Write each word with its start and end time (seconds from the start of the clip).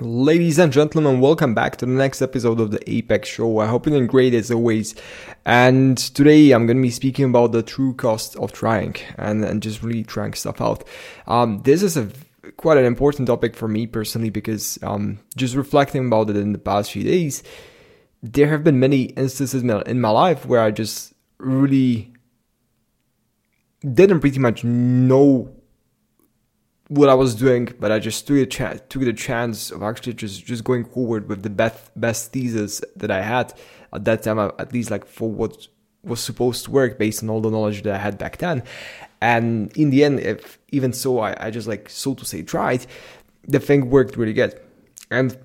Ladies 0.00 0.60
and 0.60 0.72
gentlemen, 0.72 1.18
welcome 1.18 1.54
back 1.54 1.76
to 1.78 1.86
the 1.86 1.90
next 1.90 2.22
episode 2.22 2.60
of 2.60 2.70
the 2.70 2.78
Apex 2.88 3.28
Show. 3.28 3.58
I 3.58 3.66
hope 3.66 3.84
you're 3.84 3.96
doing 3.96 4.06
great 4.06 4.32
as 4.32 4.48
always. 4.48 4.94
And 5.44 5.98
today 5.98 6.52
I'm 6.52 6.66
going 6.66 6.76
to 6.76 6.82
be 6.82 6.90
speaking 6.90 7.24
about 7.24 7.50
the 7.50 7.64
true 7.64 7.94
cost 7.94 8.36
of 8.36 8.52
trying 8.52 8.94
and, 9.16 9.44
and 9.44 9.60
just 9.60 9.82
really 9.82 10.04
trying 10.04 10.34
stuff 10.34 10.60
out. 10.60 10.84
Um, 11.26 11.62
this 11.64 11.82
is 11.82 11.96
a 11.96 12.08
quite 12.58 12.78
an 12.78 12.84
important 12.84 13.26
topic 13.26 13.56
for 13.56 13.66
me 13.66 13.88
personally 13.88 14.30
because 14.30 14.78
um, 14.84 15.18
just 15.36 15.56
reflecting 15.56 16.06
about 16.06 16.30
it 16.30 16.36
in 16.36 16.52
the 16.52 16.58
past 16.58 16.92
few 16.92 17.02
days, 17.02 17.42
there 18.22 18.46
have 18.50 18.62
been 18.62 18.78
many 18.78 19.02
instances 19.02 19.64
in 19.64 20.00
my 20.00 20.10
life 20.10 20.46
where 20.46 20.60
I 20.60 20.70
just 20.70 21.12
really 21.38 22.12
didn't 23.80 24.20
pretty 24.20 24.38
much 24.38 24.62
know 24.62 25.57
what 26.88 27.08
I 27.08 27.14
was 27.14 27.34
doing, 27.34 27.68
but 27.78 27.92
I 27.92 27.98
just 27.98 28.26
took 28.26 28.38
a 28.38 28.46
took 28.46 29.02
the 29.02 29.12
chance 29.12 29.70
of 29.70 29.82
actually 29.82 30.14
just 30.14 30.44
just 30.44 30.64
going 30.64 30.84
forward 30.84 31.28
with 31.28 31.42
the 31.42 31.50
best 31.50 31.90
best 31.96 32.32
thesis 32.32 32.82
that 32.96 33.10
I 33.10 33.22
had 33.22 33.52
at 33.92 34.04
that 34.04 34.22
time, 34.22 34.38
uh, 34.38 34.50
at 34.58 34.72
least 34.72 34.90
like 34.90 35.06
for 35.06 35.30
what 35.30 35.68
was 36.02 36.20
supposed 36.20 36.64
to 36.64 36.70
work 36.70 36.98
based 36.98 37.22
on 37.22 37.28
all 37.28 37.40
the 37.40 37.50
knowledge 37.50 37.82
that 37.82 37.94
I 37.94 37.98
had 37.98 38.18
back 38.18 38.38
then. 38.38 38.62
And 39.20 39.76
in 39.76 39.90
the 39.90 40.04
end, 40.04 40.20
if 40.20 40.58
even 40.70 40.92
so, 40.92 41.18
I, 41.18 41.36
I 41.46 41.50
just 41.50 41.68
like 41.68 41.90
so 41.90 42.14
to 42.14 42.24
say 42.24 42.42
tried, 42.42 42.86
the 43.46 43.58
thing 43.58 43.90
worked 43.90 44.16
really 44.16 44.32
good. 44.32 44.58
And 45.10 45.36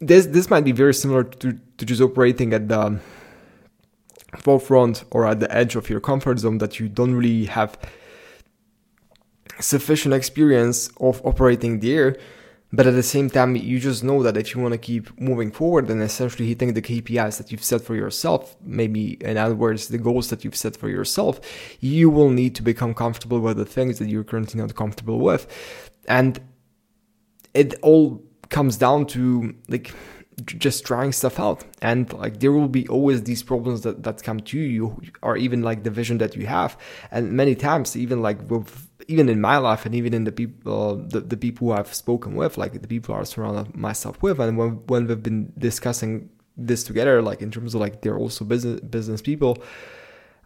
this 0.00 0.26
this 0.26 0.48
might 0.48 0.64
be 0.64 0.72
very 0.72 0.94
similar 0.94 1.24
to 1.24 1.58
to 1.78 1.84
just 1.84 2.00
operating 2.00 2.52
at 2.52 2.68
the 2.68 3.00
forefront 4.36 5.04
or 5.10 5.26
at 5.26 5.40
the 5.40 5.52
edge 5.52 5.74
of 5.74 5.90
your 5.90 6.00
comfort 6.00 6.38
zone 6.38 6.58
that 6.58 6.78
you 6.78 6.88
don't 6.88 7.14
really 7.14 7.46
have 7.46 7.76
sufficient 9.60 10.14
experience 10.14 10.88
of 11.00 11.24
operating 11.24 11.80
there 11.80 12.16
but 12.74 12.86
at 12.86 12.94
the 12.94 13.02
same 13.02 13.28
time 13.28 13.54
you 13.54 13.78
just 13.78 14.02
know 14.02 14.22
that 14.22 14.36
if 14.36 14.54
you 14.54 14.60
want 14.60 14.72
to 14.72 14.78
keep 14.78 15.20
moving 15.20 15.50
forward 15.52 15.90
and 15.90 16.02
essentially 16.02 16.48
hitting 16.48 16.72
the 16.72 16.82
kpis 16.82 17.36
that 17.38 17.52
you've 17.52 17.62
set 17.62 17.82
for 17.82 17.94
yourself 17.94 18.56
maybe 18.62 19.18
in 19.20 19.36
other 19.36 19.54
words 19.54 19.88
the 19.88 19.98
goals 19.98 20.30
that 20.30 20.42
you've 20.42 20.56
set 20.56 20.76
for 20.76 20.88
yourself 20.88 21.40
you 21.80 22.08
will 22.08 22.30
need 22.30 22.54
to 22.54 22.62
become 22.62 22.94
comfortable 22.94 23.40
with 23.40 23.56
the 23.56 23.64
things 23.64 23.98
that 23.98 24.08
you're 24.08 24.24
currently 24.24 24.60
not 24.60 24.74
comfortable 24.74 25.18
with. 25.18 25.46
And 26.06 26.40
it 27.54 27.74
all 27.82 28.22
comes 28.48 28.76
down 28.76 29.06
to 29.06 29.54
like 29.68 29.94
just 30.46 30.84
trying 30.84 31.12
stuff 31.12 31.38
out. 31.38 31.64
And 31.80 32.12
like 32.12 32.40
there 32.40 32.52
will 32.52 32.68
be 32.68 32.86
always 32.88 33.22
these 33.22 33.42
problems 33.42 33.82
that 33.82 34.02
that 34.02 34.22
come 34.22 34.40
to 34.40 34.58
you 34.58 35.00
or 35.22 35.36
even 35.36 35.62
like 35.62 35.82
the 35.84 35.90
vision 35.90 36.18
that 36.18 36.36
you 36.36 36.46
have. 36.46 36.76
And 37.10 37.32
many 37.32 37.54
times 37.54 37.96
even 37.96 38.22
like 38.22 38.50
with 38.50 38.88
even 39.08 39.28
in 39.28 39.40
my 39.40 39.58
life 39.58 39.84
and 39.84 39.94
even 39.94 40.14
in 40.14 40.24
the 40.24 40.32
people 40.32 40.90
uh, 40.90 41.08
the, 41.08 41.20
the 41.20 41.36
people 41.36 41.72
I've 41.72 41.92
spoken 41.92 42.34
with 42.34 42.56
like 42.56 42.80
the 42.80 42.88
people 42.88 43.14
i've 43.14 43.28
surrounded 43.28 43.76
myself 43.76 44.22
with. 44.22 44.40
And 44.40 44.56
when 44.56 44.70
when 44.86 45.06
we've 45.06 45.22
been 45.22 45.52
discussing 45.58 46.30
this 46.56 46.84
together 46.84 47.22
like 47.22 47.40
in 47.40 47.50
terms 47.50 47.74
of 47.74 47.80
like 47.80 48.02
they're 48.02 48.18
also 48.18 48.44
business 48.44 48.80
business 48.80 49.22
people 49.22 49.62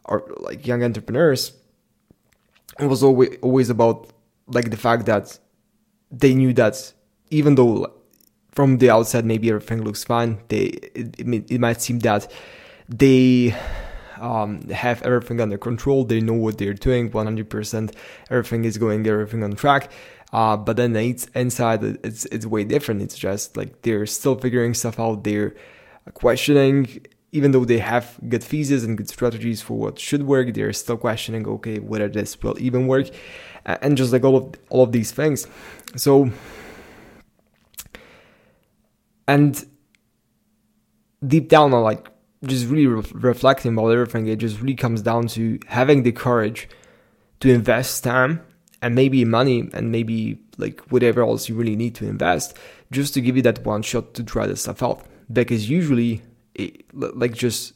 or 0.04 0.32
like 0.38 0.64
young 0.66 0.84
entrepreneurs 0.84 1.52
it 2.78 2.86
was 2.86 3.02
always 3.02 3.36
always 3.42 3.70
about 3.70 4.12
like 4.46 4.70
the 4.70 4.76
fact 4.76 5.06
that 5.06 5.38
they 6.10 6.32
knew 6.34 6.52
that 6.52 6.92
even 7.30 7.56
though 7.56 7.92
from 8.56 8.78
the 8.78 8.90
outside 8.90 9.24
maybe 9.24 9.50
everything 9.50 9.84
looks 9.84 10.02
fine. 10.02 10.40
They 10.48 10.64
it, 10.94 11.14
it, 11.50 11.60
might 11.60 11.80
seem 11.82 12.00
that 12.00 12.32
they 12.88 13.54
um, 14.18 14.62
have 14.70 15.02
everything 15.02 15.40
under 15.40 15.58
control. 15.58 16.04
They 16.04 16.20
know 16.20 16.32
what 16.32 16.58
they're 16.58 16.74
doing 16.74 17.10
100% 17.10 17.94
everything 18.30 18.64
is 18.64 18.78
going 18.78 19.06
everything 19.06 19.44
on 19.44 19.52
track. 19.52 19.92
Uh, 20.32 20.56
but 20.56 20.76
then 20.76 20.96
it's 20.96 21.26
inside 21.34 21.84
it's 22.02 22.24
it's 22.26 22.46
way 22.46 22.64
different. 22.64 23.02
It's 23.02 23.16
just 23.16 23.56
like 23.56 23.82
they're 23.82 24.06
still 24.06 24.34
figuring 24.34 24.74
stuff 24.74 24.98
out. 24.98 25.22
They're 25.22 25.54
questioning 26.14 27.06
even 27.32 27.50
though 27.50 27.64
they 27.64 27.78
have 27.78 28.18
good 28.28 28.42
theses 28.42 28.82
and 28.84 28.96
good 28.96 29.08
strategies 29.08 29.60
for 29.60 29.76
what 29.76 29.98
should 29.98 30.22
work 30.22 30.54
they're 30.54 30.72
still 30.72 30.96
questioning 30.96 31.46
okay 31.46 31.80
whether 31.80 32.08
this 32.08 32.40
will 32.40 32.56
even 32.60 32.86
work 32.86 33.08
and 33.66 33.96
just 33.96 34.12
like 34.12 34.24
all 34.24 34.36
of 34.36 34.54
all 34.70 34.84
of 34.84 34.92
these 34.92 35.12
things. 35.12 35.46
So 35.96 36.30
and 39.28 39.66
deep 41.26 41.48
down 41.48 41.72
on 41.72 41.82
like 41.82 42.08
just 42.44 42.66
really 42.68 42.86
re- 42.86 43.02
reflecting 43.14 43.72
about 43.72 43.88
everything 43.88 44.26
it 44.26 44.36
just 44.36 44.60
really 44.60 44.74
comes 44.74 45.02
down 45.02 45.26
to 45.26 45.58
having 45.68 46.02
the 46.02 46.12
courage 46.12 46.68
to 47.40 47.50
invest 47.50 48.04
time 48.04 48.40
and 48.82 48.94
maybe 48.94 49.24
money 49.24 49.68
and 49.72 49.90
maybe 49.90 50.38
like 50.58 50.80
whatever 50.90 51.22
else 51.22 51.48
you 51.48 51.54
really 51.54 51.76
need 51.76 51.94
to 51.94 52.06
invest 52.06 52.56
just 52.90 53.14
to 53.14 53.20
give 53.20 53.36
you 53.36 53.42
that 53.42 53.64
one 53.64 53.82
shot 53.82 54.14
to 54.14 54.22
try 54.22 54.46
this 54.46 54.62
stuff 54.62 54.82
out. 54.82 55.04
Because 55.32 55.68
usually 55.68 56.22
it, 56.54 56.84
like 56.94 57.34
just 57.34 57.72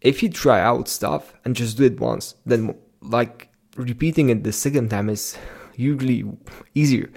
if 0.00 0.22
you 0.22 0.28
try 0.28 0.60
out 0.60 0.88
stuff 0.88 1.34
and 1.44 1.54
just 1.54 1.76
do 1.76 1.84
it 1.84 2.00
once 2.00 2.34
then 2.44 2.74
like 3.00 3.48
repeating 3.76 4.28
it 4.28 4.44
the 4.44 4.52
second 4.52 4.88
time 4.88 5.08
is 5.08 5.36
usually 5.76 6.24
easier. 6.74 7.10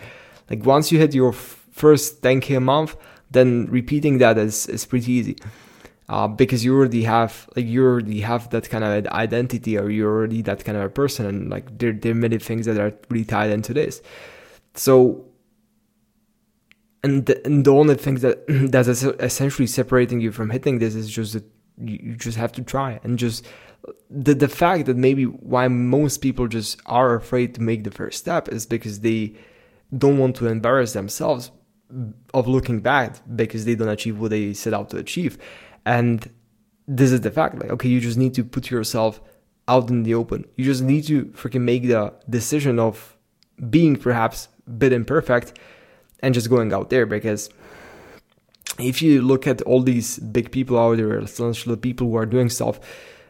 Like 0.50 0.66
once 0.66 0.92
you 0.92 1.00
hit 1.00 1.14
your 1.14 1.34
first 1.78 2.22
10k 2.22 2.58
a 2.58 2.60
month, 2.60 2.98
then 3.32 3.68
repeating 3.68 4.18
that 4.18 4.38
is, 4.38 4.68
is 4.68 4.86
pretty 4.86 5.12
easy. 5.12 5.38
Uh, 6.10 6.26
because 6.26 6.64
you 6.64 6.74
already 6.74 7.04
have 7.04 7.50
like 7.58 7.66
you 7.66 7.84
already 7.84 8.22
have 8.22 8.50
that 8.52 8.70
kind 8.70 8.82
of 8.82 9.06
identity 9.08 9.78
or 9.78 9.90
you're 9.90 10.10
already 10.10 10.42
that 10.42 10.64
kind 10.64 10.78
of 10.78 10.84
a 10.86 10.90
person 10.90 11.26
and 11.26 11.50
like 11.50 11.78
there, 11.80 11.92
there 11.92 12.14
are 12.14 12.16
many 12.16 12.38
things 12.38 12.66
that 12.66 12.80
are 12.80 12.94
really 13.10 13.26
tied 13.26 13.52
into 13.52 13.74
this 13.74 14.02
so 14.74 15.26
and 17.04 17.26
the, 17.26 17.46
and 17.46 17.66
the 17.66 17.74
only 17.74 17.96
thing 17.96 18.16
that 18.20 18.46
that's 18.72 18.88
essentially 18.88 19.68
separating 19.68 20.22
you 20.22 20.32
from 20.32 20.50
hitting 20.50 20.80
this 20.80 20.96
is 20.96 21.10
just 21.10 21.34
that 21.34 21.44
you, 21.78 22.16
just 22.16 22.38
have 22.38 22.54
to 22.54 22.62
try 22.62 23.02
and 23.04 23.20
just 23.20 23.46
the 24.10 24.34
the 24.34 24.48
fact 24.48 24.86
that 24.86 24.96
maybe 24.96 25.26
why 25.26 25.68
most 25.68 26.20
people 26.20 26.48
just 26.48 26.80
are 26.86 27.16
afraid 27.16 27.54
to 27.56 27.62
make 27.62 27.84
the 27.84 27.92
first 27.92 28.18
step 28.18 28.48
is 28.48 28.66
because 28.66 29.02
they 29.02 29.34
don't 29.98 30.18
want 30.18 30.38
to 30.38 30.48
embarrass 30.48 30.94
themselves 30.94 31.52
of 32.34 32.48
looking 32.48 32.80
back 32.82 33.16
because 33.36 33.66
they 33.66 33.76
don't 33.76 33.88
achieve 33.88 34.20
what 34.20 34.32
they 34.32 34.54
set 34.54 34.74
out 34.74 34.90
to 34.90 34.98
achieve. 34.98 35.38
And 35.86 36.30
this 36.88 37.12
is 37.12 37.22
the 37.22 37.32
fact. 37.32 37.60
Like, 37.60 37.70
okay, 37.72 37.90
you 37.90 38.00
just 38.00 38.18
need 38.18 38.34
to 38.36 38.44
put 38.44 38.70
yourself 38.70 39.22
out 39.68 39.90
in 39.90 40.04
the 40.04 40.14
open. 40.14 40.46
You 40.56 40.66
just 40.66 40.82
need 40.82 41.04
to 41.08 41.26
freaking 41.28 41.62
make 41.62 41.84
the 41.84 42.14
decision 42.30 42.80
of 42.80 43.18
being 43.70 43.96
perhaps 43.96 44.50
a 44.68 44.72
bit 44.72 44.94
imperfect 44.94 45.58
and 46.20 46.34
just 46.34 46.50
going 46.50 46.74
out 46.74 46.90
there 46.90 47.06
because 47.06 47.50
if 48.80 49.02
you 49.02 49.22
look 49.22 49.48
at 49.48 49.62
all 49.64 49.82
these 49.82 50.20
big 50.20 50.52
people 50.52 50.78
out 50.78 50.98
there, 50.98 51.18
essentially 51.20 51.76
people 51.76 52.08
who 52.08 52.16
are 52.16 52.26
doing 52.26 52.50
stuff, 52.50 52.80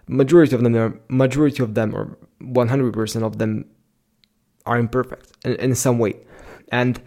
majority 0.07 0.55
of 0.55 0.63
them 0.63 0.75
are 0.75 0.99
majority 1.07 1.63
of 1.63 1.73
them 1.73 1.95
or 1.95 2.17
100% 2.41 3.23
of 3.23 3.37
them 3.37 3.65
are 4.65 4.77
imperfect 4.77 5.31
in, 5.45 5.55
in 5.55 5.75
some 5.75 5.99
way. 5.99 6.15
And 6.71 7.01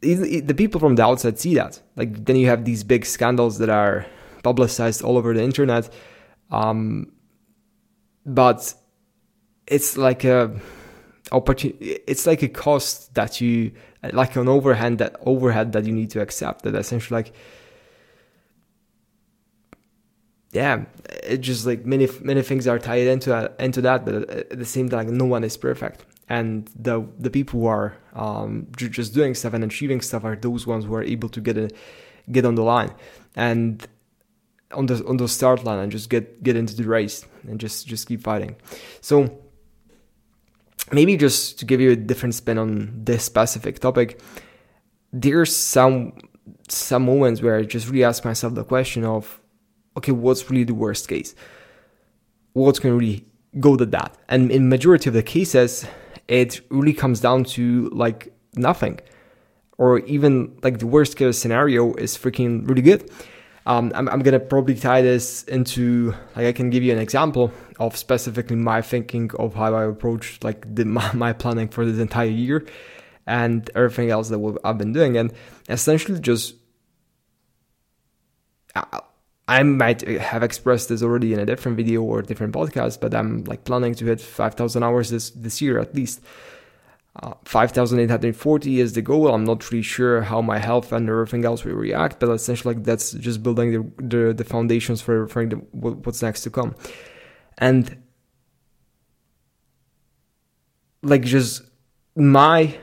the 0.00 0.54
people 0.54 0.80
from 0.80 0.96
the 0.96 1.04
outside 1.04 1.38
see 1.38 1.54
that. 1.54 1.80
Like 1.96 2.24
then 2.24 2.36
you 2.36 2.46
have 2.46 2.64
these 2.64 2.84
big 2.84 3.04
scandals 3.04 3.58
that 3.58 3.68
are 3.68 4.06
publicized 4.42 5.02
all 5.02 5.16
over 5.18 5.34
the 5.34 5.42
internet. 5.42 5.92
Um, 6.50 7.12
but 8.24 8.74
it's 9.66 9.96
like 9.96 10.24
a 10.24 10.58
opportunity. 11.32 11.98
It's 12.06 12.26
like 12.26 12.42
a 12.42 12.48
cost 12.48 13.14
that 13.14 13.40
you 13.40 13.72
like 14.12 14.36
an 14.36 14.48
overhead 14.48 14.98
that 14.98 15.16
overhead 15.26 15.72
that 15.72 15.84
you 15.84 15.92
need 15.92 16.10
to 16.10 16.20
accept. 16.20 16.62
That 16.62 16.74
essentially 16.74 17.16
like. 17.16 17.34
Yeah, 20.52 20.86
it's 21.22 21.46
just 21.46 21.64
like 21.64 21.86
many 21.86 22.08
many 22.22 22.42
things 22.42 22.66
are 22.66 22.80
tied 22.80 23.06
into 23.06 23.52
into 23.60 23.80
that, 23.82 24.04
but 24.04 24.28
at 24.28 24.58
the 24.58 24.64
same 24.64 24.88
time, 24.88 25.16
no 25.16 25.24
one 25.24 25.44
is 25.44 25.56
perfect 25.56 26.04
and 26.30 26.70
the 26.78 27.04
the 27.18 27.28
people 27.28 27.60
who 27.60 27.66
are 27.66 27.96
um, 28.14 28.68
just 28.76 29.12
doing 29.12 29.34
stuff 29.34 29.52
and 29.52 29.64
achieving 29.64 30.00
stuff 30.00 30.24
are 30.24 30.36
those 30.36 30.66
ones 30.66 30.84
who 30.84 30.94
are 30.94 31.02
able 31.02 31.28
to 31.28 31.40
get 31.40 31.58
a, 31.58 31.68
get 32.30 32.46
on 32.46 32.54
the 32.54 32.62
line 32.62 32.92
and 33.34 33.86
on 34.72 34.86
the 34.86 35.04
on 35.06 35.16
the 35.16 35.28
start 35.28 35.64
line 35.64 35.80
and 35.80 35.90
just 35.90 36.08
get 36.08 36.42
get 36.42 36.56
into 36.56 36.74
the 36.76 36.84
race 36.84 37.26
and 37.48 37.58
just 37.58 37.86
just 37.86 38.06
keep 38.06 38.22
fighting. 38.22 38.54
So 39.00 39.38
maybe 40.92 41.16
just 41.16 41.58
to 41.58 41.64
give 41.64 41.80
you 41.80 41.90
a 41.90 41.96
different 41.96 42.36
spin 42.36 42.58
on 42.58 43.04
this 43.04 43.24
specific 43.24 43.80
topic, 43.80 44.20
there's 45.12 45.54
some 45.54 46.12
some 46.68 47.06
moments 47.06 47.42
where 47.42 47.56
I 47.56 47.64
just 47.64 47.88
really 47.88 48.04
ask 48.04 48.24
myself 48.24 48.54
the 48.54 48.64
question 48.64 49.04
of, 49.04 49.40
okay, 49.96 50.12
what's 50.12 50.48
really 50.48 50.62
the 50.64 50.74
worst 50.74 51.08
case? 51.08 51.34
What's 52.52 52.78
going 52.78 52.94
to 52.94 52.98
really 52.98 53.29
go 53.58 53.76
to 53.76 53.86
that? 53.86 54.16
And 54.28 54.50
in 54.50 54.68
majority 54.68 55.10
of 55.10 55.14
the 55.14 55.22
cases, 55.22 55.86
it 56.28 56.60
really 56.70 56.92
comes 56.92 57.20
down 57.20 57.44
to 57.44 57.88
like 57.90 58.32
nothing. 58.54 59.00
Or 59.78 60.00
even 60.00 60.58
like 60.62 60.78
the 60.78 60.86
worst 60.86 61.16
case 61.16 61.38
scenario 61.38 61.94
is 61.94 62.16
freaking 62.16 62.68
really 62.68 62.82
good. 62.82 63.10
Um, 63.66 63.92
I'm, 63.94 64.08
I'm, 64.08 64.20
gonna 64.20 64.40
probably 64.40 64.74
tie 64.74 65.02
this 65.02 65.44
into 65.44 66.14
like 66.34 66.46
I 66.46 66.52
can 66.52 66.70
give 66.70 66.82
you 66.82 66.92
an 66.92 66.98
example 66.98 67.52
of 67.78 67.96
specifically 67.96 68.56
my 68.56 68.80
thinking 68.80 69.30
of 69.38 69.54
how 69.54 69.74
I 69.74 69.84
approach 69.84 70.38
like 70.42 70.74
the, 70.74 70.84
my, 70.96 71.12
my 71.12 71.32
planning 71.32 71.68
for 71.68 71.84
this 71.84 71.98
entire 71.98 72.26
year, 72.26 72.66
and 73.26 73.68
everything 73.74 74.10
else 74.10 74.28
that 74.30 74.58
I've 74.64 74.78
been 74.78 74.92
doing, 74.92 75.16
and 75.16 75.32
essentially 75.68 76.18
just 76.20 76.54
I 79.50 79.64
might 79.64 80.02
have 80.02 80.44
expressed 80.44 80.90
this 80.90 81.02
already 81.02 81.32
in 81.34 81.40
a 81.40 81.44
different 81.44 81.76
video 81.76 82.02
or 82.02 82.22
different 82.22 82.54
podcast, 82.54 83.00
but 83.00 83.12
I'm 83.12 83.42
like 83.44 83.64
planning 83.64 83.96
to 83.96 84.04
hit 84.04 84.20
5,000 84.20 84.84
hours 84.84 85.10
this 85.10 85.30
this 85.30 85.60
year 85.60 85.80
at 85.80 85.92
least. 85.92 86.20
Uh, 87.20 87.34
5,840 87.44 88.78
is 88.78 88.92
the 88.92 89.02
goal. 89.02 89.34
I'm 89.34 89.44
not 89.44 89.68
really 89.68 89.82
sure 89.82 90.22
how 90.22 90.40
my 90.40 90.58
health 90.58 90.92
and 90.92 91.08
everything 91.08 91.44
else 91.44 91.64
will 91.64 91.74
react, 91.74 92.20
but 92.20 92.30
essentially 92.30 92.74
like 92.74 92.84
that's 92.84 93.10
just 93.10 93.42
building 93.42 93.72
the 93.72 93.82
the, 94.12 94.32
the 94.32 94.44
foundations 94.44 95.02
for 95.02 95.24
everything 95.24 95.66
what's 95.72 96.22
next 96.22 96.42
to 96.42 96.50
come, 96.50 96.76
and 97.58 98.00
like 101.02 101.22
just 101.22 101.62
my 102.14 102.78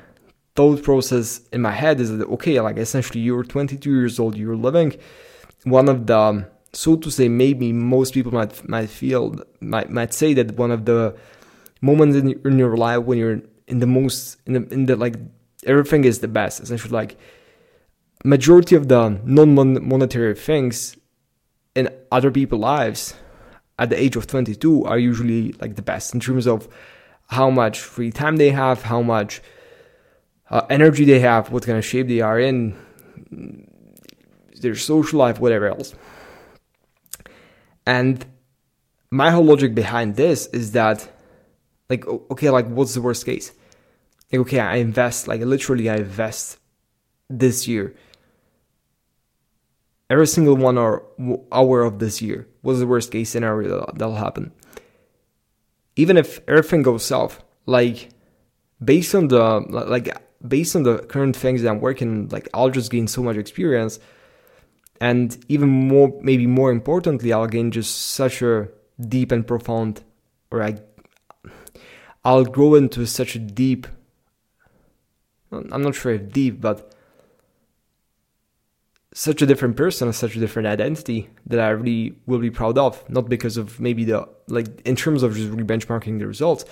thought 0.57 0.83
process 0.83 1.47
in 1.53 1.61
my 1.61 1.71
head 1.71 2.01
is 2.01 2.09
that 2.17 2.27
okay, 2.27 2.59
like 2.59 2.75
essentially 2.75 3.21
you're 3.21 3.45
22 3.45 3.89
years 3.89 4.19
old, 4.19 4.35
you're 4.35 4.57
living 4.57 4.93
one 5.63 5.87
of 5.87 6.05
the 6.07 6.56
so 6.77 6.95
to 6.95 7.09
say, 7.09 7.27
maybe 7.27 7.73
most 7.73 8.13
people 8.13 8.31
might 8.31 8.53
might 8.69 8.89
feel 8.89 9.35
might 9.59 9.89
might 9.89 10.13
say 10.13 10.35
that 10.35 10.51
one 10.57 10.69
of 10.69 10.85
the 10.85 11.15
moments 11.81 12.15
in, 12.15 12.39
in 12.45 12.59
your 12.59 12.77
life 12.77 13.03
when 13.03 13.17
you're 13.17 13.41
in 13.67 13.79
the 13.79 13.87
most 13.87 14.37
in 14.45 14.53
the 14.53 14.61
in 14.71 14.85
the 14.85 14.95
like 14.95 15.15
everything 15.65 16.05
is 16.05 16.19
the 16.19 16.27
best. 16.27 16.59
Essentially, 16.59 16.91
like 16.91 17.17
majority 18.23 18.75
of 18.75 18.89
the 18.89 19.19
non-monetary 19.25 20.35
things 20.35 20.95
in 21.73 21.89
other 22.11 22.29
people's 22.29 22.61
lives 22.61 23.15
at 23.79 23.89
the 23.89 23.99
age 23.99 24.15
of 24.15 24.27
22 24.27 24.85
are 24.85 24.99
usually 24.99 25.53
like 25.53 25.77
the 25.77 25.81
best 25.81 26.13
in 26.13 26.19
terms 26.19 26.45
of 26.45 26.67
how 27.29 27.49
much 27.49 27.79
free 27.79 28.11
time 28.11 28.37
they 28.37 28.51
have, 28.51 28.83
how 28.83 29.01
much 29.01 29.41
uh, 30.51 30.61
energy 30.69 31.05
they 31.05 31.21
have, 31.21 31.51
what 31.51 31.65
kind 31.65 31.79
of 31.79 31.83
shape 31.83 32.07
they 32.07 32.21
are 32.21 32.39
in, 32.39 32.77
their 34.61 34.75
social 34.75 35.17
life, 35.17 35.39
whatever 35.39 35.67
else. 35.67 35.95
And 37.87 38.25
my 39.09 39.31
whole 39.31 39.45
logic 39.45 39.73
behind 39.73 40.17
this 40.17 40.47
is 40.47 40.73
that, 40.73 41.09
like, 41.89 42.05
okay, 42.05 42.49
like, 42.49 42.67
what's 42.67 42.93
the 42.93 43.01
worst 43.01 43.25
case? 43.25 43.53
Like, 44.29 44.41
okay, 44.41 44.59
I 44.59 44.75
invest, 44.75 45.29
like, 45.29 45.39
literally, 45.39 45.89
I 45.89 45.95
invest 45.95 46.59
this 47.29 47.65
year. 47.65 47.95
Every 50.09 50.27
single 50.27 50.57
one 50.57 50.77
hour, 50.77 51.05
hour 51.49 51.83
of 51.83 51.99
this 51.99 52.21
year 52.21 52.45
was 52.61 52.79
the 52.79 52.87
worst 52.87 53.09
case 53.09 53.29
scenario 53.29 53.85
that'll 53.93 54.15
happen. 54.15 54.51
Even 55.95 56.17
if 56.17 56.41
everything 56.45 56.81
goes 56.83 57.05
south, 57.05 57.41
like, 57.65 58.09
based 58.83 59.15
on 59.15 59.29
the, 59.29 59.59
like, 59.69 60.09
based 60.45 60.75
on 60.75 60.83
the 60.83 60.97
current 60.99 61.37
things 61.37 61.61
that 61.61 61.69
I'm 61.69 61.79
working, 61.79 62.27
like, 62.27 62.49
I'll 62.53 62.69
just 62.69 62.91
gain 62.91 63.07
so 63.07 63.23
much 63.23 63.37
experience 63.37 63.99
and 64.99 65.43
even 65.47 65.69
more 65.69 66.13
maybe 66.21 66.47
more 66.47 66.71
importantly 66.71 67.31
i'll 67.31 67.47
gain 67.47 67.71
just 67.71 67.95
such 67.95 68.41
a 68.41 68.67
deep 69.07 69.31
and 69.31 69.45
profound 69.47 70.03
or 70.51 70.63
i 70.63 70.75
i'll 72.25 72.45
grow 72.45 72.75
into 72.75 73.05
such 73.05 73.35
a 73.35 73.39
deep 73.39 73.87
i'm 75.51 75.81
not 75.81 75.95
sure 75.95 76.13
if 76.13 76.31
deep 76.31 76.59
but 76.59 76.93
such 79.13 79.41
a 79.41 79.45
different 79.45 79.75
person 79.75 80.11
such 80.13 80.35
a 80.35 80.39
different 80.39 80.67
identity 80.67 81.29
that 81.45 81.59
i 81.59 81.69
really 81.69 82.15
will 82.27 82.39
be 82.39 82.51
proud 82.51 82.77
of. 82.77 83.03
Not 83.09 83.29
because 83.29 83.57
of 83.57 83.79
maybe 83.79 84.03
the 84.05 84.27
like 84.47 84.81
in 84.81 84.95
terms 84.95 85.23
of 85.23 85.35
just 85.35 85.49
benchmarking 85.49 86.19
the 86.19 86.27
results 86.27 86.65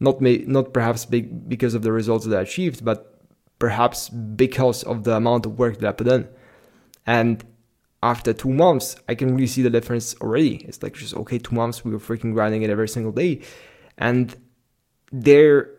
not 0.00 0.20
may 0.20 0.38
not 0.46 0.72
perhaps 0.72 1.04
big 1.04 1.46
because 1.46 1.74
of 1.74 1.82
the 1.82 1.92
results 1.92 2.24
that 2.26 2.38
i 2.38 2.42
achieved 2.42 2.84
but 2.84 3.20
perhaps 3.58 4.08
because 4.08 4.82
of 4.84 5.04
the 5.04 5.14
amount 5.14 5.46
of 5.46 5.58
work 5.58 5.78
that 5.78 5.88
i 5.88 5.92
put 5.92 6.08
in. 6.08 6.28
And 7.06 7.44
after 8.04 8.34
two 8.34 8.52
months, 8.52 8.96
I 9.08 9.14
can 9.14 9.34
really 9.34 9.46
see 9.46 9.62
the 9.62 9.70
difference 9.70 10.14
already. 10.20 10.56
It's 10.56 10.82
like 10.82 10.92
just 10.92 11.16
okay, 11.16 11.38
two 11.38 11.54
months 11.54 11.84
we 11.84 11.90
were 11.90 11.98
freaking 11.98 12.34
grinding 12.34 12.62
it 12.62 12.68
every 12.68 12.86
single 12.86 13.12
day, 13.12 13.40
and 13.96 14.36
there 15.10 15.70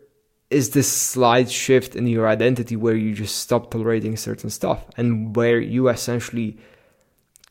is 0.49 0.71
this 0.71 0.91
slight 0.91 1.51
shift 1.51 1.95
in 1.95 2.07
your 2.07 2.27
identity 2.27 2.75
where 2.75 2.95
you 2.95 3.13
just 3.13 3.37
stop 3.37 3.69
tolerating 3.69 4.17
certain 4.17 4.49
stuff 4.49 4.85
and 4.97 5.35
where 5.35 5.59
you 5.59 5.87
essentially 5.87 6.57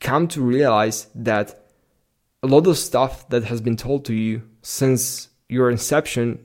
come 0.01 0.27
to 0.27 0.41
realize 0.41 1.07
that 1.15 1.67
a 2.43 2.47
lot 2.47 2.67
of 2.67 2.77
stuff 2.77 3.27
that 3.29 3.45
has 3.45 3.61
been 3.61 3.77
told 3.77 4.03
to 4.05 4.13
you 4.13 4.41
since 4.61 5.29
your 5.47 5.69
inception 5.69 6.39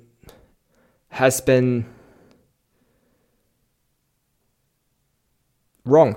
has 1.09 1.41
been 1.41 1.85
wrong 5.85 6.17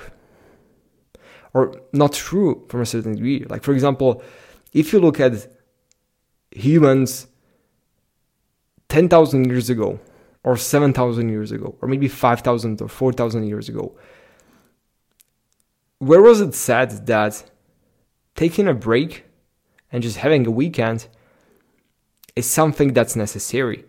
or 1.54 1.74
not 1.92 2.14
true 2.14 2.66
from 2.70 2.82
a 2.82 2.86
certain 2.86 3.16
degree. 3.16 3.46
Like, 3.48 3.64
for 3.64 3.74
example, 3.74 4.24
if 4.74 4.92
you 4.92 5.00
look 5.00 5.20
at 5.20 5.48
humans 6.52 7.28
10,000 8.90 9.46
years 9.46 9.70
ago, 9.70 10.00
or 10.44 10.58
7,000 10.58 11.30
years 11.30 11.52
ago, 11.52 11.76
or 11.82 11.88
maybe 11.88 12.08
5,000 12.08 12.82
or 12.82 12.88
4,000 12.88 13.48
years 13.48 13.70
ago, 13.70 13.96
where 16.00 16.22
was 16.22 16.42
it 16.42 16.54
said 16.54 17.08
that 17.08 17.50
taking 18.36 18.68
a 18.68 18.74
break 18.74 19.24
and 19.92 20.04
just 20.04 20.18
having 20.18 20.46
a 20.46 20.52
weekend 20.52 21.08
is 22.36 22.50
something 22.50 22.94
that's 22.94 23.16
necessary? 23.16 23.86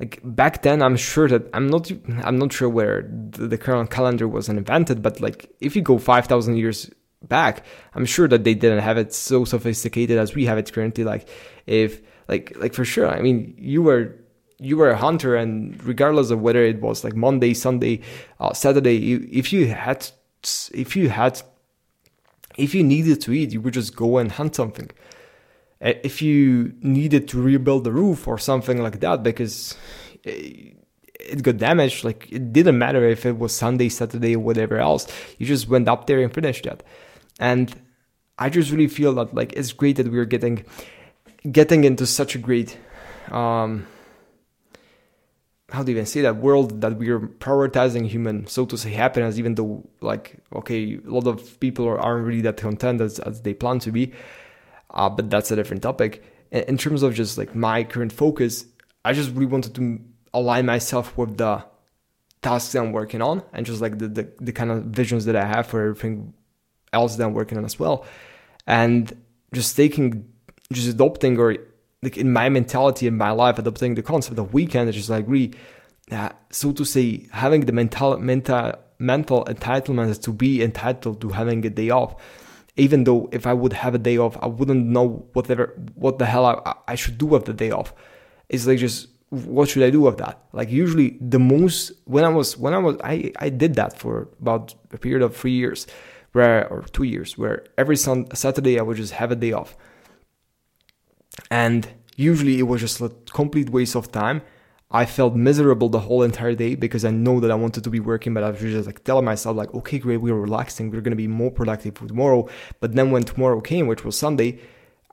Like 0.00 0.20
back 0.22 0.62
then 0.62 0.82
i'm 0.82 0.96
sure 0.96 1.28
that 1.28 1.48
i'm 1.52 1.68
not 1.68 1.90
i'm 2.22 2.38
not 2.38 2.52
sure 2.52 2.68
where 2.68 3.02
the, 3.30 3.48
the 3.48 3.58
current 3.58 3.90
calendar 3.90 4.28
was 4.28 4.48
invented 4.48 5.02
but 5.02 5.20
like 5.20 5.50
if 5.60 5.74
you 5.74 5.82
go 5.82 5.98
5000 5.98 6.56
years 6.56 6.90
back 7.22 7.64
i'm 7.94 8.04
sure 8.04 8.28
that 8.28 8.44
they 8.44 8.54
didn't 8.54 8.80
have 8.80 8.96
it 8.96 9.12
so 9.12 9.44
sophisticated 9.44 10.18
as 10.18 10.34
we 10.34 10.46
have 10.46 10.58
it 10.58 10.72
currently. 10.72 11.04
Like 11.04 11.28
if 11.66 12.00
like 12.28 12.56
like 12.56 12.74
for 12.74 12.84
sure 12.84 13.08
i 13.08 13.20
mean 13.20 13.54
you 13.58 13.82
were 13.82 14.14
you 14.58 14.76
were 14.76 14.90
a 14.90 14.96
hunter 14.96 15.36
and 15.36 15.82
regardless 15.84 16.30
of 16.30 16.40
whether 16.40 16.62
it 16.62 16.80
was 16.80 17.04
like 17.04 17.14
monday 17.14 17.54
sunday 17.54 18.00
uh, 18.40 18.52
saturday 18.52 19.14
if 19.14 19.52
you 19.52 19.68
had 19.68 20.08
if 20.72 20.94
you 20.96 21.08
had 21.08 21.40
if 22.56 22.74
you 22.74 22.82
needed 22.82 23.20
to 23.20 23.32
eat 23.32 23.52
you 23.52 23.60
would 23.60 23.74
just 23.74 23.96
go 23.96 24.18
and 24.18 24.32
hunt 24.32 24.54
something 24.54 24.90
if 25.80 26.20
you 26.22 26.72
needed 26.80 27.28
to 27.28 27.40
rebuild 27.40 27.84
the 27.84 27.92
roof 27.92 28.26
or 28.26 28.38
something 28.38 28.82
like 28.82 29.00
that 29.00 29.22
because 29.22 29.76
it 30.24 31.42
got 31.42 31.56
damaged 31.56 32.04
like 32.04 32.30
it 32.30 32.52
didn't 32.52 32.78
matter 32.78 33.04
if 33.04 33.24
it 33.24 33.38
was 33.38 33.54
sunday 33.54 33.88
saturday 33.88 34.34
or 34.34 34.40
whatever 34.40 34.78
else 34.78 35.06
you 35.38 35.46
just 35.46 35.68
went 35.68 35.88
up 35.88 36.06
there 36.06 36.20
and 36.20 36.34
finished 36.34 36.64
that 36.64 36.82
and 37.38 37.80
i 38.38 38.48
just 38.48 38.70
really 38.70 38.88
feel 38.88 39.14
that 39.14 39.34
like 39.34 39.52
it's 39.52 39.72
great 39.72 39.96
that 39.96 40.10
we're 40.10 40.24
getting 40.24 40.64
getting 41.50 41.84
into 41.84 42.06
such 42.06 42.34
a 42.34 42.38
great 42.38 42.76
um 43.30 43.86
how 45.70 45.82
do 45.82 45.92
you 45.92 45.98
even 45.98 46.06
say 46.06 46.22
that? 46.22 46.36
World 46.36 46.80
that 46.80 46.96
we're 46.96 47.20
prioritizing 47.20 48.06
human 48.06 48.46
so 48.46 48.64
to 48.64 48.78
say 48.78 48.90
happiness 48.90 49.38
even 49.38 49.54
though 49.54 49.86
like 50.00 50.38
okay 50.54 50.94
a 50.94 51.10
lot 51.10 51.26
of 51.26 51.60
people 51.60 51.86
aren't 51.88 52.26
really 52.26 52.40
that 52.40 52.56
content 52.56 53.00
as, 53.00 53.18
as 53.18 53.42
they 53.42 53.52
plan 53.52 53.78
to 53.80 53.92
be 53.92 54.12
uh, 54.90 55.08
but 55.08 55.30
that's 55.30 55.50
a 55.50 55.56
different 55.56 55.82
topic. 55.82 56.22
In 56.50 56.78
terms 56.78 57.02
of 57.02 57.14
just 57.14 57.36
like 57.36 57.54
my 57.54 57.84
current 57.84 58.12
focus, 58.12 58.64
I 59.04 59.12
just 59.12 59.30
really 59.32 59.46
wanted 59.46 59.74
to 59.74 60.00
align 60.32 60.66
myself 60.66 61.16
with 61.16 61.36
the 61.36 61.64
tasks 62.42 62.72
that 62.72 62.80
I'm 62.80 62.92
working 62.92 63.20
on 63.20 63.42
and 63.52 63.66
just 63.66 63.80
like 63.80 63.98
the, 63.98 64.08
the, 64.08 64.32
the 64.40 64.52
kind 64.52 64.70
of 64.70 64.84
visions 64.84 65.24
that 65.26 65.36
I 65.36 65.44
have 65.44 65.66
for 65.66 65.82
everything 65.82 66.32
else 66.92 67.16
that 67.16 67.24
I'm 67.24 67.34
working 67.34 67.58
on 67.58 67.64
as 67.64 67.78
well. 67.78 68.06
And 68.66 69.14
just 69.52 69.76
taking, 69.76 70.30
just 70.72 70.88
adopting 70.88 71.38
or 71.38 71.56
like 72.02 72.16
in 72.16 72.32
my 72.32 72.48
mentality 72.48 73.06
in 73.06 73.16
my 73.16 73.30
life, 73.30 73.58
adopting 73.58 73.94
the 73.94 74.02
concept 74.02 74.38
of 74.38 74.54
weekend, 74.54 74.88
is 74.88 74.94
just 74.94 75.10
like 75.10 75.24
really, 75.26 75.54
uh, 76.10 76.30
so 76.50 76.72
to 76.72 76.84
say, 76.84 77.26
having 77.32 77.62
the 77.62 77.72
mental, 77.72 78.16
mental, 78.18 78.74
mental 78.98 79.44
entitlement 79.44 80.22
to 80.22 80.32
be 80.32 80.62
entitled 80.62 81.20
to 81.20 81.30
having 81.30 81.64
a 81.66 81.70
day 81.70 81.90
off 81.90 82.16
even 82.78 83.04
though 83.04 83.28
if 83.32 83.46
I 83.46 83.52
would 83.52 83.72
have 83.72 83.94
a 83.94 83.98
day 83.98 84.16
off, 84.16 84.36
I 84.40 84.46
wouldn't 84.46 84.86
know 84.86 85.26
whatever 85.34 85.74
what 85.94 86.18
the 86.18 86.26
hell 86.26 86.46
I, 86.46 86.74
I 86.86 86.94
should 86.94 87.18
do 87.18 87.26
with 87.26 87.44
the 87.44 87.52
day 87.52 87.70
off. 87.70 87.92
It's 88.48 88.66
like 88.66 88.78
just 88.78 89.08
what 89.30 89.68
should 89.68 89.82
I 89.82 89.90
do 89.90 90.00
with 90.00 90.16
that? 90.18 90.42
Like 90.52 90.70
usually 90.70 91.18
the 91.20 91.38
most 91.38 91.92
when 92.04 92.24
I 92.24 92.28
was 92.28 92.56
when 92.56 92.72
I 92.72 92.78
was 92.78 92.96
I 93.04 93.32
I 93.38 93.50
did 93.50 93.74
that 93.74 93.98
for 93.98 94.28
about 94.40 94.74
a 94.92 94.98
period 94.98 95.22
of 95.22 95.36
three 95.36 95.52
years, 95.52 95.86
where 96.32 96.66
or 96.68 96.82
two 96.84 97.02
years, 97.02 97.36
where 97.36 97.64
every 97.76 97.96
sun, 97.96 98.26
Saturday 98.34 98.78
I 98.78 98.82
would 98.82 98.96
just 98.96 99.12
have 99.14 99.32
a 99.32 99.36
day 99.36 99.52
off, 99.52 99.76
and 101.50 101.88
usually 102.16 102.58
it 102.58 102.64
was 102.64 102.80
just 102.80 103.00
a 103.00 103.10
complete 103.32 103.70
waste 103.70 103.96
of 103.96 104.10
time 104.12 104.40
I 104.90 105.04
felt 105.04 105.34
miserable 105.34 105.90
the 105.90 106.00
whole 106.00 106.22
entire 106.22 106.54
day 106.54 106.74
because 106.74 107.04
I 107.04 107.10
know 107.10 107.40
that 107.40 107.50
I 107.50 107.54
wanted 107.54 107.84
to 107.84 107.90
be 107.90 108.00
working, 108.00 108.32
but 108.32 108.42
I 108.42 108.50
was 108.50 108.60
just 108.60 108.86
like 108.86 109.04
telling 109.04 109.26
myself 109.26 109.56
like, 109.56 109.74
okay, 109.74 109.98
great, 109.98 110.16
we're 110.16 110.34
relaxing, 110.34 110.90
we're 110.90 111.02
gonna 111.02 111.16
be 111.16 111.28
more 111.28 111.50
productive 111.50 111.96
for 111.96 112.06
tomorrow. 112.06 112.48
But 112.80 112.94
then 112.94 113.10
when 113.10 113.24
tomorrow 113.24 113.60
came, 113.60 113.86
which 113.86 114.04
was 114.04 114.18
Sunday, 114.18 114.60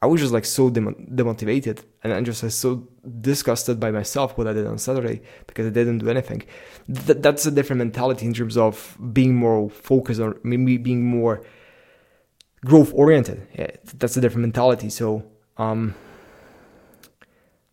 I 0.01 0.07
was 0.07 0.21
just 0.21 0.31
like 0.31 0.45
so 0.45 0.69
dem- 0.69 1.07
demotivated 1.13 1.83
and 2.03 2.13
I'm 2.13 2.23
just 2.23 2.41
like, 2.41 2.53
so 2.53 2.87
disgusted 3.19 3.79
by 3.79 3.91
myself 3.91 4.37
what 4.37 4.47
I 4.47 4.53
did 4.53 4.65
on 4.65 4.77
Saturday 4.77 5.21
because 5.47 5.67
I 5.67 5.71
didn't 5.71 5.97
do 5.97 6.09
anything. 6.09 6.43
Th- 6.87 7.17
that's 7.19 7.45
a 7.45 7.51
different 7.51 7.79
mentality 7.79 8.25
in 8.25 8.33
terms 8.33 8.55
of 8.55 8.97
being 9.11 9.35
more 9.35 9.69
focused 9.69 10.21
or 10.21 10.37
maybe 10.43 10.77
being 10.77 11.03
more 11.03 11.43
growth 12.63 12.93
oriented. 12.93 13.47
Yeah, 13.57 13.71
that's 13.97 14.15
a 14.15 14.21
different 14.21 14.43
mentality. 14.43 14.89
So, 14.89 15.23
um, 15.57 15.95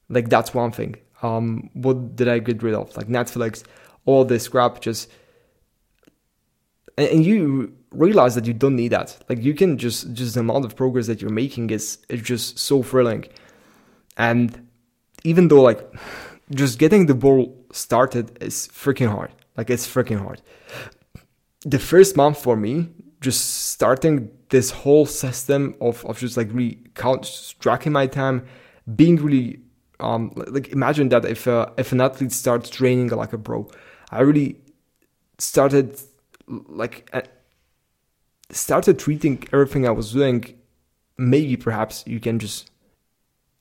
like 0.08 0.28
that's 0.28 0.52
one 0.52 0.72
thing. 0.72 0.96
Um, 1.22 1.70
what 1.74 2.16
did 2.16 2.28
I 2.28 2.38
get 2.40 2.62
rid 2.62 2.74
of? 2.74 2.96
Like 2.96 3.06
Netflix, 3.06 3.64
all 4.04 4.24
this 4.24 4.48
crap, 4.48 4.80
just 4.80 5.10
and, 6.98 7.08
and 7.08 7.24
you 7.24 7.72
realize 7.90 8.34
that 8.34 8.46
you 8.46 8.52
don't 8.52 8.76
need 8.76 8.88
that. 8.88 9.16
Like 9.28 9.42
you 9.42 9.54
can 9.54 9.78
just 9.78 10.12
just 10.12 10.34
the 10.34 10.40
amount 10.40 10.64
of 10.64 10.76
progress 10.76 11.06
that 11.06 11.20
you're 11.20 11.30
making 11.30 11.70
is 11.70 11.98
is 12.08 12.22
just 12.22 12.58
so 12.58 12.82
thrilling. 12.82 13.24
And 14.16 14.68
even 15.24 15.48
though 15.48 15.62
like 15.62 15.80
just 16.54 16.78
getting 16.78 17.06
the 17.06 17.14
ball 17.14 17.56
started 17.72 18.42
is 18.42 18.68
freaking 18.68 19.08
hard. 19.08 19.32
Like 19.56 19.70
it's 19.70 19.86
freaking 19.86 20.20
hard. 20.20 20.42
The 21.64 21.78
first 21.78 22.16
month 22.16 22.42
for 22.42 22.56
me, 22.56 22.88
just 23.20 23.68
starting 23.70 24.30
this 24.48 24.70
whole 24.70 25.06
system 25.06 25.74
of, 25.80 26.04
of 26.06 26.18
just 26.18 26.36
like 26.36 26.48
really 26.52 26.78
count 26.94 27.54
tracking 27.60 27.92
my 27.92 28.06
time, 28.06 28.44
being 28.96 29.16
really 29.16 29.60
um 30.02 30.32
like 30.36 30.68
imagine 30.68 31.08
that 31.10 31.24
if 31.24 31.46
uh, 31.48 31.70
if 31.78 31.92
an 31.92 32.00
athlete 32.00 32.32
starts 32.32 32.68
training 32.68 33.08
like 33.08 33.32
a 33.32 33.38
pro, 33.38 33.68
I 34.10 34.20
really 34.20 34.56
started 35.38 35.98
like 36.46 37.10
started 38.50 38.98
treating 38.98 39.42
everything 39.52 39.86
I 39.86 39.90
was 39.90 40.12
doing, 40.12 40.58
maybe 41.16 41.56
perhaps 41.56 42.04
you 42.06 42.20
can 42.20 42.38
just 42.38 42.70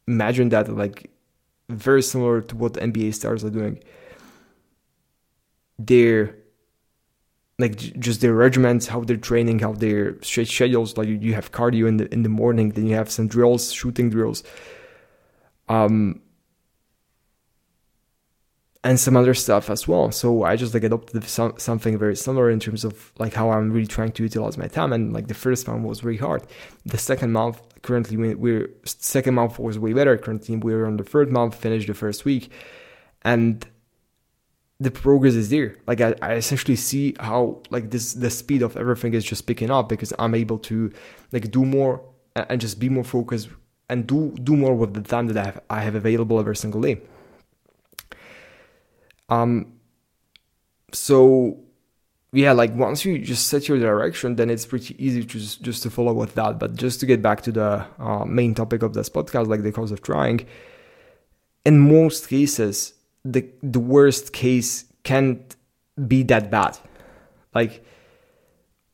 imagine 0.07 0.50
that 0.50 0.69
like 0.75 1.10
very 1.69 2.03
similar 2.03 2.41
to 2.41 2.55
what 2.55 2.74
NBA 2.74 3.13
stars 3.13 3.43
are 3.43 3.50
doing. 3.50 3.81
Their 5.79 6.36
like 7.60 7.77
just 7.77 8.21
their 8.21 8.33
regiments, 8.33 8.88
how 8.88 9.01
they're 9.01 9.17
training, 9.17 9.60
how 9.60 9.74
their 9.74 10.21
schedules. 10.21 10.98
Like 10.98 11.07
you 11.07 11.33
have 11.33 11.51
cardio 11.51 11.88
in 11.88 11.98
the 11.98 12.12
in 12.13 12.24
the 12.24 12.29
morning, 12.29 12.69
then 12.71 12.88
you 12.88 12.95
have 12.95 13.10
some 13.10 13.27
drills, 13.27 13.71
shooting 13.71 14.10
drills. 14.10 14.43
Um, 15.69 16.21
and 18.83 19.00
some 19.00 19.15
other 19.15 19.33
stuff 19.33 19.69
as 19.69 19.88
well. 19.88 20.11
So 20.11 20.43
I 20.43 20.55
just 20.55 20.73
like 20.73 20.83
adopted 20.83 21.23
some, 21.25 21.53
something 21.57 21.97
very 21.97 22.15
similar 22.15 22.50
in 22.50 22.59
terms 22.59 22.83
of 22.83 23.11
like 23.19 23.33
how 23.33 23.51
I'm 23.51 23.71
really 23.71 23.85
trying 23.85 24.11
to 24.13 24.23
utilize 24.23 24.57
my 24.57 24.67
time. 24.67 24.91
And 24.91 25.13
like 25.13 25.27
the 25.27 25.35
first 25.35 25.67
month 25.67 25.85
was 25.85 26.00
very 26.00 26.17
hard. 26.17 26.43
The 26.85 26.97
second 26.97 27.31
month, 27.31 27.61
currently 27.83 28.17
we're 28.33 28.69
second 28.85 29.35
month 29.35 29.59
was 29.59 29.77
way 29.77 29.93
better. 29.93 30.17
Currently 30.17 30.55
we're 30.57 30.85
on 30.85 30.97
the 30.97 31.03
third 31.03 31.31
month, 31.31 31.55
finished 31.55 31.88
the 31.88 31.93
first 31.93 32.25
week, 32.25 32.51
and 33.21 33.65
the 34.79 34.89
progress 34.89 35.35
is 35.35 35.51
there. 35.51 35.77
Like 35.85 36.01
I, 36.01 36.15
I 36.23 36.33
essentially 36.33 36.75
see 36.75 37.15
how 37.19 37.61
like 37.69 37.91
this 37.91 38.13
the 38.13 38.31
speed 38.31 38.63
of 38.63 38.75
everything 38.77 39.13
is 39.13 39.23
just 39.23 39.45
picking 39.45 39.69
up 39.69 39.89
because 39.89 40.11
I'm 40.17 40.33
able 40.33 40.57
to 40.57 40.91
like 41.31 41.51
do 41.51 41.65
more 41.65 42.01
and 42.35 42.59
just 42.59 42.79
be 42.79 42.89
more 42.89 43.03
focused 43.03 43.50
and 43.89 44.07
do 44.07 44.31
do 44.43 44.57
more 44.57 44.73
with 44.73 44.95
the 44.95 45.01
time 45.01 45.27
that 45.27 45.38
I 45.38 45.45
have 45.45 45.61
I 45.69 45.81
have 45.81 45.93
available 45.93 46.39
every 46.39 46.55
single 46.55 46.81
day. 46.81 47.00
Um, 49.31 49.73
so 50.93 51.57
yeah, 52.33 52.51
like 52.51 52.75
once 52.75 53.03
you 53.03 53.17
just 53.19 53.47
set 53.47 53.67
your 53.67 53.79
direction, 53.79 54.35
then 54.35 54.50
it's 54.50 54.65
pretty 54.65 54.95
easy 55.03 55.21
to 55.21 55.27
just, 55.27 55.61
just 55.61 55.83
to 55.83 55.89
follow 55.89 56.13
with 56.13 56.35
that. 56.35 56.59
But 56.59 56.75
just 56.75 57.00
to 57.00 57.05
get 57.05 57.21
back 57.21 57.41
to 57.43 57.51
the 57.51 57.85
uh, 57.97 58.25
main 58.25 58.53
topic 58.53 58.83
of 58.83 58.93
this 58.93 59.09
podcast, 59.09 59.47
like 59.47 59.63
the 59.63 59.71
cause 59.71 59.91
of 59.91 60.01
trying, 60.01 60.45
in 61.65 61.79
most 61.79 62.29
cases, 62.29 62.93
the 63.25 63.47
the 63.61 63.79
worst 63.79 64.33
case 64.33 64.85
can't 65.03 65.55
be 66.07 66.23
that 66.23 66.50
bad. 66.51 66.77
Like, 67.53 67.83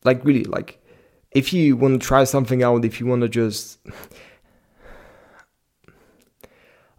like 0.03 0.23
really, 0.25 0.43
like 0.43 0.79
if 1.31 1.53
you 1.53 1.77
want 1.77 2.01
to 2.01 2.07
try 2.07 2.23
something 2.23 2.63
out, 2.63 2.85
if 2.85 2.99
you 2.99 3.05
want 3.05 3.21
to 3.21 3.29
just 3.29 3.79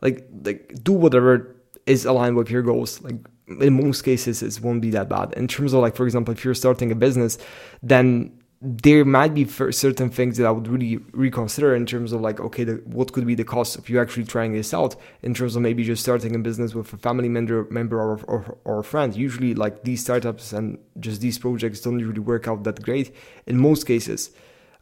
like 0.01 0.29
like 0.45 0.73
do 0.83 0.93
whatever 0.93 1.57
is 1.89 2.05
aligned 2.05 2.37
with 2.37 2.51
your 2.51 2.63
goals. 2.63 3.01
Like 3.03 3.17
in 3.61 3.83
most 3.83 4.03
cases, 4.03 4.43
it 4.43 4.61
won't 4.63 4.83
be 4.83 4.91
that 4.91 5.09
bad. 5.09 5.33
In 5.35 5.49
terms 5.49 5.73
of 5.73 5.81
like, 5.81 5.97
for 5.97 6.05
example, 6.05 6.33
if 6.33 6.45
you're 6.45 6.55
starting 6.55 6.93
a 6.93 6.95
business, 6.95 7.39
then 7.83 8.39
there 8.61 9.05
might 9.05 9.35
be 9.35 9.47
certain 9.47 10.11
things 10.11 10.37
that 10.37 10.47
I 10.47 10.51
would 10.51 10.67
really 10.67 10.97
reconsider 11.13 11.77
in 11.77 11.87
terms 11.87 12.13
of 12.13 12.21
like, 12.21 12.41
okay, 12.41 12.65
the, 12.65 12.83
what 12.87 13.13
could 13.13 13.25
be 13.25 13.37
the 13.37 13.45
cost 13.45 13.79
of 13.79 13.89
you 13.89 14.01
actually 14.01 14.25
trying 14.25 14.53
this 14.53 14.75
out 14.75 14.97
in 15.23 15.33
terms 15.33 15.55
of 15.55 15.63
maybe 15.63 15.85
just 15.85 16.03
starting 16.03 16.35
a 16.35 16.41
business 16.41 16.75
with 16.75 16.93
a 16.93 16.97
family 16.97 17.29
member, 17.29 17.69
member 17.71 18.01
or, 18.01 18.19
or, 18.25 18.59
or 18.65 18.81
a 18.81 18.85
friend. 18.85 19.15
Usually 19.15 19.55
like 19.55 19.85
these 19.85 20.03
startups 20.03 20.53
and 20.53 20.77
just 20.99 21.21
these 21.21 21.39
projects 21.39 21.81
don't 21.81 21.99
really 21.99 22.19
work 22.19 22.49
out 22.49 22.65
that 22.65 22.83
great 22.83 23.15
in 23.47 23.59
most 23.59 23.87
cases. 23.87 24.31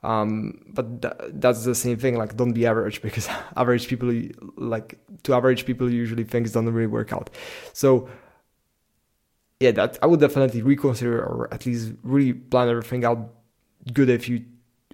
Um, 0.06 0.60
but 0.68 1.02
th- 1.02 1.14
that's 1.34 1.64
the 1.64 1.74
same 1.74 1.96
thing. 1.98 2.16
Like, 2.16 2.36
don't 2.36 2.52
be 2.52 2.64
average 2.64 3.02
because 3.06 3.28
average 3.56 3.88
people, 3.88 4.08
like 4.56 4.98
to 5.24 5.34
average 5.34 5.66
people, 5.66 5.90
usually 5.90 6.24
things 6.24 6.52
don't 6.52 6.68
really 6.68 6.86
work 6.86 7.12
out. 7.12 7.28
So, 7.72 8.08
yeah, 9.58 9.72
that 9.72 9.98
I 10.02 10.06
would 10.06 10.20
definitely 10.20 10.62
reconsider 10.62 11.18
or 11.18 11.52
at 11.52 11.66
least 11.66 11.92
really 12.02 12.34
plan 12.34 12.68
everything 12.68 13.04
out 13.04 13.30
good 13.92 14.08
if 14.08 14.28
you 14.28 14.44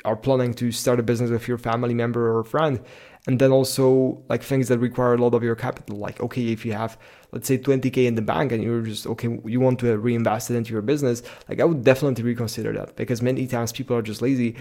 are 0.04 0.16
planning 0.16 0.54
to 0.54 0.72
start 0.72 0.98
a 0.98 1.02
business 1.02 1.30
with 1.30 1.46
your 1.46 1.58
family 1.58 1.94
member 1.94 2.36
or 2.36 2.42
friend. 2.42 2.80
And 3.26 3.38
then 3.38 3.52
also 3.52 4.22
like 4.28 4.42
things 4.42 4.68
that 4.68 4.78
require 4.78 5.14
a 5.14 5.18
lot 5.18 5.34
of 5.34 5.42
your 5.42 5.54
capital. 5.54 5.96
Like, 5.96 6.20
okay, 6.20 6.46
if 6.48 6.64
you 6.64 6.72
have 6.72 6.98
let's 7.32 7.48
say 7.48 7.58
20k 7.58 8.06
in 8.06 8.14
the 8.14 8.22
bank 8.22 8.50
and 8.52 8.62
you're 8.62 8.82
just 8.82 9.06
okay, 9.06 9.38
you 9.44 9.60
want 9.60 9.78
to 9.80 9.98
reinvest 9.98 10.50
it 10.50 10.56
into 10.56 10.72
your 10.72 10.82
business, 10.82 11.22
like 11.48 11.60
I 11.60 11.64
would 11.64 11.84
definitely 11.84 12.24
reconsider 12.24 12.72
that 12.72 12.96
because 12.96 13.20
many 13.20 13.46
times 13.46 13.72
people 13.72 13.96
are 13.96 14.02
just 14.02 14.22
lazy 14.22 14.56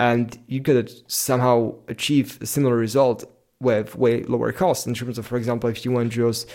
and 0.00 0.42
you 0.46 0.62
could 0.62 0.90
somehow 1.12 1.74
achieve 1.86 2.38
a 2.40 2.46
similar 2.46 2.74
result 2.74 3.22
with 3.60 3.94
way 3.94 4.22
lower 4.22 4.50
cost 4.50 4.86
in 4.86 4.94
terms 4.94 5.18
of, 5.18 5.26
for 5.26 5.36
example, 5.36 5.68
if 5.68 5.84
you 5.84 5.92
want 5.92 6.10
just 6.10 6.48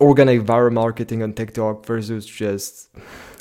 organic 0.00 0.40
viral 0.40 0.72
marketing 0.72 1.22
on 1.22 1.34
TikTok 1.34 1.84
versus 1.84 2.24
just, 2.24 2.88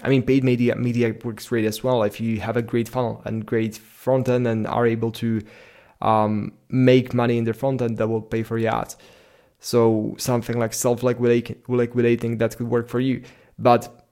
I 0.03 0.09
mean, 0.09 0.21
paid 0.21 0.43
media 0.43 0.75
media 0.75 1.15
works 1.23 1.47
great 1.47 1.63
as 1.63 1.81
well. 1.81 2.03
If 2.03 2.19
you 2.19 2.41
have 2.41 2.57
a 2.57 2.61
great 2.61 2.89
funnel 2.89 3.21
and 3.23 3.45
great 3.45 3.77
front 3.77 4.27
end 4.27 4.45
and 4.47 4.67
are 4.67 4.85
able 4.85 5.13
to 5.13 5.41
um, 6.01 6.51
make 6.67 7.13
money 7.13 7.37
in 7.37 7.45
the 7.45 7.53
front 7.53 7.81
end, 7.81 7.97
that 7.99 8.09
will 8.09 8.21
pay 8.21 8.43
for 8.43 8.57
your 8.57 8.75
ads. 8.75 8.97
So 9.61 10.13
something 10.17 10.59
like 10.59 10.73
self 10.73 11.03
liquidating 11.03 12.37
that 12.39 12.57
could 12.57 12.67
work 12.67 12.89
for 12.89 12.99
you, 12.99 13.23
but 13.57 14.05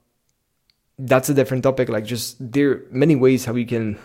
that's 0.98 1.28
a 1.28 1.34
different 1.34 1.62
topic. 1.62 1.90
Like 1.90 2.06
just 2.06 2.36
there 2.40 2.70
are 2.70 2.82
many 2.90 3.16
ways 3.16 3.44
how 3.44 3.54
you 3.54 3.66
can 3.66 3.98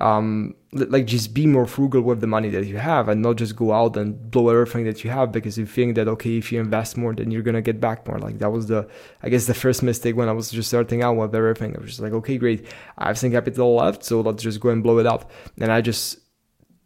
um, 0.00 0.54
like 0.72 1.06
just 1.06 1.34
be 1.34 1.46
more 1.46 1.66
frugal 1.66 2.00
with 2.00 2.20
the 2.20 2.26
money 2.26 2.48
that 2.48 2.64
you 2.66 2.78
have 2.78 3.08
and 3.08 3.20
not 3.20 3.36
just 3.36 3.54
go 3.54 3.72
out 3.72 3.96
and 3.96 4.30
blow 4.30 4.48
everything 4.48 4.84
that 4.84 5.04
you 5.04 5.10
have 5.10 5.30
because 5.30 5.58
you 5.58 5.66
think 5.66 5.94
that 5.96 6.08
okay 6.08 6.38
if 6.38 6.50
you 6.50 6.60
invest 6.60 6.96
more 6.96 7.12
then 7.12 7.30
you're 7.30 7.42
gonna 7.42 7.60
get 7.60 7.80
back 7.80 8.06
more. 8.06 8.18
Like 8.18 8.38
that 8.38 8.50
was 8.50 8.66
the 8.66 8.88
i 9.22 9.28
guess 9.28 9.46
the 9.46 9.54
first 9.54 9.82
mistake 9.82 10.16
when 10.16 10.28
i 10.28 10.32
was 10.32 10.50
just 10.50 10.68
starting 10.68 11.02
out 11.02 11.16
with 11.16 11.34
everything. 11.34 11.76
I 11.76 11.80
was 11.80 11.90
just 11.90 12.00
like 12.00 12.12
okay 12.12 12.38
great. 12.38 12.66
I 12.98 13.08
have 13.08 13.18
some 13.18 13.30
capital 13.30 13.74
left 13.74 14.04
so 14.04 14.20
let's 14.20 14.42
just 14.42 14.60
go 14.60 14.70
and 14.70 14.82
blow 14.82 14.98
it 14.98 15.06
up. 15.06 15.30
And 15.58 15.70
i 15.70 15.80
just 15.80 16.18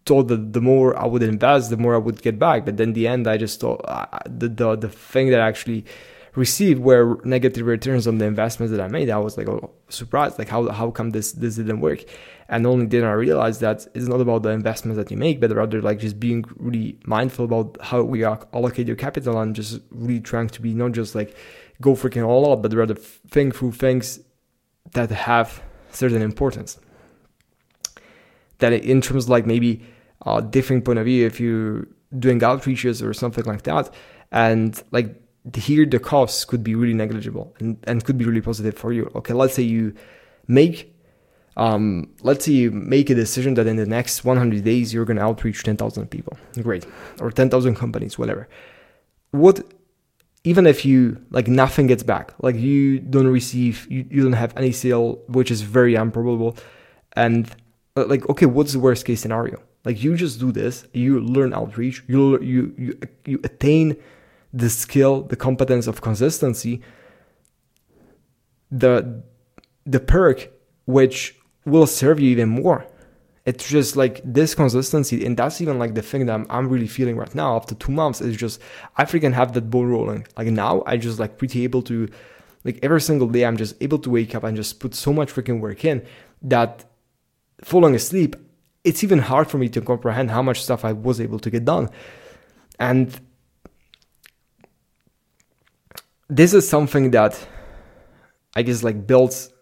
thought 0.07 0.25
that 0.25 0.53
the 0.53 0.61
more 0.61 0.99
i 0.99 1.07
would 1.07 1.23
invest 1.23 1.71
the 1.71 1.77
more 1.77 1.95
i 1.95 1.99
would 1.99 2.21
get 2.21 2.39
back. 2.39 2.65
But 2.65 2.79
then 2.79 2.95
the 2.95 3.07
end 3.07 3.29
i 3.29 3.37
just 3.37 3.61
thought 3.61 3.81
uh, 3.85 4.07
the, 4.27 4.49
the 4.49 4.77
the 4.77 4.89
thing 4.89 5.31
that 5.31 5.41
actually 5.41 5.85
received 6.35 6.83
were 6.83 7.21
negative 7.25 7.67
returns 7.67 8.07
on 8.07 8.19
the 8.19 8.25
investments 8.25 8.73
that 8.73 8.81
I 8.81 8.89
made. 8.89 9.11
I 9.11 9.19
was 9.19 9.37
like, 9.37 9.49
oh, 9.49 9.71
surprised. 9.89 10.39
Like, 10.39 10.49
how 10.49 10.69
how 10.71 10.91
come 10.91 11.11
this 11.11 11.33
this 11.33 11.57
didn't 11.57 11.81
work? 11.81 12.05
And 12.49 12.67
only 12.67 12.87
then 12.87 13.05
I 13.05 13.13
realized 13.13 13.61
that 13.61 13.87
it's 13.95 14.07
not 14.07 14.21
about 14.21 14.43
the 14.43 14.51
investments 14.51 14.99
that 14.99 15.11
you 15.11 15.17
make, 15.17 15.41
but 15.41 15.51
rather 15.51 15.81
like 15.81 15.99
just 15.99 16.21
being 16.21 16.45
really 16.57 16.99
mindful 17.07 17.47
about 17.47 17.79
how 17.81 18.03
we 18.03 18.23
are 18.23 18.47
allocate 18.53 18.87
your 18.87 18.97
capital 18.97 19.41
and 19.41 19.55
just 19.55 19.81
really 19.91 20.21
trying 20.21 20.49
to 20.49 20.61
be 20.61 20.75
not 20.75 20.93
just 20.93 21.15
like 21.15 21.35
go 21.81 21.95
freaking 21.95 22.27
all 22.27 22.51
out, 22.53 22.63
but 22.63 22.73
rather 22.75 22.95
think 22.95 23.55
through 23.55 23.73
things 23.73 24.21
that 24.93 25.11
have 25.11 25.63
certain 25.91 26.23
importance. 26.23 26.79
That 28.59 28.73
in 28.73 29.01
terms 29.01 29.25
of 29.25 29.31
like 29.31 29.47
maybe 29.47 29.83
a 30.27 30.43
different 30.43 30.85
point 30.85 30.99
of 30.99 31.07
view, 31.07 31.27
if 31.27 31.41
you're 31.41 31.87
doing 32.19 32.41
outreaches 32.41 33.03
or 33.03 33.15
something 33.15 33.45
like 33.45 33.63
that, 33.63 33.93
and 34.31 34.81
like 34.91 35.24
here 35.55 35.85
the 35.85 35.99
costs 35.99 36.45
could 36.45 36.65
be 36.65 36.75
really 36.75 36.95
negligible 36.95 37.55
and, 37.59 37.79
and 37.85 38.05
could 38.05 38.17
be 38.17 38.25
really 38.25 38.41
positive 38.41 38.77
for 38.77 38.93
you. 38.93 39.11
Okay, 39.15 39.35
let's 39.35 39.55
say 39.55 39.63
you 39.63 39.95
make 40.47 40.93
um, 41.57 42.11
let's 42.23 42.45
say 42.45 42.53
you 42.53 42.71
make 42.73 43.11
a 43.11 43.15
decision 43.15 43.55
that 43.55 43.67
in 43.67 43.77
the 43.77 43.87
next 43.87 44.25
100 44.25 44.65
days 44.65 44.93
you're 44.93 45.05
going 45.05 45.19
to 45.19 45.23
outreach 45.23 45.63
10,000 45.63 46.11
people. 46.11 46.37
Great. 46.61 46.85
Or 47.21 47.31
10,000 47.31 47.77
companies, 47.77 48.19
whatever. 48.19 48.49
What 49.31 49.63
even 50.43 50.67
if 50.67 50.85
you 50.85 51.25
like 51.31 51.49
nothing 51.49 51.87
gets 51.87 52.03
back, 52.03 52.35
like 52.41 52.57
you 52.57 52.99
don't 52.99 53.29
receive 53.29 53.87
you, 53.91 54.07
you 54.11 54.23
don't 54.23 54.35
have 54.35 54.57
any 54.57 54.73
sale, 54.73 55.23
which 55.29 55.51
is 55.51 55.63
very 55.63 55.95
improbable 55.95 56.57
and 57.15 57.51
uh, 57.97 58.05
like 58.07 58.29
okay, 58.29 58.47
what's 58.47 58.73
the 58.73 58.79
worst 58.79 59.05
case 59.05 59.21
scenario? 59.21 59.63
Like 59.85 60.03
you 60.03 60.17
just 60.17 60.41
do 60.41 60.53
this, 60.53 60.87
you 60.93 61.21
learn 61.21 61.55
outreach, 61.55 62.03
you 62.07 62.41
you 62.41 62.75
you 62.77 62.99
you 63.25 63.41
attain 63.45 63.97
the 64.55 64.71
skill, 64.71 65.23
the 65.23 65.37
competence 65.37 65.87
of 65.87 66.01
consistency, 66.01 66.81
the 68.71 69.23
the 69.85 70.01
perk 70.01 70.51
which 70.87 71.37
will 71.67 71.87
serve 71.87 72.21
you 72.21 72.31
even 72.31 72.49
more. 72.49 72.87
It's 73.45 73.69
just 73.69 73.95
like 73.97 74.23
this 74.25 74.55
consistency, 74.55 75.27
and 75.27 75.37
that's 75.37 75.61
even 75.61 75.79
like 75.79 75.95
the 75.95 76.01
thing 76.01 76.25
that 76.27 76.33
I'm, 76.33 76.47
I'm 76.49 76.69
really 76.71 76.87
feeling 76.87 77.17
right 77.17 77.35
now 77.35 77.57
after 77.57 77.75
two 77.75 77.93
months. 77.93 78.23
Is 78.23 78.37
just 78.37 78.61
I 78.97 79.05
freaking 79.05 79.35
have 79.35 79.53
that 79.53 79.69
ball 79.69 79.85
rolling. 79.85 80.27
Like 80.39 80.47
now, 80.47 80.83
I 80.87 80.97
just 80.97 81.19
like 81.19 81.37
pretty 81.37 81.65
able 81.65 81.83
to, 81.83 82.09
like 82.65 82.79
every 82.83 83.03
single 83.03 83.29
day, 83.29 83.45
I'm 83.45 83.59
just 83.59 83.75
able 83.83 83.99
to 83.99 84.09
wake 84.09 84.35
up 84.35 84.45
and 84.45 84.57
just 84.57 84.81
put 84.81 84.95
so 84.95 85.13
much 85.13 85.35
freaking 85.35 85.61
work 85.61 85.85
in 85.85 86.07
that 86.45 86.85
falling 87.61 87.95
asleep, 87.95 88.37
it's 88.85 89.03
even 89.03 89.19
hard 89.19 89.51
for 89.51 89.59
me 89.59 89.69
to 89.71 89.81
comprehend 89.81 90.31
how 90.31 90.43
much 90.43 90.63
stuff 90.63 90.85
I 90.85 90.93
was 90.93 91.21
able 91.21 91.39
to 91.41 91.51
get 91.51 91.65
done. 91.65 91.91
And 92.79 93.19
this 96.29 96.55
is 96.55 96.69
something 96.69 97.11
that 97.11 97.47
I 98.55 98.63
guess 98.63 98.83
like 98.83 99.07
builds 99.07 99.53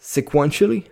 sequentially. 0.00 0.86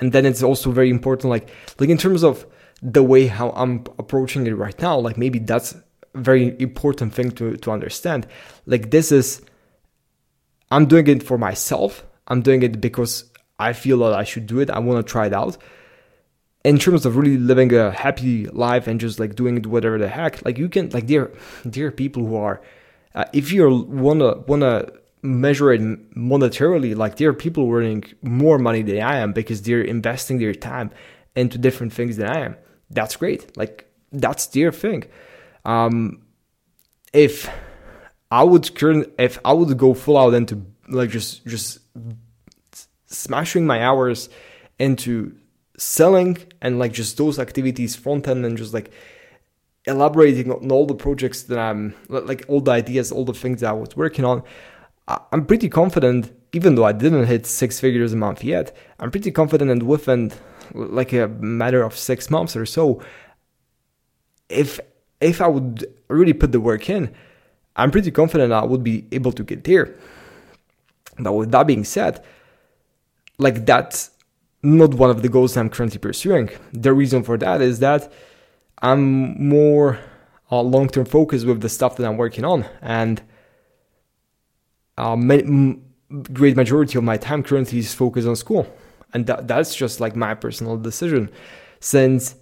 And 0.00 0.12
then 0.12 0.26
it's 0.26 0.42
also 0.42 0.70
very 0.70 0.90
important, 0.90 1.30
like 1.30 1.50
like 1.78 1.88
in 1.88 1.98
terms 1.98 2.22
of 2.22 2.46
the 2.82 3.02
way 3.02 3.26
how 3.26 3.50
I'm 3.50 3.84
approaching 3.98 4.46
it 4.46 4.52
right 4.52 4.80
now, 4.80 4.98
like 4.98 5.16
maybe 5.16 5.40
that's 5.40 5.74
a 5.74 5.82
very 6.20 6.54
important 6.60 7.12
thing 7.12 7.32
to, 7.32 7.56
to 7.56 7.70
understand. 7.72 8.26
Like 8.66 8.90
this 8.90 9.10
is 9.10 9.42
I'm 10.70 10.86
doing 10.86 11.08
it 11.08 11.22
for 11.22 11.38
myself. 11.38 12.04
I'm 12.28 12.42
doing 12.42 12.62
it 12.62 12.80
because 12.80 13.24
I 13.58 13.72
feel 13.72 13.98
that 14.00 14.12
I 14.12 14.24
should 14.24 14.46
do 14.46 14.60
it. 14.60 14.70
I 14.70 14.78
want 14.78 15.04
to 15.04 15.10
try 15.10 15.26
it 15.26 15.32
out. 15.32 15.56
In 16.68 16.76
terms 16.78 17.06
of 17.06 17.16
really 17.16 17.38
living 17.38 17.70
a 17.74 17.90
happy 17.90 18.46
life 18.46 18.86
and 18.88 19.00
just 19.00 19.18
like 19.18 19.34
doing 19.34 19.56
whatever 19.62 19.98
the 19.98 20.08
heck, 20.08 20.44
like 20.44 20.58
you 20.58 20.68
can 20.68 20.90
like 20.90 21.06
there 21.06 21.30
there 21.64 21.86
are 21.86 21.96
people 22.04 22.22
who 22.26 22.36
are 22.36 22.60
uh, 23.14 23.24
if 23.32 23.52
you 23.52 23.62
wanna 24.04 24.30
wanna 24.50 24.74
measure 25.22 25.72
it 25.72 25.80
monetarily, 26.14 26.96
like 26.96 27.16
there 27.16 27.30
are 27.30 27.34
people 27.34 27.70
earning 27.70 28.04
more 28.22 28.58
money 28.58 28.82
than 28.82 29.00
I 29.02 29.16
am 29.18 29.32
because 29.32 29.62
they're 29.62 29.80
investing 29.96 30.38
their 30.38 30.54
time 30.54 30.90
into 31.34 31.58
different 31.58 31.92
things 31.92 32.16
than 32.16 32.28
I 32.28 32.40
am. 32.46 32.56
That's 32.90 33.16
great. 33.16 33.56
Like 33.56 33.74
that's 34.12 34.46
their 34.46 34.72
thing. 34.72 35.04
Um, 35.64 36.22
if 37.12 37.50
I 38.30 38.42
would 38.42 38.74
current, 38.74 39.12
if 39.18 39.38
I 39.44 39.52
would 39.52 39.76
go 39.78 39.94
full 39.94 40.18
out 40.18 40.34
into 40.34 40.64
like 40.88 41.10
just 41.10 41.46
just 41.46 41.80
smashing 43.06 43.66
my 43.66 43.82
hours 43.82 44.28
into 44.78 45.34
selling 45.78 46.36
and 46.60 46.78
like 46.78 46.92
just 46.92 47.16
those 47.16 47.38
activities 47.38 47.96
front 47.96 48.28
end 48.28 48.44
and 48.44 48.58
just 48.58 48.74
like 48.74 48.90
elaborating 49.86 50.50
on 50.52 50.70
all 50.70 50.86
the 50.86 50.94
projects 50.94 51.42
that 51.44 51.58
I'm 51.58 51.94
like 52.08 52.44
all 52.48 52.60
the 52.60 52.72
ideas, 52.72 53.10
all 53.10 53.24
the 53.24 53.32
things 53.32 53.60
that 53.60 53.70
I 53.70 53.72
was 53.72 53.96
working 53.96 54.24
on. 54.24 54.42
I'm 55.32 55.46
pretty 55.46 55.70
confident, 55.70 56.30
even 56.52 56.74
though 56.74 56.84
I 56.84 56.92
didn't 56.92 57.26
hit 57.26 57.46
six 57.46 57.80
figures 57.80 58.12
a 58.12 58.16
month 58.16 58.44
yet, 58.44 58.76
I'm 59.00 59.10
pretty 59.10 59.30
confident 59.30 59.80
that 59.80 59.86
within 59.86 60.32
like 60.74 61.14
a 61.14 61.28
matter 61.28 61.82
of 61.82 61.96
six 61.96 62.28
months 62.28 62.54
or 62.56 62.66
so, 62.66 63.00
if 64.50 64.78
if 65.20 65.40
I 65.40 65.48
would 65.48 65.86
really 66.08 66.34
put 66.34 66.52
the 66.52 66.60
work 66.60 66.90
in, 66.90 67.14
I'm 67.76 67.90
pretty 67.90 68.10
confident 68.10 68.52
I 68.52 68.64
would 68.64 68.84
be 68.84 69.06
able 69.12 69.32
to 69.32 69.42
get 69.42 69.64
there. 69.64 69.96
But 71.18 71.32
with 71.32 71.50
that 71.52 71.66
being 71.66 71.84
said, 71.84 72.22
like 73.38 73.64
that's 73.64 74.10
not 74.62 74.94
one 74.94 75.10
of 75.10 75.22
the 75.22 75.28
goals 75.28 75.56
I'm 75.56 75.70
currently 75.70 75.98
pursuing. 75.98 76.50
The 76.72 76.92
reason 76.92 77.22
for 77.22 77.36
that 77.38 77.60
is 77.60 77.78
that 77.78 78.12
I'm 78.80 79.48
more 79.48 79.98
uh, 80.50 80.62
long 80.62 80.88
term 80.88 81.04
focused 81.04 81.46
with 81.46 81.60
the 81.60 81.68
stuff 81.68 81.96
that 81.96 82.06
I'm 82.06 82.16
working 82.16 82.44
on, 82.44 82.64
and 82.80 83.22
uh, 84.96 85.16
ma- 85.16 85.74
great 86.32 86.56
majority 86.56 86.98
of 86.98 87.04
my 87.04 87.16
time 87.16 87.42
currently 87.42 87.78
is 87.78 87.94
focused 87.94 88.26
on 88.26 88.36
school, 88.36 88.66
and 89.12 89.26
that, 89.26 89.46
that's 89.46 89.74
just 89.74 90.00
like 90.00 90.16
my 90.16 90.34
personal 90.34 90.76
decision. 90.76 91.30
Since 91.80 92.34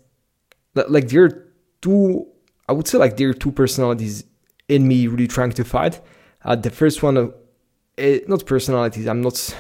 like 0.75 1.09
there 1.09 1.25
are 1.25 1.53
two, 1.81 2.27
I 2.69 2.73
would 2.73 2.87
say 2.87 2.99
like 2.99 3.17
there 3.17 3.31
are 3.31 3.35
two 3.35 3.53
personalities 3.53 4.25
in 4.69 4.87
me 4.87 5.07
really 5.07 5.29
trying 5.29 5.53
to 5.53 5.65
fight. 5.65 6.01
Uh, 6.45 6.57
the 6.57 6.71
first 6.71 7.03
one, 7.03 7.17
uh, 7.17 7.29
it, 7.97 8.29
not 8.29 8.47
personalities. 8.47 9.07
I'm 9.07 9.23
not 9.23 9.55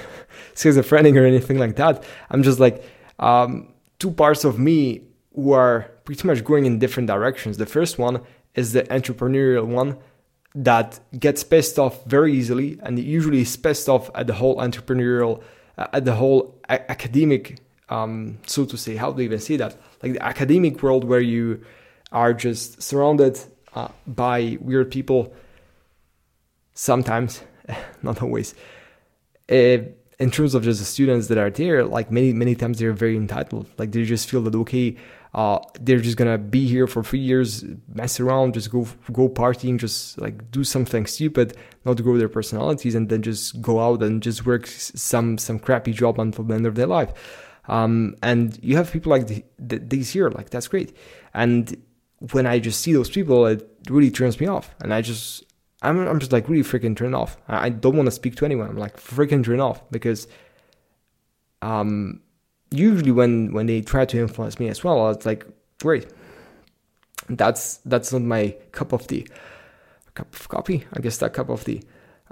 schizophrenic 0.54 1.14
or 1.16 1.24
anything 1.24 1.58
like 1.58 1.76
that. 1.76 2.02
I'm 2.30 2.42
just 2.42 2.58
like 2.60 2.82
um, 3.18 3.72
two 3.98 4.10
parts 4.10 4.44
of 4.44 4.58
me 4.58 5.02
who 5.34 5.52
are 5.52 5.90
pretty 6.04 6.26
much 6.26 6.44
going 6.44 6.66
in 6.66 6.78
different 6.78 7.06
directions. 7.08 7.58
The 7.58 7.66
first 7.66 7.98
one 7.98 8.22
is 8.54 8.72
the 8.72 8.84
entrepreneurial 8.84 9.66
one 9.66 9.98
that 10.54 10.98
gets 11.18 11.44
pissed 11.44 11.78
off 11.78 12.02
very 12.06 12.32
easily 12.32 12.78
and 12.82 12.98
usually 12.98 13.42
is 13.42 13.56
pissed 13.56 13.88
off 13.88 14.10
at 14.14 14.26
the 14.26 14.32
whole 14.32 14.56
entrepreneurial, 14.56 15.42
at 15.76 16.06
the 16.06 16.14
whole 16.14 16.58
a- 16.70 16.90
academic, 16.90 17.58
um, 17.90 18.38
so 18.46 18.64
to 18.64 18.76
say. 18.78 18.96
How 18.96 19.12
do 19.12 19.20
you 19.22 19.26
even 19.26 19.38
say 19.38 19.56
that? 19.56 19.76
Like 20.02 20.14
the 20.14 20.24
academic 20.24 20.82
world 20.82 21.04
where 21.04 21.20
you 21.20 21.62
are 22.10 22.32
just 22.32 22.82
surrounded 22.82 23.38
uh, 23.74 23.88
by 24.06 24.56
weird 24.60 24.90
people. 24.90 25.34
Sometimes, 26.72 27.42
not 28.02 28.22
always. 28.22 28.54
Uh, 29.50 29.78
in 30.18 30.30
terms 30.30 30.54
of 30.54 30.62
just 30.62 30.78
the 30.78 30.86
students 30.86 31.28
that 31.28 31.38
are 31.38 31.50
there, 31.50 31.84
like 31.84 32.10
many 32.10 32.32
many 32.32 32.54
times 32.54 32.78
they're 32.78 32.92
very 32.92 33.16
entitled. 33.16 33.66
Like 33.78 33.92
they 33.92 34.04
just 34.04 34.28
feel 34.30 34.42
that 34.42 34.54
okay, 34.54 34.96
uh, 35.34 35.58
they're 35.80 36.00
just 36.00 36.16
gonna 36.16 36.38
be 36.38 36.66
here 36.66 36.86
for 36.86 37.02
three 37.02 37.18
years, 37.18 37.64
mess 37.92 38.18
around, 38.18 38.54
just 38.54 38.70
go 38.70 38.88
go 39.12 39.28
partying, 39.28 39.78
just 39.78 40.18
like 40.18 40.50
do 40.50 40.64
something 40.64 41.04
stupid, 41.06 41.56
not 41.84 42.02
grow 42.02 42.16
their 42.16 42.30
personalities, 42.30 42.94
and 42.94 43.08
then 43.10 43.20
just 43.22 43.60
go 43.60 43.80
out 43.80 44.02
and 44.02 44.22
just 44.22 44.46
work 44.46 44.66
some 44.66 45.36
some 45.36 45.58
crappy 45.58 45.92
job 45.92 46.18
until 46.18 46.44
the 46.44 46.54
end 46.54 46.66
of 46.66 46.74
their 46.74 46.86
life. 46.86 47.12
Um, 47.68 48.16
and 48.22 48.58
you 48.62 48.76
have 48.76 48.92
people 48.92 49.10
like 49.10 49.26
the, 49.26 49.44
the, 49.58 49.78
these 49.78 50.10
here, 50.10 50.30
like 50.30 50.50
that's 50.50 50.68
great. 50.68 50.96
And 51.34 51.76
when 52.30 52.46
I 52.46 52.60
just 52.60 52.80
see 52.80 52.92
those 52.92 53.10
people, 53.10 53.44
it 53.46 53.68
really 53.90 54.10
turns 54.10 54.40
me 54.40 54.46
off, 54.46 54.74
and 54.80 54.94
I 54.94 55.02
just 55.02 55.44
I'm 55.82 56.06
I'm 56.06 56.18
just 56.18 56.32
like 56.32 56.48
really 56.48 56.62
freaking 56.62 56.96
turned 56.96 57.14
off. 57.14 57.36
I, 57.48 57.66
I 57.66 57.68
don't 57.68 57.96
want 57.96 58.06
to 58.06 58.12
speak 58.12 58.36
to 58.36 58.44
anyone. 58.44 58.68
I'm 58.68 58.76
like 58.76 58.96
freaking 58.96 59.44
turned 59.44 59.60
off 59.60 59.88
because 59.90 60.26
um 61.62 62.20
usually 62.70 63.10
when 63.10 63.52
when 63.52 63.66
they 63.66 63.80
try 63.80 64.04
to 64.04 64.18
influence 64.18 64.58
me 64.58 64.68
as 64.68 64.82
well, 64.82 65.10
it's 65.10 65.26
like 65.26 65.46
great. 65.80 66.06
That's 67.28 67.78
that's 67.78 68.12
not 68.12 68.22
my 68.22 68.56
cup 68.72 68.92
of 68.92 69.06
tea. 69.06 69.26
Cup 70.14 70.34
of 70.34 70.48
coffee, 70.48 70.84
I 70.94 71.00
guess 71.00 71.18
that 71.18 71.34
cup 71.34 71.50
of 71.50 71.64
tea. 71.64 71.82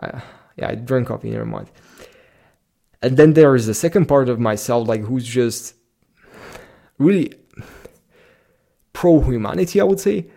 Uh, 0.00 0.20
yeah, 0.56 0.68
I 0.68 0.74
drink 0.74 1.08
coffee. 1.08 1.30
Never 1.30 1.44
mind. 1.44 1.70
And 3.02 3.18
then 3.18 3.34
there 3.34 3.54
is 3.54 3.66
the 3.66 3.74
second 3.74 4.06
part 4.06 4.30
of 4.30 4.40
myself, 4.40 4.88
like 4.88 5.02
who's 5.02 5.26
just 5.26 5.74
really 6.98 7.34
pro 8.94 9.20
humanity, 9.20 9.80
I 9.80 9.84
would 9.84 10.00
say, 10.00 10.28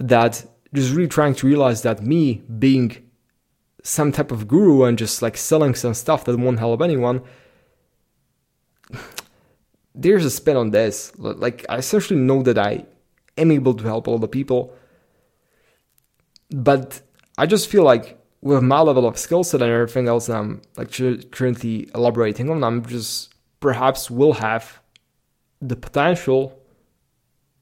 that 0.00 0.44
just 0.74 0.92
really 0.94 1.08
trying 1.08 1.34
to 1.34 1.46
realize 1.46 1.82
that 1.82 2.02
me 2.02 2.42
being 2.58 3.10
some 3.82 4.12
type 4.12 4.30
of 4.30 4.48
guru 4.48 4.84
and 4.84 4.96
just 4.96 5.22
like 5.22 5.36
selling 5.36 5.74
some 5.74 5.94
stuff 5.94 6.24
that 6.24 6.38
won't 6.38 6.58
help 6.58 6.80
anyone 6.82 7.22
there's 9.94 10.24
a 10.24 10.30
spin 10.30 10.56
on 10.56 10.70
this. 10.70 11.12
Like 11.18 11.66
i 11.68 11.76
essentially 11.76 12.18
know 12.18 12.42
that 12.42 12.58
i 12.58 12.86
am 13.36 13.50
able 13.50 13.74
to 13.74 13.84
help 13.84 14.08
all 14.08 14.18
the 14.18 14.28
people 14.28 14.74
but 16.50 17.00
i 17.38 17.46
just 17.46 17.68
feel 17.68 17.82
like 17.82 18.18
with 18.40 18.62
my 18.62 18.80
level 18.80 19.06
of 19.06 19.18
skill 19.18 19.44
set 19.44 19.62
and 19.62 19.70
everything 19.70 20.08
else 20.08 20.26
that 20.26 20.36
i'm 20.36 20.60
like 20.76 20.90
currently 21.30 21.90
elaborating 21.94 22.50
on 22.50 22.62
i'm 22.62 22.84
just 22.84 23.34
perhaps 23.60 24.10
will 24.10 24.34
have 24.34 24.80
the 25.60 25.76
potential 25.76 26.58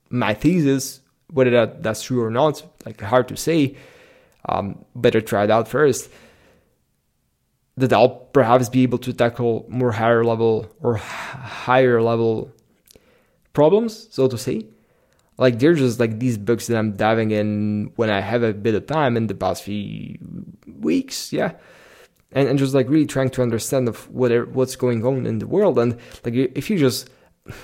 my 0.09 0.35
thesis 0.35 1.00
whether 1.33 1.51
that, 1.51 1.83
that's 1.83 2.03
true 2.03 2.23
or 2.23 2.31
not, 2.31 2.63
like 2.85 3.01
hard 3.01 3.29
to 3.29 3.37
say. 3.37 3.77
Um, 4.49 4.85
better 4.95 5.21
try 5.21 5.45
it 5.45 5.51
out 5.51 5.69
first. 5.69 6.11
That 7.77 7.93
I'll 7.93 8.09
perhaps 8.09 8.69
be 8.69 8.83
able 8.83 8.99
to 8.99 9.13
tackle 9.13 9.67
more 9.69 9.93
higher 9.93 10.25
level 10.25 10.71
or 10.81 10.97
higher 10.97 12.03
level 12.03 12.53
problems, 13.53 14.09
so 14.11 14.29
to 14.29 14.37
say. 14.37 14.67
Like 15.39 15.59
they're 15.59 15.75
just 15.75 15.99
like 15.99 16.19
these 16.19 16.37
books 16.37 16.67
that 16.67 16.77
I'm 16.77 16.97
diving 16.97 17.31
in 17.31 17.93
when 17.97 18.11
I 18.11 18.21
have 18.21 18.43
a 18.43 18.53
bit 18.53 18.75
of 18.75 18.87
time 18.87 19.17
in 19.17 19.27
the 19.27 19.35
past 19.35 19.63
few 19.63 20.19
weeks, 20.79 21.33
yeah. 21.33 21.53
And, 22.33 22.49
and 22.49 22.59
just 22.59 22.75
like 22.75 22.89
really 22.89 23.07
trying 23.07 23.31
to 23.31 23.43
understand 23.43 23.89
of 23.89 24.09
whatever 24.11 24.45
what's 24.47 24.77
going 24.77 25.05
on 25.05 25.27
in 25.27 25.39
the 25.39 25.47
world. 25.47 25.79
And 25.79 25.97
like 26.25 26.35
if 26.35 26.69
you 26.69 26.79
just 26.79 27.09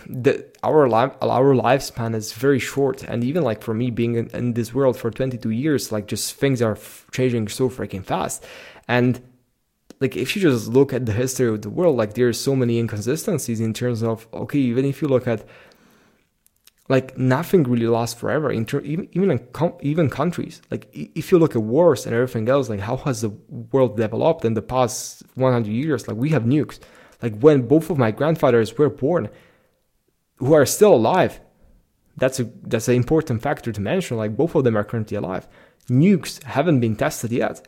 the 0.08 0.44
our 0.62 0.88
life 0.88 1.12
our 1.20 1.54
lifespan 1.54 2.14
is 2.14 2.32
very 2.32 2.58
short 2.58 3.02
and 3.04 3.22
even 3.22 3.42
like 3.42 3.62
for 3.62 3.74
me 3.74 3.90
being 3.90 4.14
in, 4.14 4.28
in 4.30 4.54
this 4.54 4.72
world 4.72 4.96
for 4.96 5.10
22 5.10 5.50
years 5.50 5.92
like 5.92 6.06
just 6.06 6.34
things 6.34 6.62
are 6.62 6.72
f- 6.72 7.06
changing 7.12 7.46
so 7.46 7.68
freaking 7.68 8.02
fast 8.02 8.44
and 8.88 9.20
like 10.00 10.16
if 10.16 10.36
you 10.36 10.42
just 10.42 10.68
look 10.68 10.92
at 10.92 11.06
the 11.06 11.12
history 11.12 11.48
of 11.48 11.62
the 11.62 11.70
world, 11.70 11.96
like 11.96 12.14
there's 12.14 12.38
so 12.38 12.54
many 12.54 12.78
inconsistencies 12.78 13.60
in 13.60 13.72
terms 13.72 14.02
of 14.02 14.26
okay, 14.32 14.58
even 14.58 14.84
if 14.84 15.00
you 15.00 15.08
look 15.08 15.26
at 15.26 15.44
like 16.88 17.18
nothing 17.18 17.64
really 17.64 17.86
lasts 17.86 18.18
forever. 18.18 18.50
In 18.50 18.66
ter- 18.66 18.80
even 18.80 19.08
even 19.12 19.38
com- 19.52 19.76
even 19.80 20.10
countries, 20.10 20.60
like 20.70 20.88
if 20.92 21.32
you 21.32 21.38
look 21.38 21.56
at 21.56 21.62
wars 21.62 22.04
and 22.04 22.14
everything 22.14 22.48
else, 22.48 22.68
like 22.68 22.80
how 22.80 22.98
has 22.98 23.22
the 23.22 23.30
world 23.72 23.96
developed 23.96 24.44
in 24.44 24.54
the 24.54 24.62
past 24.62 25.22
100 25.34 25.70
years? 25.70 26.06
Like 26.06 26.16
we 26.16 26.30
have 26.30 26.44
nukes. 26.44 26.78
Like 27.22 27.38
when 27.40 27.66
both 27.66 27.88
of 27.88 27.96
my 27.96 28.10
grandfathers 28.10 28.76
were 28.76 28.90
born, 28.90 29.30
who 30.36 30.52
are 30.52 30.66
still 30.66 30.94
alive, 30.94 31.40
that's 32.16 32.40
a 32.40 32.44
that's 32.62 32.88
an 32.88 32.94
important 32.94 33.42
factor 33.42 33.72
to 33.72 33.80
mention. 33.80 34.16
Like 34.16 34.36
both 34.36 34.54
of 34.54 34.64
them 34.64 34.76
are 34.76 34.84
currently 34.84 35.16
alive. 35.16 35.46
Nukes 35.88 36.42
haven't 36.44 36.80
been 36.80 36.96
tested 36.96 37.32
yet, 37.32 37.66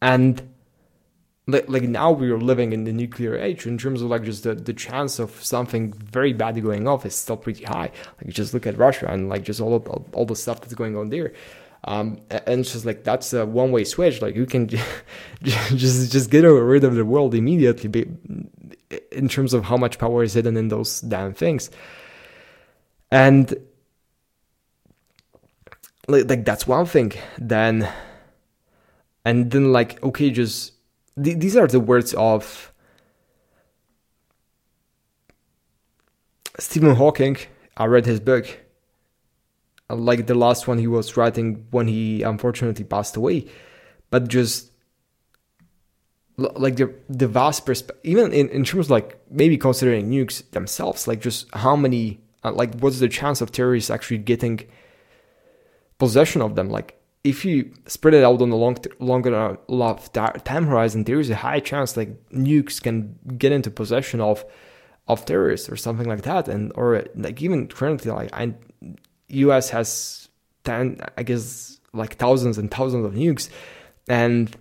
and 0.00 0.52
like, 1.46 1.68
like 1.68 1.82
now 1.82 2.12
we 2.12 2.30
are 2.30 2.38
living 2.38 2.72
in 2.72 2.84
the 2.84 2.92
nuclear 2.92 3.36
age 3.36 3.66
in 3.66 3.76
terms 3.76 4.00
of 4.00 4.08
like 4.08 4.22
just 4.22 4.44
the, 4.44 4.54
the 4.54 4.72
chance 4.72 5.18
of 5.18 5.42
something 5.44 5.92
very 5.92 6.32
bad 6.32 6.60
going 6.62 6.86
off 6.86 7.04
is 7.04 7.14
still 7.14 7.36
pretty 7.36 7.64
high 7.64 7.90
like 8.22 8.32
just 8.32 8.54
look 8.54 8.66
at 8.66 8.78
russia 8.78 9.06
and 9.08 9.28
like 9.28 9.42
just 9.42 9.60
all 9.60 9.74
of, 9.74 9.86
all, 10.12 10.24
the 10.24 10.36
stuff 10.36 10.60
that's 10.60 10.74
going 10.74 10.96
on 10.96 11.08
there 11.08 11.32
um, 11.84 12.20
and 12.30 12.60
it's 12.60 12.72
just 12.72 12.84
like 12.84 13.02
that's 13.02 13.32
a 13.32 13.44
one 13.44 13.72
way 13.72 13.82
switch 13.82 14.22
like 14.22 14.36
you 14.36 14.46
can 14.46 14.68
just 15.42 16.12
just 16.12 16.30
get 16.30 16.42
rid 16.44 16.84
of 16.84 16.94
the 16.94 17.04
world 17.04 17.34
immediately 17.34 18.06
in 19.10 19.28
terms 19.28 19.54
of 19.54 19.64
how 19.64 19.76
much 19.76 19.98
power 19.98 20.22
is 20.22 20.34
hidden 20.34 20.56
in 20.56 20.68
those 20.68 21.00
damn 21.00 21.34
things. 21.34 21.70
And 23.10 23.54
like, 26.08 26.28
like 26.28 26.44
that's 26.44 26.66
one 26.66 26.86
thing. 26.86 27.12
Then 27.38 27.88
and 29.24 29.50
then 29.50 29.72
like 29.72 30.02
okay 30.02 30.30
just 30.30 30.72
th- 31.22 31.38
these 31.38 31.56
are 31.56 31.66
the 31.66 31.80
words 31.80 32.14
of 32.14 32.72
Stephen 36.58 36.96
Hawking. 36.96 37.36
I 37.76 37.86
read 37.86 38.04
his 38.04 38.20
book, 38.20 38.60
like 39.88 40.26
the 40.26 40.34
last 40.34 40.68
one 40.68 40.78
he 40.78 40.86
was 40.86 41.16
writing 41.16 41.66
when 41.70 41.88
he 41.88 42.22
unfortunately 42.22 42.84
passed 42.84 43.16
away, 43.16 43.46
but 44.10 44.28
just 44.28 44.71
like 46.36 46.76
the 46.76 46.94
the 47.08 47.28
vast 47.28 47.66
perspective, 47.66 48.00
even 48.04 48.32
in, 48.32 48.48
in 48.48 48.64
terms 48.64 48.86
of 48.86 48.90
like 48.90 49.18
maybe 49.30 49.56
considering 49.56 50.10
nukes 50.10 50.48
themselves, 50.50 51.06
like 51.06 51.20
just 51.20 51.52
how 51.54 51.76
many, 51.76 52.20
uh, 52.44 52.52
like 52.52 52.74
what's 52.80 53.00
the 53.00 53.08
chance 53.08 53.40
of 53.40 53.52
terrorists 53.52 53.90
actually 53.90 54.18
getting 54.18 54.60
possession 55.98 56.40
of 56.40 56.54
them? 56.54 56.70
Like 56.70 56.98
if 57.24 57.44
you 57.44 57.72
spread 57.86 58.14
it 58.14 58.24
out 58.24 58.42
on 58.42 58.50
a 58.50 58.56
long, 58.56 58.76
longer 58.98 59.58
time 60.44 60.66
horizon, 60.66 61.04
there 61.04 61.20
is 61.20 61.30
a 61.30 61.36
high 61.36 61.60
chance 61.60 61.96
like 61.96 62.10
nukes 62.30 62.82
can 62.82 63.18
get 63.38 63.52
into 63.52 63.70
possession 63.70 64.20
of 64.20 64.44
of 65.08 65.24
terrorists 65.24 65.68
or 65.68 65.76
something 65.76 66.08
like 66.08 66.22
that, 66.22 66.48
and 66.48 66.72
or 66.74 67.04
like 67.14 67.42
even 67.42 67.68
currently, 67.68 68.10
like 68.10 68.30
I, 68.32 68.54
U.S. 69.28 69.70
has 69.70 70.28
ten, 70.64 71.00
I 71.16 71.22
guess, 71.22 71.78
like 71.92 72.14
thousands 72.16 72.56
and 72.58 72.70
thousands 72.70 73.04
of 73.04 73.14
nukes, 73.14 73.50
and 74.08 74.56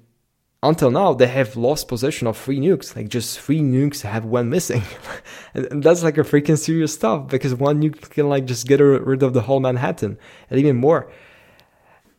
until 0.64 0.92
now 0.92 1.14
they 1.14 1.28
have 1.28 1.56
lost 1.56 1.88
possession 1.88 2.28
of 2.28 2.38
three 2.38 2.60
nukes. 2.60 2.96
Like 2.96 3.10
just 3.10 3.40
three 3.40 3.62
nukes 3.62 4.02
have 4.02 4.26
one 4.26 4.50
missing, 4.50 4.84
and 5.54 5.84
that's 5.84 6.04
like 6.04 6.18
a 6.18 6.22
freaking 6.22 6.58
serious 6.58 6.94
stuff 6.94 7.28
because 7.28 7.56
one 7.56 7.82
nuke 7.82 8.10
can 8.10 8.30
like 8.30 8.46
just 8.46 8.68
get 8.68 8.80
rid 8.80 9.24
of 9.24 9.34
the 9.34 9.42
whole 9.42 9.60
Manhattan 9.60 10.18
and 10.50 10.60
even 10.60 10.78
more 10.78 11.12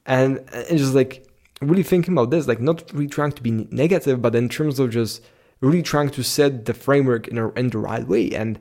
and 0.07 0.39
and 0.53 0.79
just 0.79 0.95
like 0.95 1.27
really 1.61 1.83
thinking 1.83 2.13
about 2.15 2.31
this, 2.31 2.49
like 2.49 2.61
not 2.61 2.93
really 2.93 3.09
trying 3.09 3.33
to 3.33 3.43
be 3.43 3.51
negative, 3.71 4.21
but 4.21 4.35
in 4.35 4.49
terms 4.49 4.79
of 4.79 4.91
just 4.91 5.23
really 5.61 5.83
trying 5.83 6.11
to 6.11 6.23
set 6.23 6.65
the 6.65 6.75
framework 6.75 7.29
in, 7.29 7.39
a, 7.39 7.51
in 7.51 7.71
the 7.71 7.79
right 7.79 8.07
way. 8.07 8.31
And 8.31 8.59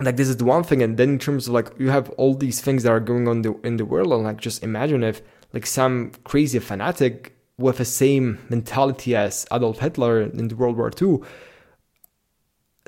like 0.00 0.16
this 0.16 0.28
is 0.28 0.38
the 0.38 0.44
one 0.44 0.64
thing, 0.64 0.82
and 0.82 0.96
then 0.96 1.10
in 1.10 1.18
terms 1.18 1.46
of 1.46 1.54
like 1.54 1.68
you 1.78 1.90
have 1.90 2.10
all 2.10 2.34
these 2.34 2.60
things 2.60 2.82
that 2.82 2.90
are 2.90 3.00
going 3.00 3.28
on 3.28 3.42
the, 3.42 3.54
in 3.62 3.76
the 3.76 3.84
world, 3.84 4.12
and 4.12 4.24
like 4.24 4.40
just 4.40 4.62
imagine 4.62 5.04
if 5.04 5.22
like 5.52 5.66
some 5.66 6.12
crazy 6.24 6.58
fanatic 6.58 7.36
with 7.60 7.78
the 7.78 7.84
same 7.84 8.38
mentality 8.48 9.14
as 9.14 9.46
Adolf 9.52 9.78
Hitler 9.78 10.22
in 10.22 10.48
the 10.48 10.56
World 10.56 10.76
War 10.76 10.90
II, 11.00 11.18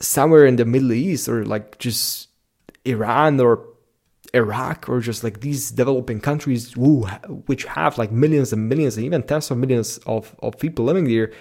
somewhere 0.01 0.47
in 0.47 0.57
the 0.57 0.65
Middle 0.65 0.93
East 0.93 1.29
or 1.29 1.45
like 1.45 1.79
just 1.79 2.29
Iran 2.85 3.39
or 3.39 3.69
Iraq 4.35 4.89
or 4.89 5.01
just 5.01 5.23
like 5.23 5.41
these 5.41 5.71
developing 5.71 6.21
countries 6.21 6.73
who, 6.73 7.03
which 7.47 7.65
have 7.65 7.99
like 7.99 8.11
millions 8.11 8.53
and 8.53 8.69
millions 8.69 8.97
and 8.97 9.05
even 9.05 9.23
tens 9.23 9.51
of 9.51 9.59
millions 9.59 9.99
of, 10.07 10.35
of 10.41 10.59
people 10.59 10.87
living 10.87 11.05
there, 11.05 11.33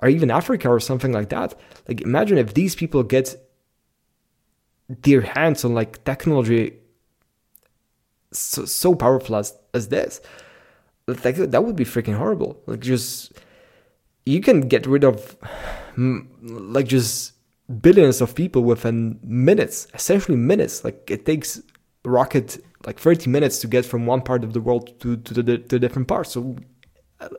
or 0.00 0.08
even 0.08 0.30
Africa 0.30 0.68
or 0.68 0.80
something 0.80 1.12
like 1.12 1.28
that. 1.28 1.54
Like 1.86 2.00
imagine 2.00 2.36
if 2.36 2.52
these 2.54 2.74
people 2.74 3.02
get 3.04 3.36
their 4.88 5.20
hands 5.20 5.64
on 5.64 5.72
like 5.72 6.04
technology 6.04 6.74
so, 8.32 8.64
so 8.64 8.94
powerful 8.94 9.36
as, 9.36 9.56
as 9.72 9.88
this. 9.88 10.20
Like 11.08 11.36
that 11.36 11.64
would 11.64 11.76
be 11.76 11.84
freaking 11.84 12.16
horrible. 12.16 12.60
Like 12.66 12.80
just 12.80 13.32
you 14.24 14.40
can 14.40 14.62
get 14.62 14.86
rid 14.86 15.04
of 15.04 15.36
like 15.96 16.88
just 16.88 17.32
billions 17.80 18.20
of 18.20 18.34
people 18.34 18.64
within 18.64 19.20
minutes, 19.22 19.86
essentially 19.94 20.36
minutes. 20.36 20.84
Like 20.84 21.08
it 21.08 21.24
takes 21.24 21.62
rocket 22.04 22.58
like 22.86 22.98
30 22.98 23.30
minutes 23.30 23.60
to 23.60 23.68
get 23.68 23.84
from 23.84 24.06
one 24.06 24.20
part 24.20 24.42
of 24.44 24.52
the 24.52 24.60
world 24.60 24.98
to, 25.00 25.16
to 25.16 25.42
the 25.42 25.58
to 25.58 25.78
different 25.78 26.08
parts. 26.08 26.32
So 26.32 26.56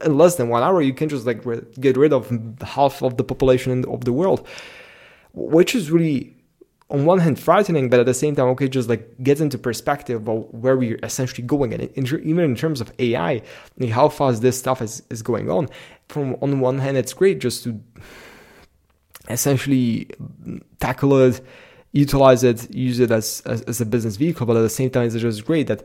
in 0.04 0.18
less 0.18 0.36
than 0.36 0.48
one 0.48 0.64
hour, 0.64 0.82
you 0.82 0.94
can 0.94 1.10
just 1.10 1.26
like 1.26 1.44
get 1.80 1.98
rid 1.98 2.14
of 2.14 2.32
half 2.62 3.04
of 3.04 3.18
the 3.18 3.24
population 3.24 3.84
of 3.86 4.06
the 4.06 4.14
world, 4.14 4.48
which 5.34 5.76
is 5.76 5.92
really 5.92 6.37
on 6.90 7.06
one 7.06 7.20
hand 7.20 7.40
frightening, 7.40 7.90
but 7.90 8.00
at 8.00 8.06
the 8.06 8.14
same 8.14 8.36
time, 8.36 8.48
okay, 8.50 8.68
just 8.70 8.88
like 8.88 9.22
get 9.22 9.42
into 9.42 9.58
perspective 9.58 10.22
about 10.22 10.54
where 10.54 10.78
we're 10.78 11.00
essentially 11.04 11.46
going, 11.46 11.74
and 11.74 11.84
in, 11.84 12.06
even 12.06 12.46
in 12.46 12.56
terms 12.56 12.82
of 12.82 12.92
AI, 13.00 13.42
like 13.78 13.90
how 13.90 14.10
fast 14.10 14.42
this 14.42 14.58
stuff 14.58 14.82
is 14.82 15.04
is 15.10 15.22
going 15.22 15.50
on. 15.50 15.68
From 16.08 16.36
on 16.42 16.60
one 16.60 16.80
hand, 16.80 16.98
it's 16.98 17.14
great 17.14 17.40
just 17.40 17.64
to 17.66 17.80
essentially 19.30 20.10
tackle 20.80 21.18
it 21.18 21.42
utilize 21.92 22.44
it, 22.44 22.74
use 22.74 23.00
it 23.00 23.12
as, 23.12 23.42
as, 23.46 23.62
as 23.64 23.82
a 23.82 23.86
business 23.86 24.18
vehicle, 24.18 24.46
but 24.46 24.56
at 24.56 24.62
the 24.62 24.70
same 24.70 24.90
time, 24.90 25.04
it's 25.04 25.16
just 25.16 25.46
great 25.46 25.68
that 25.68 25.84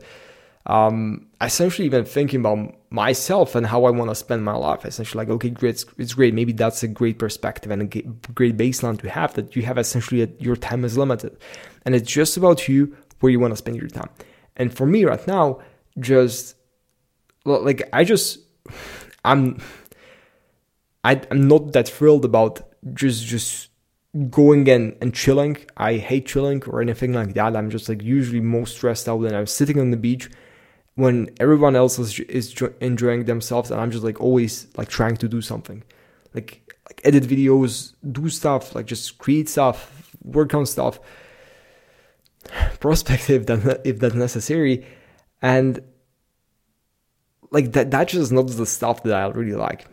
um, 0.65 1.27
essentially 1.41 1.85
even 1.85 2.05
thinking 2.05 2.39
about 2.39 2.75
myself 2.93 3.55
and 3.55 3.65
how 3.65 3.85
I 3.85 3.89
want 3.89 4.11
to 4.11 4.15
spend 4.15 4.45
my 4.45 4.53
life. 4.53 4.85
Essentially, 4.85 5.25
like, 5.25 5.33
okay, 5.33 5.49
great, 5.49 5.71
it's, 5.71 5.85
it's, 5.97 6.13
great. 6.13 6.35
Maybe 6.35 6.53
that's 6.53 6.83
a 6.83 6.87
great 6.87 7.17
perspective 7.17 7.71
and 7.71 7.81
a 7.81 8.01
great 8.35 8.55
baseline 8.55 9.01
to 9.01 9.09
have 9.09 9.33
that 9.33 9.55
you 9.55 9.63
have 9.63 9.79
essentially 9.79 10.21
a, 10.21 10.29
your 10.37 10.55
time 10.55 10.85
is 10.85 10.95
limited. 10.95 11.35
And 11.85 11.95
it's 11.95 12.09
just 12.09 12.37
about 12.37 12.69
you 12.69 12.95
where 13.19 13.31
you 13.31 13.39
want 13.39 13.51
to 13.51 13.57
spend 13.57 13.77
your 13.77 13.87
time. 13.87 14.09
And 14.55 14.71
for 14.71 14.85
me 14.85 15.05
right 15.05 15.25
now, 15.27 15.59
just 15.99 16.55
like, 17.45 17.89
I 17.91 18.03
just, 18.03 18.39
I'm, 19.25 19.59
I, 21.03 21.19
I'm 21.31 21.47
not 21.47 21.73
that 21.73 21.89
thrilled 21.89 22.25
about 22.25 22.61
just, 22.93 23.25
just 23.25 23.69
going 24.29 24.69
and, 24.69 24.95
and 25.01 25.15
chilling. 25.15 25.57
I 25.77 25.95
hate 25.95 26.27
chilling 26.27 26.63
or 26.65 26.79
anything 26.79 27.13
like 27.13 27.33
that. 27.33 27.55
I'm 27.55 27.71
just 27.71 27.89
like 27.89 28.03
usually 28.03 28.39
most 28.39 28.75
stressed 28.75 29.09
out 29.09 29.15
when 29.15 29.33
I'm 29.33 29.47
sitting 29.47 29.79
on 29.79 29.89
the 29.89 29.97
beach 29.97 30.29
when 30.95 31.29
everyone 31.39 31.75
else 31.75 31.97
is, 31.97 32.19
is 32.21 32.53
enjoying 32.79 33.25
themselves 33.25 33.71
and 33.71 33.81
I'm 33.81 33.91
just 33.91 34.03
like 34.03 34.21
always 34.21 34.67
like 34.77 34.89
trying 34.89 35.17
to 35.17 35.27
do 35.27 35.41
something. 35.41 35.83
Like 36.33 36.61
like 36.87 37.01
edit 37.03 37.23
videos, 37.23 37.93
do 38.11 38.29
stuff, 38.29 38.75
like 38.75 38.85
just 38.85 39.17
create 39.17 39.49
stuff, 39.49 40.15
work 40.23 40.53
on 40.53 40.65
stuff, 40.65 40.99
prospective 42.79 43.45
that 43.47 43.81
if 43.85 43.99
that's 43.99 44.15
necessary. 44.15 44.85
And 45.41 45.81
like 47.51 47.73
that 47.73 47.91
that's 47.91 48.13
just 48.13 48.31
not 48.31 48.47
the 48.47 48.65
stuff 48.65 49.03
that 49.03 49.13
I 49.13 49.27
really 49.27 49.55
like 49.55 49.87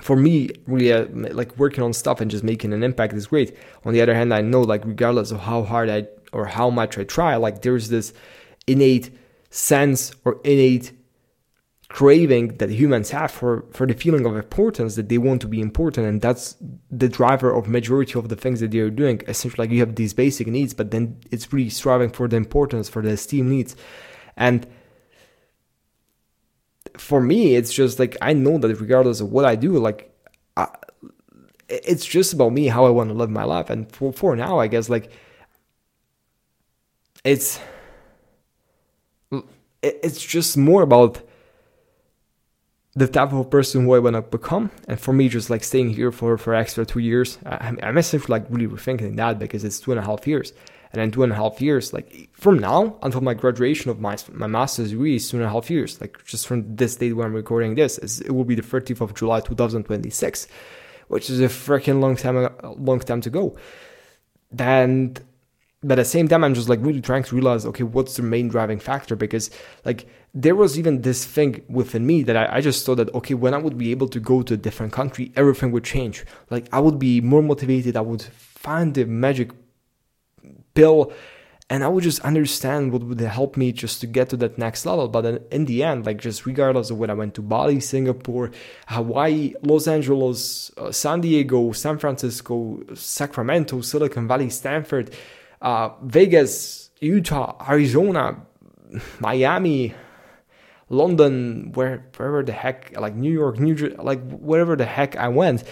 for 0.00 0.16
me, 0.16 0.50
really, 0.66 0.92
uh, 0.92 1.06
like 1.12 1.56
working 1.58 1.84
on 1.84 1.92
stuff 1.92 2.20
and 2.20 2.30
just 2.30 2.42
making 2.42 2.72
an 2.72 2.82
impact 2.82 3.12
is 3.12 3.26
great. 3.26 3.56
On 3.84 3.92
the 3.92 4.00
other 4.00 4.14
hand, 4.14 4.32
I 4.32 4.40
know, 4.40 4.62
like, 4.62 4.84
regardless 4.84 5.30
of 5.30 5.40
how 5.40 5.62
hard 5.62 5.90
I 5.90 6.06
or 6.32 6.46
how 6.46 6.70
much 6.70 6.96
I 6.96 7.04
try, 7.04 7.36
like, 7.36 7.62
there's 7.62 7.88
this 7.88 8.14
innate 8.66 9.10
sense 9.52 10.12
or 10.24 10.40
innate 10.44 10.92
craving 11.88 12.56
that 12.56 12.70
humans 12.70 13.10
have 13.10 13.30
for 13.30 13.66
for 13.70 13.86
the 13.86 13.92
feeling 13.92 14.24
of 14.24 14.34
importance 14.34 14.94
that 14.94 15.10
they 15.10 15.18
want 15.18 15.42
to 15.42 15.46
be 15.46 15.60
important. 15.60 16.06
And 16.06 16.22
that's 16.22 16.56
the 16.90 17.08
driver 17.08 17.54
of 17.54 17.68
majority 17.68 18.18
of 18.18 18.30
the 18.30 18.36
things 18.36 18.60
that 18.60 18.70
they're 18.70 18.88
doing. 18.88 19.20
Essentially 19.28 19.62
like 19.62 19.70
you 19.70 19.80
have 19.80 19.94
these 19.96 20.14
basic 20.14 20.46
needs 20.46 20.72
but 20.72 20.90
then 20.90 21.18
it's 21.30 21.52
really 21.52 21.68
striving 21.68 22.08
for 22.08 22.26
the 22.28 22.36
importance 22.36 22.88
for 22.88 23.02
the 23.02 23.10
esteem 23.10 23.50
needs. 23.50 23.76
And 24.38 24.66
for 26.96 27.20
me, 27.20 27.54
it's 27.54 27.74
just 27.74 27.98
like 27.98 28.16
I 28.22 28.32
know 28.32 28.56
that 28.56 28.74
regardless 28.80 29.20
of 29.20 29.30
what 29.30 29.44
I 29.44 29.54
do, 29.54 29.78
like 29.78 30.10
I, 30.56 30.68
it's 31.68 32.06
just 32.06 32.32
about 32.32 32.52
me 32.52 32.68
how 32.68 32.86
I 32.86 32.90
want 32.90 33.10
to 33.10 33.14
live 33.14 33.28
my 33.28 33.44
life. 33.44 33.68
And 33.68 33.92
for 33.92 34.14
for 34.14 34.34
now, 34.34 34.58
I 34.58 34.66
guess 34.66 34.88
like 34.88 35.12
it's 37.22 37.60
it's 39.82 40.22
just 40.22 40.56
more 40.56 40.82
about 40.82 41.22
the 42.94 43.08
type 43.08 43.32
of 43.32 43.50
person 43.50 43.84
who 43.84 43.94
I 43.94 43.98
want 43.98 44.16
to 44.16 44.22
become. 44.22 44.70
And 44.86 45.00
for 45.00 45.12
me, 45.12 45.28
just 45.28 45.50
like 45.50 45.64
staying 45.64 45.90
here 45.90 46.12
for, 46.12 46.36
for 46.36 46.54
extra 46.54 46.84
two 46.84 47.00
years, 47.00 47.38
I'm 47.44 47.78
I'm 47.82 47.98
essentially 47.98 48.30
like 48.30 48.46
really 48.50 48.66
rethinking 48.66 49.16
that 49.16 49.38
because 49.38 49.64
it's 49.64 49.80
two 49.80 49.92
and 49.92 49.98
a 49.98 50.04
half 50.04 50.26
years. 50.26 50.52
And 50.92 51.00
in 51.00 51.10
two 51.10 51.22
and 51.22 51.32
a 51.32 51.36
half 51.36 51.62
years, 51.62 51.94
like 51.94 52.28
from 52.34 52.58
now 52.58 52.98
until 53.02 53.22
my 53.22 53.32
graduation 53.32 53.90
of 53.90 53.98
my 53.98 54.18
my 54.30 54.46
master's 54.46 54.90
degree 54.90 55.16
is 55.16 55.28
two 55.28 55.38
and 55.38 55.46
a 55.46 55.48
half 55.48 55.70
years. 55.70 56.00
Like 56.00 56.22
just 56.26 56.46
from 56.46 56.76
this 56.76 56.96
date 56.96 57.14
when 57.14 57.26
I'm 57.26 57.32
recording 57.32 57.74
this, 57.74 57.98
it 57.98 58.30
will 58.30 58.44
be 58.44 58.54
the 58.54 58.62
30th 58.62 59.00
of 59.00 59.14
July 59.14 59.40
2026, 59.40 60.48
which 61.08 61.30
is 61.30 61.40
a 61.40 61.44
freaking 61.44 62.00
long 62.00 62.16
time 62.16 62.54
long 62.62 63.00
time 63.00 63.22
to 63.22 63.30
go. 63.30 63.56
And 64.58 65.18
but 65.82 65.98
at 65.98 66.02
the 66.02 66.08
same 66.08 66.28
time, 66.28 66.44
I'm 66.44 66.54
just 66.54 66.68
like 66.68 66.78
really 66.80 67.00
trying 67.00 67.24
to 67.24 67.34
realize, 67.34 67.66
okay, 67.66 67.82
what's 67.82 68.16
the 68.16 68.22
main 68.22 68.48
driving 68.48 68.78
factor? 68.78 69.16
Because 69.16 69.50
like 69.84 70.06
there 70.32 70.54
was 70.54 70.78
even 70.78 71.02
this 71.02 71.24
thing 71.24 71.62
within 71.68 72.06
me 72.06 72.22
that 72.22 72.36
I, 72.36 72.56
I, 72.56 72.60
just 72.60 72.86
thought 72.86 72.96
that 72.96 73.12
okay, 73.14 73.34
when 73.34 73.52
I 73.52 73.58
would 73.58 73.76
be 73.76 73.90
able 73.90 74.08
to 74.08 74.20
go 74.20 74.42
to 74.42 74.54
a 74.54 74.56
different 74.56 74.92
country, 74.92 75.32
everything 75.34 75.72
would 75.72 75.82
change. 75.82 76.24
Like 76.50 76.68
I 76.72 76.78
would 76.78 77.00
be 77.00 77.20
more 77.20 77.42
motivated. 77.42 77.96
I 77.96 78.00
would 78.00 78.22
find 78.22 78.94
the 78.94 79.06
magic 79.06 79.50
pill, 80.74 81.12
and 81.68 81.82
I 81.82 81.88
would 81.88 82.04
just 82.04 82.20
understand 82.20 82.92
what 82.92 83.02
would 83.02 83.20
help 83.20 83.56
me 83.56 83.72
just 83.72 84.00
to 84.02 84.06
get 84.06 84.28
to 84.28 84.36
that 84.36 84.58
next 84.58 84.86
level. 84.86 85.08
But 85.08 85.22
then 85.22 85.40
in 85.50 85.64
the 85.64 85.82
end, 85.82 86.06
like 86.06 86.18
just 86.18 86.46
regardless 86.46 86.90
of 86.90 86.98
whether 86.98 87.12
I 87.12 87.16
went 87.16 87.34
to 87.34 87.42
Bali, 87.42 87.80
Singapore, 87.80 88.52
Hawaii, 88.86 89.54
Los 89.62 89.88
Angeles, 89.88 90.70
uh, 90.76 90.92
San 90.92 91.22
Diego, 91.22 91.72
San 91.72 91.98
Francisco, 91.98 92.80
Sacramento, 92.94 93.80
Silicon 93.80 94.28
Valley, 94.28 94.48
Stanford 94.48 95.12
uh, 95.62 95.90
Vegas, 96.02 96.90
Utah, 97.00 97.56
Arizona, 97.66 98.44
Miami, 99.20 99.94
London, 100.90 101.72
where 101.72 102.04
wherever 102.16 102.42
the 102.42 102.52
heck, 102.52 102.98
like 103.00 103.14
New 103.14 103.32
York, 103.32 103.58
New 103.58 103.74
Jersey, 103.74 103.96
like 103.96 104.20
wherever 104.30 104.76
the 104.76 104.84
heck 104.84 105.16
I 105.16 105.28
went, 105.28 105.64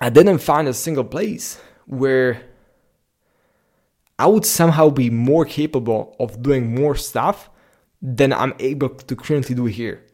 I 0.00 0.08
didn't 0.08 0.38
find 0.38 0.68
a 0.68 0.74
single 0.74 1.04
place 1.04 1.60
where 1.86 2.40
I 4.18 4.26
would 4.26 4.46
somehow 4.46 4.90
be 4.90 5.10
more 5.10 5.44
capable 5.44 6.16
of 6.18 6.42
doing 6.42 6.74
more 6.74 6.94
stuff 6.94 7.50
than 8.00 8.32
I'm 8.32 8.54
able 8.58 8.90
to 8.90 9.16
currently 9.16 9.54
do 9.54 9.66
here. 9.66 10.04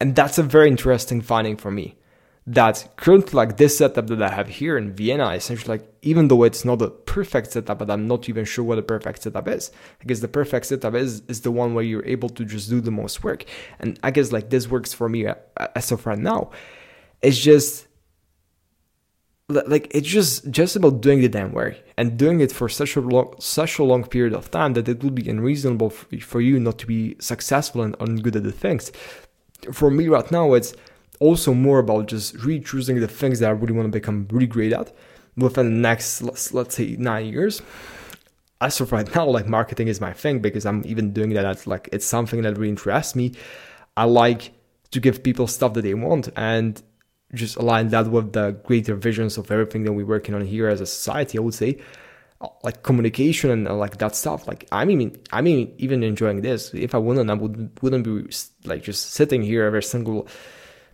And 0.00 0.14
that's 0.14 0.38
a 0.38 0.42
very 0.42 0.68
interesting 0.68 1.20
finding 1.20 1.56
for 1.56 1.70
me 1.70 1.96
that 2.48 2.88
currently 2.96 3.36
like 3.36 3.58
this 3.58 3.76
setup 3.76 4.06
that 4.06 4.22
I 4.22 4.30
have 4.30 4.48
here 4.48 4.78
in 4.78 4.94
Vienna, 4.94 5.32
essentially 5.32 5.78
like 5.78 5.92
even 6.00 6.28
though 6.28 6.44
it's 6.44 6.64
not 6.64 6.80
a 6.80 6.88
perfect 6.88 7.52
setup, 7.52 7.78
but 7.78 7.90
I'm 7.90 8.08
not 8.08 8.26
even 8.30 8.46
sure 8.46 8.64
what 8.64 8.78
a 8.78 8.82
perfect 8.82 9.22
setup 9.22 9.46
is. 9.48 9.70
I 10.00 10.06
guess 10.06 10.20
the 10.20 10.28
perfect 10.28 10.64
setup 10.64 10.94
is 10.94 11.20
is 11.28 11.42
the 11.42 11.50
one 11.50 11.74
where 11.74 11.84
you're 11.84 12.06
able 12.06 12.30
to 12.30 12.46
just 12.46 12.70
do 12.70 12.80
the 12.80 12.90
most 12.90 13.22
work. 13.22 13.44
And 13.80 14.00
I 14.02 14.10
guess 14.10 14.32
like 14.32 14.48
this 14.48 14.66
works 14.66 14.94
for 14.94 15.10
me 15.10 15.26
uh, 15.26 15.34
as 15.76 15.92
of 15.92 16.06
right 16.06 16.18
now. 16.18 16.50
It's 17.20 17.38
just 17.38 17.86
like 19.50 19.88
it's 19.90 20.08
just 20.08 20.50
just 20.50 20.74
about 20.74 21.02
doing 21.02 21.20
the 21.20 21.28
damn 21.28 21.52
work 21.52 21.76
and 21.98 22.16
doing 22.16 22.40
it 22.40 22.50
for 22.50 22.70
such 22.70 22.96
a 22.96 23.00
long 23.02 23.34
such 23.40 23.78
a 23.78 23.84
long 23.84 24.04
period 24.04 24.32
of 24.32 24.50
time 24.50 24.72
that 24.72 24.88
it 24.88 25.04
would 25.04 25.14
be 25.14 25.28
unreasonable 25.28 25.90
for 25.90 26.40
you 26.40 26.58
not 26.58 26.78
to 26.78 26.86
be 26.86 27.14
successful 27.18 27.82
and, 27.82 27.94
and 28.00 28.22
good 28.22 28.36
at 28.36 28.42
the 28.42 28.52
things. 28.52 28.90
For 29.72 29.90
me 29.90 30.08
right 30.08 30.30
now, 30.30 30.54
it's 30.54 30.72
also 31.20 31.54
more 31.54 31.78
about 31.78 32.06
just 32.06 32.34
re 32.44 32.60
choosing 32.60 33.00
the 33.00 33.08
things 33.08 33.40
that 33.40 33.48
I 33.48 33.52
really 33.52 33.72
want 33.72 33.86
to 33.86 33.98
become 33.98 34.26
really 34.30 34.46
great 34.46 34.72
at 34.72 34.92
within 35.36 35.66
the 35.66 35.80
next, 35.80 36.22
let's, 36.22 36.52
let's 36.52 36.74
say, 36.76 36.96
nine 36.98 37.26
years. 37.26 37.62
As 38.60 38.80
of 38.80 38.90
right 38.90 39.12
now, 39.14 39.26
like 39.26 39.46
marketing 39.46 39.86
is 39.88 40.00
my 40.00 40.12
thing 40.12 40.40
because 40.40 40.66
I'm 40.66 40.82
even 40.84 41.12
doing 41.12 41.30
that. 41.34 41.44
As, 41.44 41.66
like 41.66 41.88
it's 41.92 42.06
something 42.06 42.42
that 42.42 42.56
really 42.56 42.70
interests 42.70 43.14
me. 43.14 43.32
I 43.96 44.04
like 44.04 44.52
to 44.90 45.00
give 45.00 45.22
people 45.22 45.46
stuff 45.46 45.74
that 45.74 45.82
they 45.82 45.94
want 45.94 46.28
and 46.36 46.82
just 47.34 47.56
align 47.56 47.88
that 47.88 48.10
with 48.10 48.32
the 48.32 48.52
greater 48.64 48.94
visions 48.94 49.36
of 49.38 49.50
everything 49.50 49.84
that 49.84 49.92
we're 49.92 50.06
working 50.06 50.34
on 50.34 50.44
here 50.44 50.68
as 50.68 50.80
a 50.80 50.86
society. 50.86 51.38
I 51.38 51.40
would 51.40 51.54
say, 51.54 51.78
like 52.62 52.82
communication 52.82 53.50
and 53.50 53.78
like 53.78 53.98
that 53.98 54.16
stuff. 54.16 54.46
Like 54.46 54.66
I 54.72 54.84
mean, 54.84 55.16
I 55.32 55.40
mean, 55.40 55.74
even 55.78 56.02
enjoying 56.02 56.40
this. 56.40 56.72
If 56.74 56.94
I 56.94 56.98
wouldn't, 56.98 57.30
I 57.30 57.34
would 57.34 57.70
wouldn't 57.82 58.04
be 58.04 58.28
like 58.64 58.82
just 58.82 59.12
sitting 59.12 59.42
here 59.42 59.64
every 59.64 59.82
single 59.82 60.28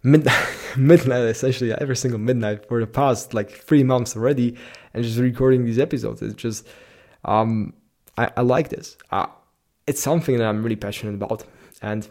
midnight, 0.05 0.47
midnight 0.77 1.23
essentially 1.23 1.73
every 1.73 1.97
single 1.97 2.21
midnight 2.21 2.69
for 2.69 2.79
the 2.79 2.87
past 2.87 3.35
like 3.35 3.51
three 3.51 3.83
months 3.83 4.15
already, 4.17 4.57
and 4.93 5.03
just 5.03 5.19
recording 5.19 5.65
these 5.65 5.81
episodes. 5.81 6.23
It's 6.23 6.35
just, 6.35 6.67
um, 7.25 7.73
I, 8.17 8.31
I 8.37 8.43
like 8.43 8.69
this. 8.69 8.97
Uh, 9.11 9.27
it's 9.89 10.01
something 10.01 10.39
that 10.39 10.47
I'm 10.47 10.63
really 10.63 10.77
passionate 10.77 11.15
about, 11.15 11.45
and 11.83 12.07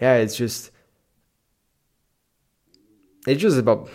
yeah, 0.00 0.14
it's 0.16 0.36
just, 0.36 0.70
it's 3.26 3.42
just 3.42 3.58
about 3.58 3.88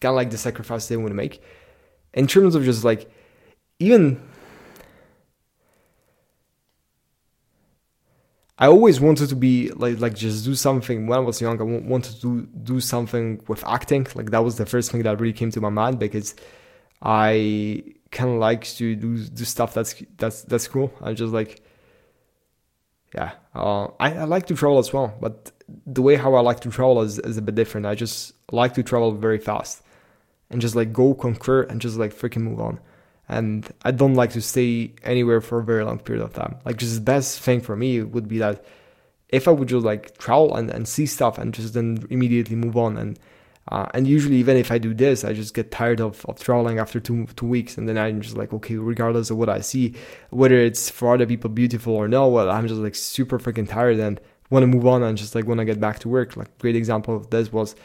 kind 0.00 0.10
of 0.10 0.16
like 0.16 0.30
the 0.30 0.38
sacrifice 0.38 0.88
they 0.88 0.96
want 0.96 1.08
to 1.08 1.14
make 1.14 1.42
in 2.14 2.26
terms 2.26 2.54
of 2.54 2.64
just 2.64 2.84
like 2.84 3.10
even 3.78 4.20
I 8.58 8.66
always 8.66 9.00
wanted 9.00 9.28
to 9.28 9.36
be 9.36 9.70
like 9.70 10.00
like 10.00 10.14
just 10.14 10.44
do 10.44 10.54
something 10.54 11.06
when 11.06 11.18
I 11.18 11.22
was 11.22 11.40
young. 11.40 11.60
I 11.60 11.64
wanted 11.64 12.16
to 12.16 12.20
do, 12.20 12.48
do 12.64 12.80
something 12.80 13.40
with 13.46 13.64
acting. 13.64 14.06
Like 14.14 14.30
that 14.30 14.42
was 14.42 14.56
the 14.56 14.66
first 14.66 14.90
thing 14.90 15.02
that 15.02 15.20
really 15.20 15.32
came 15.32 15.50
to 15.52 15.60
my 15.60 15.68
mind 15.68 16.00
because 16.00 16.34
I 17.00 17.84
kind 18.10 18.30
of 18.30 18.38
like 18.38 18.64
to 18.64 18.96
do 18.96 19.18
do 19.18 19.44
stuff 19.44 19.74
that's 19.74 20.02
that's 20.16 20.42
that's 20.42 20.66
cool. 20.66 20.92
I'm 21.00 21.14
just 21.14 21.32
like 21.32 21.62
yeah. 23.14 23.32
Uh, 23.54 23.86
I, 24.00 24.14
I 24.14 24.24
like 24.24 24.46
to 24.46 24.54
travel 24.54 24.78
as 24.78 24.92
well, 24.92 25.16
but 25.20 25.52
the 25.86 26.02
way 26.02 26.16
how 26.16 26.34
I 26.34 26.40
like 26.40 26.60
to 26.60 26.70
travel 26.70 27.00
is, 27.02 27.18
is 27.20 27.36
a 27.36 27.42
bit 27.42 27.54
different. 27.54 27.86
I 27.86 27.94
just 27.94 28.32
like 28.52 28.74
to 28.74 28.82
travel 28.82 29.12
very 29.12 29.38
fast 29.38 29.82
and 30.50 30.60
just 30.60 30.74
like 30.74 30.92
go 30.92 31.14
conquer 31.14 31.62
and 31.62 31.80
just 31.80 31.96
like 31.96 32.12
freaking 32.12 32.42
move 32.42 32.60
on 32.60 32.80
and 33.28 33.70
I 33.82 33.90
don't 33.90 34.14
like 34.14 34.30
to 34.32 34.40
stay 34.40 34.94
anywhere 35.02 35.40
for 35.40 35.58
a 35.58 35.64
very 35.64 35.84
long 35.84 35.98
period 35.98 36.24
of 36.24 36.32
time. 36.32 36.56
Like 36.64 36.76
just 36.76 36.94
the 36.94 37.00
best 37.00 37.40
thing 37.40 37.60
for 37.60 37.76
me 37.76 38.02
would 38.02 38.26
be 38.26 38.38
that 38.38 38.64
if 39.28 39.46
I 39.46 39.50
would 39.50 39.68
just 39.68 39.84
like 39.84 40.16
travel 40.16 40.56
and, 40.56 40.70
and 40.70 40.88
see 40.88 41.04
stuff 41.04 41.36
and 41.36 41.52
just 41.52 41.74
then 41.74 42.06
immediately 42.10 42.56
move 42.56 42.76
on 42.76 42.96
and 42.96 43.18
uh, 43.70 43.86
and 43.92 44.08
usually 44.08 44.36
even 44.36 44.56
if 44.56 44.72
I 44.72 44.78
do 44.78 44.94
this, 44.94 45.24
I 45.24 45.34
just 45.34 45.52
get 45.52 45.70
tired 45.70 46.00
of, 46.00 46.24
of 46.24 46.40
traveling 46.40 46.78
after 46.78 46.98
two 47.00 47.26
two 47.36 47.46
weeks 47.46 47.76
and 47.76 47.86
then 47.86 47.98
I'm 47.98 48.22
just 48.22 48.36
like 48.36 48.54
okay, 48.54 48.76
regardless 48.76 49.30
of 49.30 49.36
what 49.36 49.50
I 49.50 49.60
see, 49.60 49.94
whether 50.30 50.56
it's 50.56 50.88
for 50.88 51.12
other 51.12 51.26
people 51.26 51.50
beautiful 51.50 51.94
or 51.94 52.08
no, 52.08 52.28
well 52.28 52.50
I'm 52.50 52.66
just 52.66 52.80
like 52.80 52.94
super 52.94 53.38
freaking 53.38 53.68
tired 53.68 53.98
and 53.98 54.18
want 54.48 54.62
to 54.62 54.66
move 54.66 54.86
on 54.86 55.02
and 55.02 55.18
just 55.18 55.34
like 55.34 55.44
when 55.44 55.60
I 55.60 55.64
get 55.64 55.80
back 55.80 55.98
to 56.00 56.08
work. 56.08 56.34
Like 56.34 56.56
great 56.58 56.76
example 56.76 57.14
of 57.14 57.28
this 57.28 57.52
was 57.52 57.76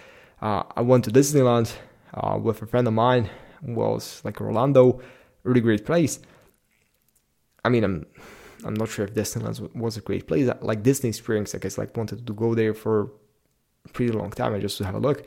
uh, 0.41 0.63
I 0.73 0.81
went 0.81 1.03
to 1.03 1.11
Disneyland 1.11 1.73
uh, 2.13 2.37
with 2.41 2.61
a 2.61 2.65
friend 2.65 2.87
of 2.87 2.93
mine 2.93 3.29
was 3.65 4.21
like 4.23 4.41
Orlando 4.41 5.01
really 5.43 5.61
great 5.61 5.85
place. 5.85 6.19
I 7.65 7.69
mean, 7.69 7.83
I'm 7.83 8.05
I'm 8.65 8.73
not 8.73 8.89
sure 8.89 9.05
if 9.05 9.13
Disneyland 9.13 9.75
was 9.75 9.97
a 9.97 10.01
great 10.01 10.27
place. 10.27 10.49
Like 10.61 10.83
Disney 10.83 11.11
Springs, 11.11 11.53
I 11.53 11.57
guess, 11.57 11.77
like 11.77 11.95
wanted 11.97 12.25
to 12.25 12.33
go 12.33 12.55
there 12.55 12.73
for 12.73 13.11
a 13.85 13.89
pretty 13.89 14.11
long 14.11 14.31
time, 14.31 14.53
I 14.53 14.59
just 14.59 14.77
to 14.77 14.85
have 14.85 14.95
a 14.95 14.99
look. 14.99 15.25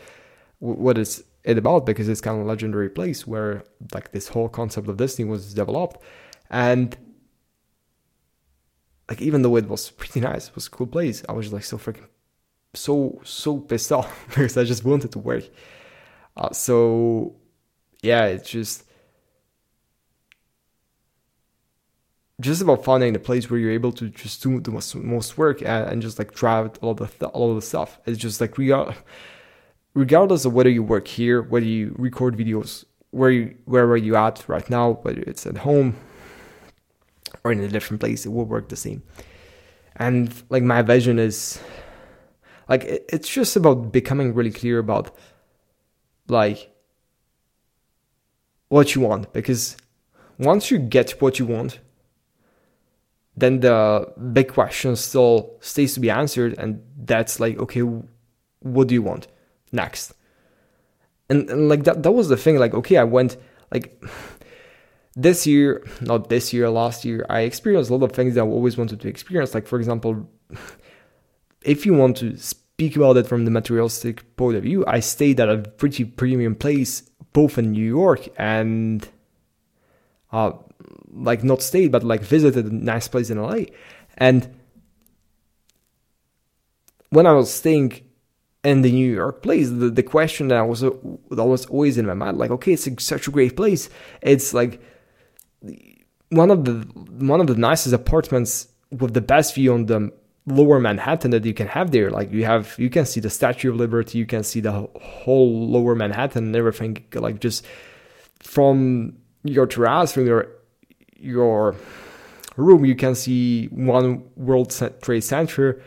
What 0.58 0.96
is 0.98 1.24
it 1.44 1.58
about? 1.58 1.86
Because 1.86 2.08
it's 2.08 2.20
kind 2.20 2.38
of 2.38 2.46
a 2.46 2.48
legendary 2.48 2.88
place 2.88 3.26
where 3.26 3.64
like 3.92 4.12
this 4.12 4.28
whole 4.28 4.48
concept 4.48 4.88
of 4.88 4.96
Disney 4.96 5.24
was 5.24 5.54
developed, 5.54 6.02
and 6.50 6.96
like 9.08 9.20
even 9.20 9.42
though 9.42 9.56
it 9.56 9.68
was 9.68 9.90
pretty 9.90 10.20
nice, 10.20 10.48
it 10.48 10.54
was 10.54 10.66
a 10.66 10.70
cool 10.70 10.86
place. 10.86 11.22
I 11.28 11.32
was 11.32 11.46
just 11.46 11.54
like 11.54 11.64
so 11.64 11.78
freaking 11.78 12.08
so 12.74 13.20
so 13.24 13.58
pissed 13.58 13.92
off 13.92 14.26
because 14.28 14.56
I 14.56 14.64
just 14.64 14.84
wanted 14.84 15.12
to 15.12 15.18
work. 15.18 15.44
Uh, 16.36 16.52
so 16.52 17.36
yeah, 18.02 18.26
it's 18.26 18.48
just 18.50 18.85
just 22.40 22.60
about 22.60 22.84
finding 22.84 23.12
the 23.12 23.18
place 23.18 23.50
where 23.50 23.58
you're 23.58 23.70
able 23.70 23.92
to 23.92 24.08
just 24.10 24.42
do 24.42 24.60
the 24.60 24.70
most, 24.70 24.94
most 24.94 25.38
work 25.38 25.62
and, 25.62 25.88
and 25.88 26.02
just 26.02 26.18
like 26.18 26.34
drive 26.34 26.70
all 26.82 26.94
the 26.94 27.06
th- 27.06 27.30
all 27.32 27.54
the 27.54 27.62
stuff. 27.62 27.98
It's 28.06 28.18
just 28.18 28.40
like 28.40 28.56
regardless 29.94 30.44
of 30.44 30.52
whether 30.52 30.68
you 30.68 30.82
work 30.82 31.08
here, 31.08 31.42
whether 31.42 31.66
you 31.66 31.94
record 31.98 32.36
videos, 32.36 32.84
where 33.10 33.30
you're 33.30 33.96
you 33.96 34.16
at 34.16 34.46
right 34.48 34.68
now, 34.68 34.92
whether 35.02 35.22
it's 35.22 35.46
at 35.46 35.58
home 35.58 35.96
or 37.42 37.52
in 37.52 37.60
a 37.60 37.68
different 37.68 38.00
place, 38.00 38.26
it 38.26 38.30
will 38.30 38.44
work 38.44 38.68
the 38.68 38.76
same. 38.76 39.02
And 39.96 40.30
like 40.50 40.62
my 40.62 40.82
vision 40.82 41.18
is 41.18 41.58
like 42.68 42.84
it, 42.84 43.06
it's 43.08 43.28
just 43.28 43.56
about 43.56 43.92
becoming 43.92 44.34
really 44.34 44.50
clear 44.50 44.78
about 44.78 45.16
like 46.28 46.70
what 48.68 48.94
you 48.94 49.00
want 49.00 49.32
because 49.32 49.76
once 50.38 50.70
you 50.70 50.78
get 50.78 51.22
what 51.22 51.38
you 51.38 51.46
want 51.46 51.78
then 53.36 53.60
the 53.60 54.12
big 54.32 54.52
question 54.52 54.96
still 54.96 55.56
stays 55.60 55.94
to 55.94 56.00
be 56.00 56.10
answered 56.10 56.54
and 56.58 56.82
that's 57.04 57.38
like 57.38 57.58
okay 57.58 57.82
what 58.60 58.88
do 58.88 58.94
you 58.94 59.02
want 59.02 59.26
next 59.72 60.14
and, 61.28 61.48
and 61.50 61.68
like 61.68 61.84
that 61.84 62.02
that 62.02 62.12
was 62.12 62.28
the 62.28 62.36
thing 62.36 62.58
like 62.58 62.74
okay 62.74 62.96
i 62.96 63.04
went 63.04 63.36
like 63.72 64.02
this 65.16 65.46
year, 65.46 65.84
not 66.00 66.28
this 66.28 66.52
year, 66.52 66.68
last 66.70 67.04
year, 67.04 67.26
I 67.28 67.40
experienced 67.40 67.90
a 67.90 67.94
lot 67.94 68.04
of 68.04 68.12
things 68.14 68.34
that 68.34 68.42
I 68.42 68.44
always 68.44 68.76
wanted 68.76 69.00
to 69.00 69.08
experience. 69.08 69.54
Like, 69.54 69.66
for 69.66 69.78
example, 69.78 70.28
if 71.62 71.86
you 71.86 71.94
want 71.94 72.18
to 72.18 72.36
speak 72.36 72.96
about 72.96 73.16
it 73.16 73.26
from 73.26 73.46
the 73.46 73.50
materialistic 73.50 74.36
point 74.36 74.56
of 74.56 74.62
view, 74.62 74.84
I 74.86 75.00
stayed 75.00 75.40
at 75.40 75.48
a 75.48 75.58
pretty 75.58 76.04
premium 76.04 76.54
place, 76.54 77.02
both 77.32 77.58
in 77.58 77.72
New 77.72 77.84
York 77.84 78.28
and, 78.38 79.08
uh, 80.30 80.52
like 81.12 81.42
not 81.44 81.62
stayed, 81.62 81.92
but 81.92 82.02
like 82.02 82.22
visited 82.22 82.66
a 82.66 82.74
nice 82.74 83.08
place 83.08 83.30
in 83.30 83.40
LA. 83.40 83.64
And 84.18 84.54
when 87.10 87.26
I 87.26 87.32
was 87.32 87.52
staying 87.52 88.02
in 88.64 88.82
the 88.82 88.90
New 88.90 89.12
York 89.12 89.42
place, 89.42 89.70
the, 89.70 89.90
the 89.90 90.02
question 90.02 90.48
that 90.48 90.58
I 90.58 90.62
was 90.62 90.80
that 90.80 90.92
was 91.30 91.66
always 91.66 91.98
in 91.98 92.06
my 92.06 92.14
mind, 92.14 92.38
like, 92.38 92.50
okay, 92.50 92.72
it's 92.72 92.86
a, 92.86 93.00
such 93.00 93.28
a 93.28 93.30
great 93.30 93.56
place. 93.56 93.88
It's 94.22 94.52
like 94.52 94.80
one 96.30 96.50
of 96.50 96.64
the 96.64 96.74
one 97.24 97.40
of 97.40 97.46
the 97.46 97.54
nicest 97.54 97.94
apartments 97.94 98.68
with 98.90 99.14
the 99.14 99.20
best 99.20 99.54
view 99.54 99.72
on 99.72 99.86
the 99.86 100.12
lower 100.46 100.78
Manhattan 100.78 101.32
that 101.32 101.44
you 101.44 101.54
can 101.54 101.66
have 101.68 101.90
there. 101.90 102.10
Like 102.10 102.32
you 102.32 102.44
have, 102.44 102.74
you 102.78 102.88
can 102.88 103.04
see 103.04 103.20
the 103.20 103.30
Statue 103.30 103.70
of 103.70 103.76
Liberty, 103.76 104.18
you 104.18 104.26
can 104.26 104.44
see 104.44 104.60
the 104.60 104.88
whole 105.00 105.68
lower 105.68 105.94
Manhattan 105.94 106.46
and 106.46 106.56
everything. 106.56 107.04
Like 107.14 107.40
just 107.40 107.66
from 108.40 109.16
your 109.42 109.66
terrace, 109.66 110.12
from 110.12 110.26
your 110.26 110.48
your 111.18 111.74
room, 112.56 112.84
you 112.84 112.94
can 112.94 113.14
see 113.14 113.66
one 113.66 114.24
World 114.36 114.70
Trade 115.02 115.24
Center, 115.24 115.82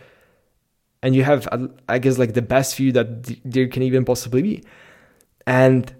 and 1.02 1.16
you 1.16 1.24
have, 1.24 1.48
I 1.88 2.00
guess, 2.00 2.18
like 2.18 2.34
the 2.34 2.42
best 2.42 2.76
view 2.76 2.92
that 2.94 3.24
there 3.46 3.68
can 3.68 3.84
even 3.84 4.06
possibly 4.06 4.42
be. 4.42 4.64
And 5.48 5.94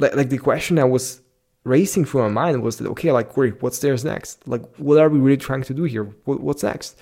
like, 0.00 0.14
like 0.14 0.28
the 0.30 0.38
question 0.38 0.76
that 0.76 0.88
was 0.88 1.22
racing 1.64 2.04
through 2.04 2.22
my 2.22 2.28
mind 2.28 2.62
was 2.62 2.78
that 2.78 2.88
okay, 2.88 3.12
like 3.12 3.36
what's 3.36 3.78
there's 3.80 4.04
next? 4.04 4.46
Like 4.46 4.64
what 4.76 4.98
are 4.98 5.08
we 5.08 5.18
really 5.18 5.36
trying 5.36 5.62
to 5.62 5.74
do 5.74 5.84
here? 5.84 6.04
What, 6.24 6.40
what's 6.40 6.62
next? 6.62 6.98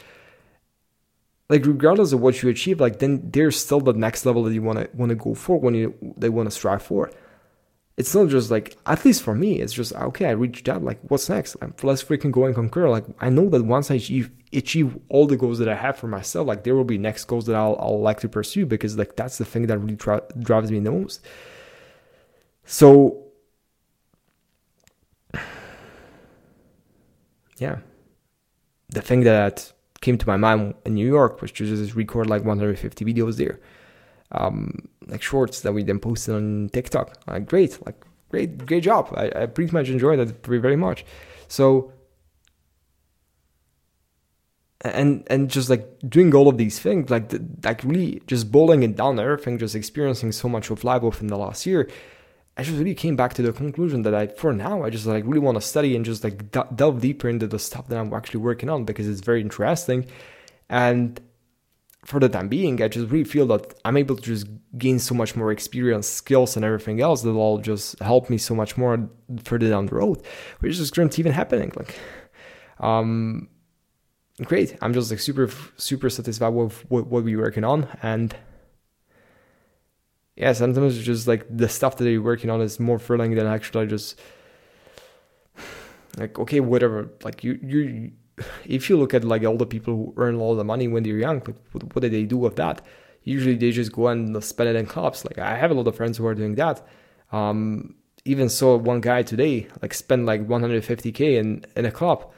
Like 1.48 1.64
regardless 1.64 2.12
of 2.12 2.20
what 2.20 2.42
you 2.42 2.48
achieve, 2.48 2.80
like 2.80 2.98
then 2.98 3.30
there's 3.30 3.56
still 3.58 3.80
the 3.80 3.92
next 3.92 4.26
level 4.26 4.42
that 4.44 4.54
you 4.54 4.62
wanna 4.62 4.88
wanna 4.94 5.14
go 5.14 5.34
for 5.34 5.58
when 5.58 5.74
you 5.74 5.94
they 6.16 6.28
wanna 6.28 6.50
strive 6.50 6.82
for. 6.82 7.10
It's 7.96 8.14
not 8.14 8.28
just 8.28 8.50
like 8.50 8.76
at 8.84 9.04
least 9.04 9.22
for 9.22 9.34
me, 9.34 9.60
it's 9.60 9.72
just 9.72 9.94
okay, 9.94 10.26
I 10.26 10.32
reached 10.32 10.66
that, 10.66 10.84
like 10.84 11.00
what's 11.08 11.30
next? 11.30 11.56
Like, 11.62 11.82
let's 11.82 12.04
freaking 12.04 12.30
go 12.30 12.44
and 12.44 12.54
conquer. 12.54 12.88
Like 12.90 13.06
I 13.20 13.30
know 13.30 13.48
that 13.48 13.64
once 13.64 13.90
I 13.90 13.94
achieve 13.94 14.30
achieve 14.52 14.98
all 15.08 15.26
the 15.26 15.36
goals 15.36 15.58
that 15.58 15.68
I 15.68 15.74
have 15.74 15.96
for 15.96 16.06
myself, 16.06 16.46
like 16.46 16.64
there 16.64 16.74
will 16.74 16.84
be 16.84 16.98
next 16.98 17.24
goals 17.24 17.46
that 17.46 17.56
I'll 17.56 17.76
I'll 17.80 18.00
like 18.00 18.20
to 18.20 18.28
pursue 18.28 18.66
because 18.66 18.98
like 18.98 19.16
that's 19.16 19.38
the 19.38 19.46
thing 19.46 19.66
that 19.68 19.78
really 19.78 19.96
tra- 19.96 20.22
drives 20.38 20.70
me 20.70 20.80
the 20.80 20.90
most. 20.92 21.24
So 22.64 23.22
yeah, 27.58 27.78
the 28.90 29.00
thing 29.00 29.22
that 29.22 29.72
came 30.00 30.18
to 30.18 30.26
my 30.26 30.36
mind 30.36 30.74
in 30.84 30.94
New 30.94 31.06
York 31.06 31.40
was 31.40 31.50
to 31.52 31.66
just 31.66 31.94
record 31.94 32.28
like 32.28 32.44
150 32.44 33.04
videos 33.04 33.36
there, 33.36 33.58
um, 34.32 34.88
like 35.06 35.22
shorts 35.22 35.60
that 35.60 35.72
we 35.72 35.82
then 35.82 35.98
posted 35.98 36.34
on 36.34 36.70
TikTok. 36.72 37.18
Like 37.26 37.46
great, 37.46 37.84
like 37.86 38.02
great, 38.30 38.66
great 38.66 38.82
job. 38.82 39.12
I, 39.16 39.42
I 39.42 39.46
pretty 39.46 39.72
much 39.72 39.88
enjoyed 39.88 40.18
that 40.18 40.44
very, 40.44 40.58
very 40.58 40.76
much. 40.76 41.04
So 41.48 41.92
and 44.82 45.24
and 45.28 45.50
just 45.50 45.70
like 45.70 45.98
doing 46.08 46.34
all 46.34 46.48
of 46.48 46.58
these 46.58 46.78
things, 46.78 47.10
like 47.10 47.30
the, 47.30 47.44
like 47.64 47.82
really 47.84 48.22
just 48.26 48.52
boiling 48.52 48.82
it 48.82 48.96
down 48.96 49.18
everything, 49.18 49.58
just 49.58 49.74
experiencing 49.74 50.32
so 50.32 50.48
much 50.48 50.70
of 50.70 50.84
life 50.84 51.02
within 51.02 51.28
the 51.28 51.38
last 51.38 51.66
year 51.66 51.88
I 52.56 52.62
just 52.62 52.78
really 52.78 52.94
came 52.94 53.16
back 53.16 53.34
to 53.34 53.42
the 53.42 53.52
conclusion 53.52 54.02
that 54.02 54.14
I, 54.14 54.28
for 54.28 54.52
now, 54.52 54.82
I 54.82 54.88
just 54.88 55.04
like 55.04 55.24
really 55.26 55.40
want 55.40 55.56
to 55.56 55.60
study 55.60 55.94
and 55.94 56.04
just 56.04 56.24
like 56.24 56.50
d- 56.50 56.60
delve 56.74 57.00
deeper 57.02 57.28
into 57.28 57.46
the 57.46 57.58
stuff 57.58 57.88
that 57.88 57.98
I'm 57.98 58.12
actually 58.14 58.40
working 58.40 58.70
on 58.70 58.84
because 58.84 59.06
it's 59.06 59.20
very 59.20 59.42
interesting. 59.42 60.06
And 60.70 61.20
for 62.06 62.20
the 62.20 62.28
time 62.28 62.48
being, 62.48 62.80
I 62.80 62.88
just 62.88 63.10
really 63.10 63.24
feel 63.24 63.46
that 63.48 63.74
I'm 63.84 63.96
able 63.96 64.16
to 64.16 64.22
just 64.22 64.46
gain 64.78 64.98
so 65.00 65.14
much 65.14 65.34
more 65.34 65.50
experience, 65.50 66.06
skills, 66.06 66.54
and 66.54 66.64
everything 66.64 67.00
else 67.00 67.22
that 67.22 67.32
will 67.32 67.58
just 67.58 67.98
help 67.98 68.30
me 68.30 68.38
so 68.38 68.54
much 68.54 68.76
more 68.76 69.10
further 69.44 69.68
down 69.68 69.86
the 69.86 69.96
road, 69.96 70.22
which 70.60 70.78
is 70.78 70.90
currently 70.90 71.20
even 71.20 71.32
happening. 71.32 71.72
Like, 71.74 71.98
um, 72.78 73.48
great. 74.44 74.76
I'm 74.82 74.94
just 74.94 75.10
like 75.10 75.18
super, 75.18 75.50
super 75.76 76.08
satisfied 76.08 76.50
with 76.50 76.88
what, 76.88 77.08
what 77.08 77.24
we're 77.24 77.40
working 77.40 77.64
on, 77.64 77.88
and 78.02 78.36
yeah, 80.36 80.52
sometimes 80.52 80.96
it's 80.96 81.06
just 81.06 81.26
like 81.26 81.44
the 81.50 81.68
stuff 81.68 81.96
that 81.96 82.08
you're 82.08 82.22
working 82.22 82.50
on 82.50 82.60
is 82.60 82.78
more 82.78 83.00
thrilling 83.00 83.34
than 83.34 83.46
actually 83.46 83.88
just 83.88 84.20
like 86.16 86.38
okay, 86.38 86.60
whatever. 86.60 87.10
Like 87.24 87.42
you, 87.42 87.58
you, 87.62 88.12
if 88.64 88.88
you 88.88 88.96
look 88.96 89.14
at 89.14 89.24
like 89.24 89.44
all 89.44 89.56
the 89.56 89.66
people 89.66 89.94
who 89.94 90.14
earn 90.16 90.34
a 90.34 90.42
lot 90.42 90.58
of 90.58 90.66
money 90.66 90.88
when 90.88 91.02
they're 91.02 91.16
young, 91.16 91.42
like 91.46 91.56
what, 91.72 92.02
do 92.02 92.08
they 92.08 92.24
do 92.24 92.36
with 92.36 92.56
that? 92.56 92.82
Usually 93.22 93.56
they 93.56 93.72
just 93.72 93.92
go 93.92 94.08
and 94.08 94.42
spend 94.44 94.68
it 94.70 94.76
in 94.76 94.86
clubs. 94.86 95.24
Like 95.24 95.38
I 95.38 95.56
have 95.56 95.70
a 95.70 95.74
lot 95.74 95.88
of 95.88 95.96
friends 95.96 96.18
who 96.18 96.26
are 96.26 96.34
doing 96.34 96.54
that. 96.56 96.86
Um, 97.32 97.96
even 98.24 98.48
saw 98.48 98.76
one 98.76 99.00
guy 99.00 99.22
today 99.22 99.68
like 99.82 99.94
spend 99.94 100.26
like 100.26 100.46
150k 100.46 101.20
in 101.38 101.64
in 101.76 101.84
a 101.86 101.92
club 101.92 102.28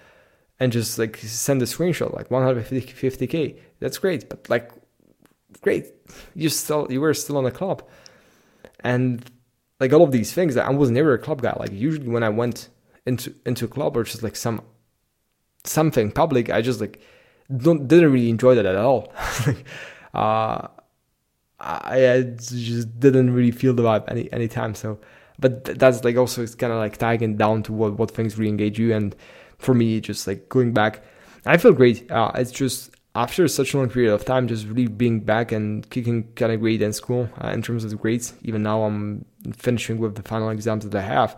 and 0.60 0.70
just 0.72 0.98
like 0.98 1.16
send 1.16 1.62
a 1.62 1.64
screenshot 1.64 2.14
like 2.14 2.28
150k. 2.28 3.58
That's 3.80 3.98
great, 3.98 4.28
but 4.28 4.48
like 4.48 4.70
great. 5.60 5.86
You 6.34 6.48
still 6.48 6.86
you 6.90 7.00
were 7.00 7.14
still 7.14 7.36
on 7.36 7.46
a 7.46 7.50
club, 7.50 7.82
and 8.80 9.24
like 9.80 9.92
all 9.92 10.02
of 10.02 10.12
these 10.12 10.32
things. 10.32 10.56
I 10.56 10.70
was 10.70 10.90
never 10.90 11.14
a 11.14 11.18
club 11.18 11.42
guy. 11.42 11.56
Like 11.58 11.72
usually 11.72 12.08
when 12.08 12.22
I 12.22 12.28
went 12.28 12.68
into 13.06 13.34
into 13.46 13.64
a 13.64 13.68
club 13.68 13.96
or 13.96 14.04
just 14.04 14.22
like 14.22 14.36
some 14.36 14.62
something 15.68 16.10
public, 16.10 16.50
I 16.50 16.62
just 16.62 16.80
like 16.80 17.00
don't 17.56 17.88
didn't 17.88 18.12
really 18.12 18.30
enjoy 18.30 18.54
that 18.54 18.66
at 18.66 18.76
all. 18.76 19.12
uh, 20.14 20.68
I, 21.60 22.10
I 22.12 22.22
just 22.22 23.00
didn't 23.00 23.32
really 23.32 23.50
feel 23.50 23.74
the 23.74 23.82
vibe 23.82 24.04
any 24.08 24.32
any 24.32 24.48
time. 24.48 24.74
So, 24.74 24.98
but 25.38 25.64
that's 25.64 26.04
like 26.04 26.16
also 26.16 26.42
it's 26.42 26.54
kind 26.54 26.72
of 26.72 26.78
like 26.78 26.96
tagging 26.96 27.36
down 27.36 27.62
to 27.64 27.72
what 27.72 27.98
what 27.98 28.10
things 28.10 28.38
really 28.38 28.50
engage 28.50 28.78
you. 28.78 28.94
And 28.94 29.14
for 29.58 29.74
me, 29.74 30.00
just 30.00 30.26
like 30.26 30.48
going 30.48 30.72
back, 30.72 31.02
I 31.46 31.56
feel 31.56 31.72
great. 31.72 32.10
Uh, 32.10 32.32
it's 32.34 32.52
just 32.52 32.94
after 33.14 33.48
such 33.48 33.74
a 33.74 33.78
long 33.78 33.88
period 33.88 34.12
of 34.12 34.24
time, 34.24 34.46
just 34.46 34.66
really 34.66 34.86
being 34.86 35.20
back 35.20 35.50
and 35.50 35.88
kicking 35.90 36.32
kind 36.34 36.52
of 36.52 36.60
great 36.60 36.80
in 36.82 36.92
school 36.92 37.28
uh, 37.42 37.48
in 37.48 37.62
terms 37.62 37.82
of 37.82 37.90
the 37.90 37.96
grades. 37.96 38.34
Even 38.42 38.62
now, 38.62 38.82
I'm 38.82 39.24
finishing 39.52 39.98
with 39.98 40.14
the 40.14 40.22
final 40.22 40.50
exams 40.50 40.84
that 40.88 40.94
I 40.94 41.02
have. 41.02 41.36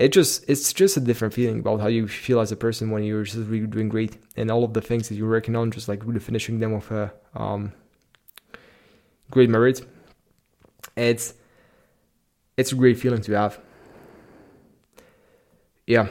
It 0.00 0.12
just 0.14 0.48
it's 0.48 0.72
just 0.72 0.96
a 0.96 1.00
different 1.00 1.34
feeling 1.34 1.58
about 1.60 1.80
how 1.80 1.88
you 1.88 2.08
feel 2.08 2.40
as 2.40 2.50
a 2.50 2.56
person 2.56 2.90
when 2.90 3.02
you're 3.02 3.22
just 3.22 3.36
really 3.36 3.66
doing 3.66 3.90
great 3.90 4.16
and 4.34 4.50
all 4.50 4.64
of 4.64 4.72
the 4.72 4.80
things 4.80 5.10
that 5.10 5.16
you're 5.16 5.28
working 5.28 5.54
on, 5.54 5.70
just 5.70 5.88
like 5.88 6.06
really 6.06 6.20
finishing 6.20 6.58
them 6.58 6.72
with 6.72 6.90
a 6.90 7.12
um, 7.34 7.74
great 9.30 9.50
merit. 9.50 9.82
It's 10.96 11.34
it's 12.56 12.72
a 12.72 12.76
great 12.76 12.98
feeling 12.98 13.20
to 13.20 13.32
have. 13.32 13.60
Yeah. 15.86 16.08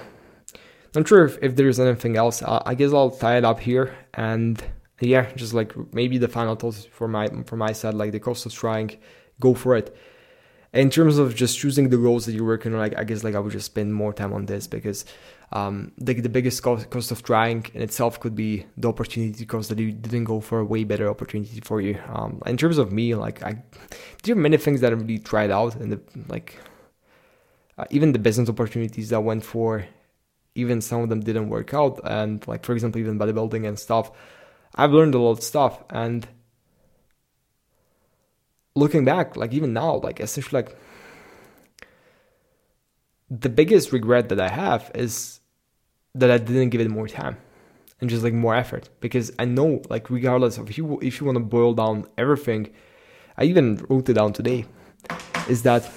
I'm 0.96 1.06
sure 1.06 1.26
if, 1.26 1.40
if 1.42 1.56
there's 1.56 1.80
anything 1.80 2.16
else. 2.16 2.44
I, 2.44 2.62
I 2.68 2.76
guess 2.76 2.94
I'll 2.94 3.10
tie 3.10 3.38
it 3.38 3.46
up 3.46 3.60
here 3.60 3.96
and 4.14 4.64
yeah, 5.00 5.32
just 5.36 5.56
like 5.56 5.74
maybe 5.96 6.20
the 6.20 6.28
final 6.28 6.56
thoughts 6.56 6.86
for 6.86 7.08
my 7.08 7.28
for 7.48 7.56
my 7.56 7.72
side, 7.72 7.96
like 7.96 8.12
the 8.12 8.20
cost 8.20 8.46
of 8.46 8.54
trying, 8.54 9.00
go 9.40 9.56
for 9.56 9.76
it. 9.76 9.98
In 10.72 10.92
terms 10.92 11.18
of 11.18 11.36
just 11.36 11.58
choosing 11.58 11.90
the 11.90 11.98
roles 11.98 12.26
that 12.26 12.34
you're 12.34 12.46
working 12.46 12.74
on, 12.74 12.80
like 12.80 12.98
I 12.98 13.04
guess 13.04 13.24
like 13.24 13.34
I 13.34 13.40
would 13.40 13.52
just 13.52 13.66
spend 13.66 13.94
more 13.94 14.14
time 14.14 14.34
on 14.34 14.46
this 14.46 14.68
because 14.68 15.04
um, 15.52 15.92
the 15.98 16.14
the 16.14 16.30
biggest 16.30 16.62
cost, 16.62 16.90
cost 16.92 17.10
of 17.12 17.24
trying 17.24 17.66
in 17.74 17.82
itself 17.82 18.20
could 18.20 18.36
be 18.36 18.66
the 18.78 18.88
opportunity 18.88 19.46
cost 19.46 19.70
that 19.70 19.80
you 19.80 19.92
didn't 19.92 20.26
go 20.26 20.40
for 20.40 20.60
a 20.60 20.66
way 20.66 20.84
better 20.84 21.10
opportunity 21.10 21.60
for 21.62 21.82
you. 21.82 21.98
Um, 22.08 22.42
in 22.46 22.56
terms 22.56 22.78
of 22.78 22.92
me, 22.92 23.16
like 23.16 23.42
I, 23.42 23.64
there 24.24 24.36
are 24.36 24.40
many 24.40 24.58
things 24.58 24.82
that 24.82 24.92
I 24.92 24.96
really 24.96 25.18
tried 25.18 25.50
out 25.50 25.76
and 25.76 25.94
the 25.94 26.02
like, 26.28 26.60
uh, 27.80 27.86
even 27.90 28.12
the 28.12 28.20
business 28.20 28.48
opportunities 28.48 29.10
that 29.10 29.16
I 29.16 29.20
went 29.20 29.44
for, 29.44 29.88
even 30.54 30.82
some 30.82 31.02
of 31.02 31.10
them 31.10 31.22
didn't 31.22 31.50
work 31.50 31.74
out. 31.74 32.00
And 32.04 32.48
like 32.48 32.64
for 32.64 32.74
example, 32.74 33.02
even 33.02 33.18
bodybuilding 33.18 33.68
and 33.68 33.80
stuff 33.80 34.12
I've 34.76 34.92
learned 34.92 35.16
a 35.16 35.20
lot 35.20 35.32
of 35.32 35.44
stuff 35.44 35.84
and 35.90 36.28
looking 38.80 39.06
back, 39.06 39.36
like 39.36 39.54
even 39.54 39.74
now, 39.74 39.96
like 39.98 40.20
essentially 40.20 40.62
like 40.62 40.78
the 43.30 43.50
biggest 43.50 43.92
regret 43.92 44.30
that 44.30 44.40
I 44.40 44.50
have 44.50 44.92
is 44.96 45.40
that 46.16 46.32
I 46.32 46.38
didn't 46.38 46.70
give 46.70 46.82
it 46.82 46.90
more 46.90 47.08
time 47.08 47.38
and 48.02 48.10
just 48.10 48.24
like 48.24 48.34
more 48.34 48.56
effort 48.56 48.90
because 49.02 49.32
I 49.38 49.46
know 49.46 49.82
like 49.90 50.10
regardless 50.10 50.58
of 50.58 50.70
if 50.70 50.78
you 50.78 51.00
if 51.02 51.20
you 51.20 51.26
want 51.26 51.38
to 51.38 51.44
boil 51.44 51.74
down 51.74 52.08
everything, 52.18 52.70
I 53.38 53.44
even 53.44 53.86
wrote 53.90 54.10
it 54.10 54.14
down 54.14 54.34
today, 54.34 54.66
is 55.48 55.62
that 55.64 55.90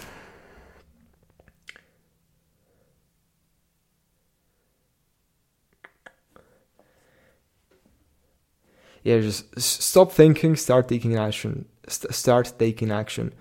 yeah, 9.02 9.18
just 9.20 9.58
stop 9.60 10.12
thinking, 10.12 10.56
start 10.56 10.88
taking 10.88 11.16
action 11.16 11.66
st- 11.92 12.14
start 12.14 12.52
taking 12.58 12.90
action. 12.90 13.32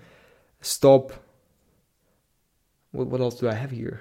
Stop. 0.60 1.12
What, 2.92 3.08
what 3.08 3.20
else 3.20 3.38
do 3.40 3.48
I 3.48 3.54
have 3.54 3.70
here? 3.70 4.00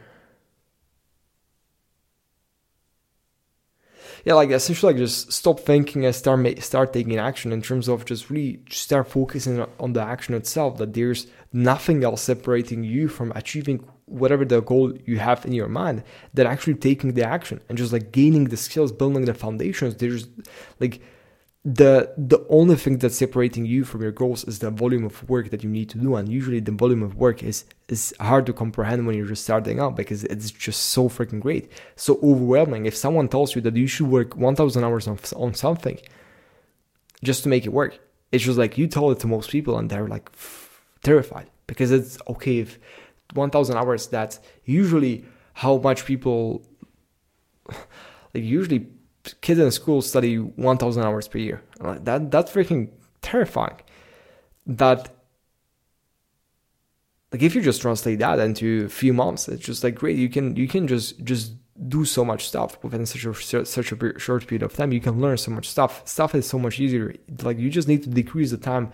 yeah, 4.26 4.34
like 4.34 4.52
essentially, 4.52 4.94
like 4.94 5.00
just 5.00 5.32
stop 5.32 5.60
thinking 5.60 6.06
and 6.06 6.14
start 6.14 6.40
ma- 6.40 6.60
start 6.60 6.94
taking 6.94 7.18
action 7.18 7.52
in 7.52 7.62
terms 7.62 7.88
of 7.88 8.06
just 8.06 8.30
really 8.30 8.60
start 8.70 9.08
focusing 9.10 9.66
on 9.80 9.94
the 9.94 10.02
action 10.02 10.36
itself. 10.36 10.78
That 10.78 10.94
there's 10.94 11.28
nothing 11.52 12.04
else 12.04 12.22
separating 12.22 12.84
you 12.84 13.08
from 13.08 13.32
achieving 13.36 13.84
whatever 14.06 14.46
the 14.46 14.62
goal 14.62 14.94
you 15.06 15.18
have 15.20 15.46
in 15.46 15.54
your 15.54 15.70
mind 15.70 16.04
than 16.34 16.46
actually 16.46 16.76
taking 16.76 17.14
the 17.14 17.26
action 17.26 17.62
and 17.70 17.78
just 17.78 17.94
like 17.94 18.12
gaining 18.12 18.46
the 18.46 18.58
skills, 18.58 18.92
building 18.92 19.26
the 19.26 19.34
foundations. 19.34 19.96
There's 19.96 20.28
like 20.80 21.02
the 21.64 22.12
the 22.18 22.44
only 22.50 22.76
thing 22.76 22.98
that's 22.98 23.18
separating 23.18 23.68
you 23.68 23.84
from 23.86 24.02
your 24.02 24.12
goals 24.12 24.44
is 24.46 24.60
the 24.60 24.72
volume 24.72 25.04
of 25.04 25.30
work 25.30 25.52
that 25.52 25.64
you 25.64 25.70
need 25.70 25.90
to 25.90 26.00
do. 26.00 26.16
And 26.16 26.28
usually 26.28 26.60
the 26.60 26.72
volume 26.72 27.04
of 27.04 27.16
work 27.16 27.44
is 27.44 27.66
is 27.88 28.14
hard 28.20 28.48
to 28.48 28.54
comprehend 28.54 29.06
when 29.06 29.16
you're 29.16 29.28
just 29.28 29.44
starting 29.44 29.80
out 29.80 29.96
because 29.96 30.24
it's 30.24 30.50
just 30.50 30.82
so 30.90 31.08
freaking 31.08 31.40
great. 31.40 31.72
So 31.96 32.20
overwhelming. 32.24 32.88
If 32.88 32.96
someone 32.96 33.28
tells 33.28 33.54
you 33.56 33.62
that 33.62 33.76
you 33.76 33.86
should 33.86 34.08
work 34.08 34.36
1000 34.36 34.84
hours 34.84 35.08
on, 35.08 35.20
on 35.36 35.54
something 35.54 36.00
just 37.24 37.44
to 37.44 37.50
make 37.50 37.68
it 37.68 37.70
work 37.70 38.00
it's 38.32 38.44
just 38.44 38.58
like 38.58 38.78
you 38.78 38.88
tell 38.88 39.12
it 39.12 39.20
to 39.20 39.28
most 39.28 39.50
people 39.50 39.78
and 39.78 39.90
they're 39.90 40.08
like 40.08 40.30
terrified 41.04 41.50
because 41.68 41.92
it's 41.92 42.18
okay 42.28 42.60
if 42.60 42.80
1000 43.34 43.78
hours 43.78 44.08
that's 44.08 44.40
usually 44.66 45.26
how 45.54 45.78
much 45.78 46.06
people 46.06 46.66
like 47.70 48.44
usually 48.44 48.88
kids 49.42 49.60
in 49.60 49.72
school 49.72 50.02
study 50.02 50.38
1000 50.38 51.04
hours 51.04 51.28
per 51.28 51.38
year. 51.38 51.62
Like, 51.80 52.06
that 52.06 52.32
that's 52.32 52.52
freaking 52.52 52.90
terrifying. 53.22 53.78
That 54.66 55.10
like 57.32 57.42
if 57.42 57.56
you 57.56 57.62
just 57.62 57.82
translate 57.82 58.20
that 58.20 58.40
into 58.40 58.86
a 58.86 58.90
few 58.90 59.14
months 59.14 59.48
it's 59.48 59.66
just 59.66 59.84
like 59.84 59.96
great. 59.96 60.18
You 60.18 60.30
can 60.30 60.56
you 60.56 60.68
can 60.68 60.88
just 60.88 61.24
just 61.24 61.54
do 61.88 62.06
so 62.06 62.24
much 62.24 62.48
stuff 62.48 62.78
within 62.84 63.06
such 63.06 63.26
a 63.26 63.66
such 63.66 63.92
a 63.92 64.20
short 64.20 64.48
period 64.48 64.64
of 64.64 64.74
time. 64.74 64.92
You 64.92 65.02
can 65.02 65.20
learn 65.20 65.38
so 65.38 65.52
much 65.52 65.68
stuff. 65.70 66.08
Stuff 66.08 66.36
is 66.36 66.48
so 66.48 66.60
much 66.60 66.80
easier. 66.80 67.16
Like 67.42 67.58
you 67.58 67.70
just 67.70 67.88
need 67.88 68.04
to 68.04 68.10
decrease 68.10 68.52
the 68.52 68.58
time 68.58 68.92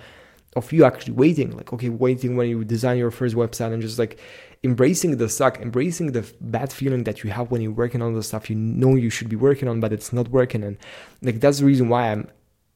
of 0.57 0.71
you 0.73 0.83
actually 0.83 1.13
waiting 1.13 1.55
like 1.55 1.71
okay 1.71 1.89
waiting 1.89 2.35
when 2.35 2.49
you 2.49 2.63
design 2.65 2.97
your 2.97 3.11
first 3.11 3.35
website 3.35 3.71
and 3.73 3.81
just 3.81 3.99
like 3.99 4.19
embracing 4.63 5.17
the 5.17 5.29
suck, 5.29 5.59
embracing 5.59 6.11
the 6.11 6.29
bad 6.41 6.71
feeling 6.71 7.03
that 7.03 7.23
you 7.23 7.29
have 7.29 7.51
when 7.51 7.61
you're 7.61 7.71
working 7.71 8.01
on 8.01 8.13
the 8.13 8.23
stuff 8.23 8.49
you 8.49 8.55
know 8.55 8.95
you 8.95 9.09
should 9.09 9.29
be 9.29 9.35
working 9.35 9.67
on, 9.67 9.79
but 9.79 9.93
it's 9.93 10.11
not 10.11 10.29
working. 10.29 10.63
And 10.63 10.77
like 11.21 11.39
that's 11.39 11.59
the 11.59 11.65
reason 11.65 11.89
why 11.89 12.11
I'm 12.11 12.29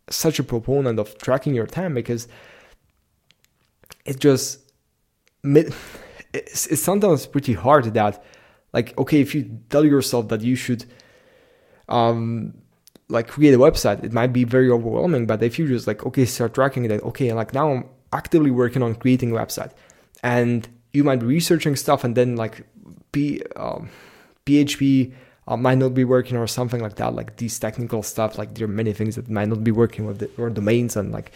such 0.09 0.39
a 0.39 0.43
proponent 0.43 0.99
of 0.99 1.17
tracking 1.17 1.53
your 1.53 1.67
time 1.67 1.93
because 1.93 2.27
it 4.05 4.19
just 4.19 4.59
it's, 5.43 6.67
it's 6.67 6.82
sometimes 6.82 7.25
pretty 7.25 7.53
hard 7.53 7.86
that 7.93 8.23
like 8.73 8.97
okay 8.97 9.19
if 9.21 9.34
you 9.36 9.59
tell 9.69 9.86
yourself 9.86 10.27
that 10.29 10.41
you 10.41 10.55
should 10.55 10.86
um 11.89 12.53
like 13.12 13.28
create 13.28 13.53
a 13.53 13.57
website 13.57 14.03
it 14.03 14.14
might 14.14 14.34
be 14.34 14.43
very 14.43 14.70
overwhelming 14.70 15.26
but 15.26 15.43
if 15.43 15.59
you 15.59 15.68
just 15.68 15.88
like 15.88 16.05
okay 16.05 16.26
start 16.26 16.53
tracking 16.53 16.86
it 16.86 17.01
okay 17.03 17.32
like 17.34 17.53
now 17.53 17.72
i'm 17.72 17.86
actively 18.14 18.51
working 18.51 18.82
on 18.82 18.95
creating 18.95 19.32
a 19.32 19.36
website 19.36 19.72
and 20.24 20.68
you 20.93 21.03
might 21.03 21.20
be 21.20 21.26
researching 21.26 21.76
stuff 21.76 22.03
and 22.03 22.16
then 22.16 22.36
like 22.36 22.66
P, 23.12 23.41
um, 23.55 23.89
PHP 24.45 25.14
uh, 25.47 25.57
might 25.57 25.78
not 25.78 25.93
be 25.93 26.03
working 26.03 26.38
or 26.38 26.47
something 26.47 26.82
like 26.82 26.95
that, 26.95 27.14
like 27.14 27.38
these 27.38 27.57
technical 27.59 28.03
stuff. 28.03 28.38
Like 28.38 28.55
there 28.55 28.66
are 28.66 28.72
many 28.72 28.93
things 28.93 29.16
that 29.16 29.30
might 29.30 29.49
not 29.49 29.64
be 29.64 29.72
working 29.72 30.05
with 30.05 30.20
the, 30.20 30.30
your 30.38 30.49
domains 30.49 30.95
and 30.95 31.12
like 31.12 31.32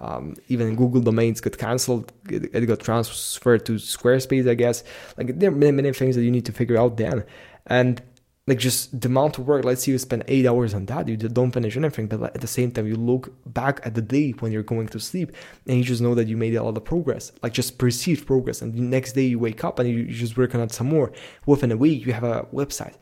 um, 0.00 0.34
even 0.48 0.76
Google 0.76 1.00
domains 1.02 1.40
got 1.40 1.58
cancelled. 1.58 2.12
It, 2.28 2.54
it, 2.54 2.66
got 2.66 2.80
transferred 2.80 3.66
to 3.66 3.72
Squarespace, 3.72 4.48
I 4.48 4.54
guess. 4.54 4.82
Like 5.18 5.38
there 5.38 5.50
are 5.50 5.54
many, 5.54 5.72
many 5.72 5.92
things 5.92 6.16
that 6.16 6.22
you 6.22 6.30
need 6.30 6.46
to 6.46 6.52
figure 6.52 6.78
out 6.78 6.96
then. 6.96 7.24
And 7.66 8.00
like 8.46 8.58
just 8.58 9.00
the 9.00 9.08
amount 9.08 9.38
of 9.38 9.46
work 9.46 9.64
let's 9.64 9.84
say 9.84 9.92
you 9.92 9.98
spend 9.98 10.24
eight 10.26 10.46
hours 10.46 10.74
on 10.74 10.86
that 10.86 11.06
you 11.06 11.16
don't 11.16 11.52
finish 11.52 11.76
anything 11.76 12.06
but 12.06 12.34
at 12.34 12.40
the 12.40 12.46
same 12.46 12.70
time 12.72 12.86
you 12.86 12.96
look 12.96 13.32
back 13.52 13.80
at 13.84 13.94
the 13.94 14.02
day 14.02 14.30
when 14.40 14.50
you're 14.50 14.62
going 14.62 14.88
to 14.88 14.98
sleep 14.98 15.30
and 15.66 15.76
you 15.76 15.84
just 15.84 16.00
know 16.00 16.14
that 16.14 16.26
you 16.26 16.36
made 16.36 16.54
a 16.54 16.62
lot 16.62 16.76
of 16.76 16.84
progress 16.84 17.32
like 17.42 17.52
just 17.52 17.78
perceived 17.78 18.26
progress 18.26 18.60
and 18.62 18.74
the 18.74 18.80
next 18.80 19.12
day 19.12 19.26
you 19.26 19.38
wake 19.38 19.64
up 19.64 19.78
and 19.78 19.88
you, 19.88 20.06
just 20.06 20.36
work 20.36 20.54
on 20.54 20.60
it 20.60 20.72
some 20.72 20.88
more. 20.88 21.12
Within 21.46 21.72
a 21.72 21.76
week 21.76 22.06
you 22.06 22.12
have 22.12 22.24
a 22.24 22.46
website. 22.52 22.94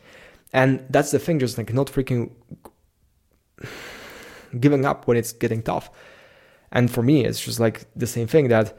And 0.53 0.85
that's 0.91 1.11
the 1.11 1.19
thing 1.19 1.39
just 1.39 1.59
like 1.59 1.73
not 1.73 1.89
freaking 1.89 2.31
giving 4.59 4.85
up 4.85 5.07
when 5.07 5.17
it's 5.17 5.33
getting 5.33 5.63
tough. 5.63 5.91
And 6.73 6.91
for 6.91 7.03
me 7.03 7.25
it's 7.25 7.41
just 7.41 7.61
like 7.61 7.87
the 7.97 8.07
same 8.07 8.27
thing 8.27 8.49
that 8.49 8.77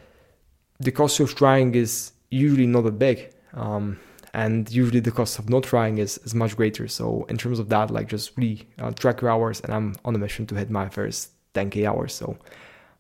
the 0.80 0.92
cost 0.92 1.20
of 1.20 1.36
trying 1.36 1.76
is 1.76 2.14
usually 2.30 2.68
not 2.68 2.82
that 2.86 3.00
big. 3.00 3.34
Um, 3.54 4.00
and 4.34 4.70
usually 4.72 5.00
the 5.00 5.12
cost 5.12 5.40
of 5.40 5.50
not 5.50 5.64
trying 5.64 5.98
is, 5.98 6.18
is 6.20 6.36
much 6.36 6.56
greater. 6.56 6.88
So 6.88 7.26
in 7.30 7.38
terms 7.38 7.60
of 7.60 7.70
that 7.70 7.92
like 7.92 8.08
just 8.08 8.38
really 8.38 8.68
uh, 8.80 8.92
track 8.92 9.22
your 9.22 9.30
hours 9.32 9.60
and 9.62 9.74
i'm 9.74 9.96
on 10.06 10.16
a 10.16 10.18
mission 10.18 10.46
to 10.48 10.56
hit 10.56 10.70
my 10.70 10.90
first 10.90 11.32
10k 11.54 11.88
hours. 11.88 12.14
So 12.14 12.38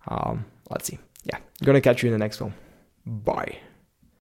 um, 0.07 0.45
let's 0.69 0.85
see. 0.87 0.99
Yeah 1.23 1.37
gonna 1.63 1.81
catch 1.81 2.03
you 2.03 2.07
in 2.07 2.13
the 2.13 2.19
next 2.19 2.41
one. 2.41 2.53
Bye 3.05 3.57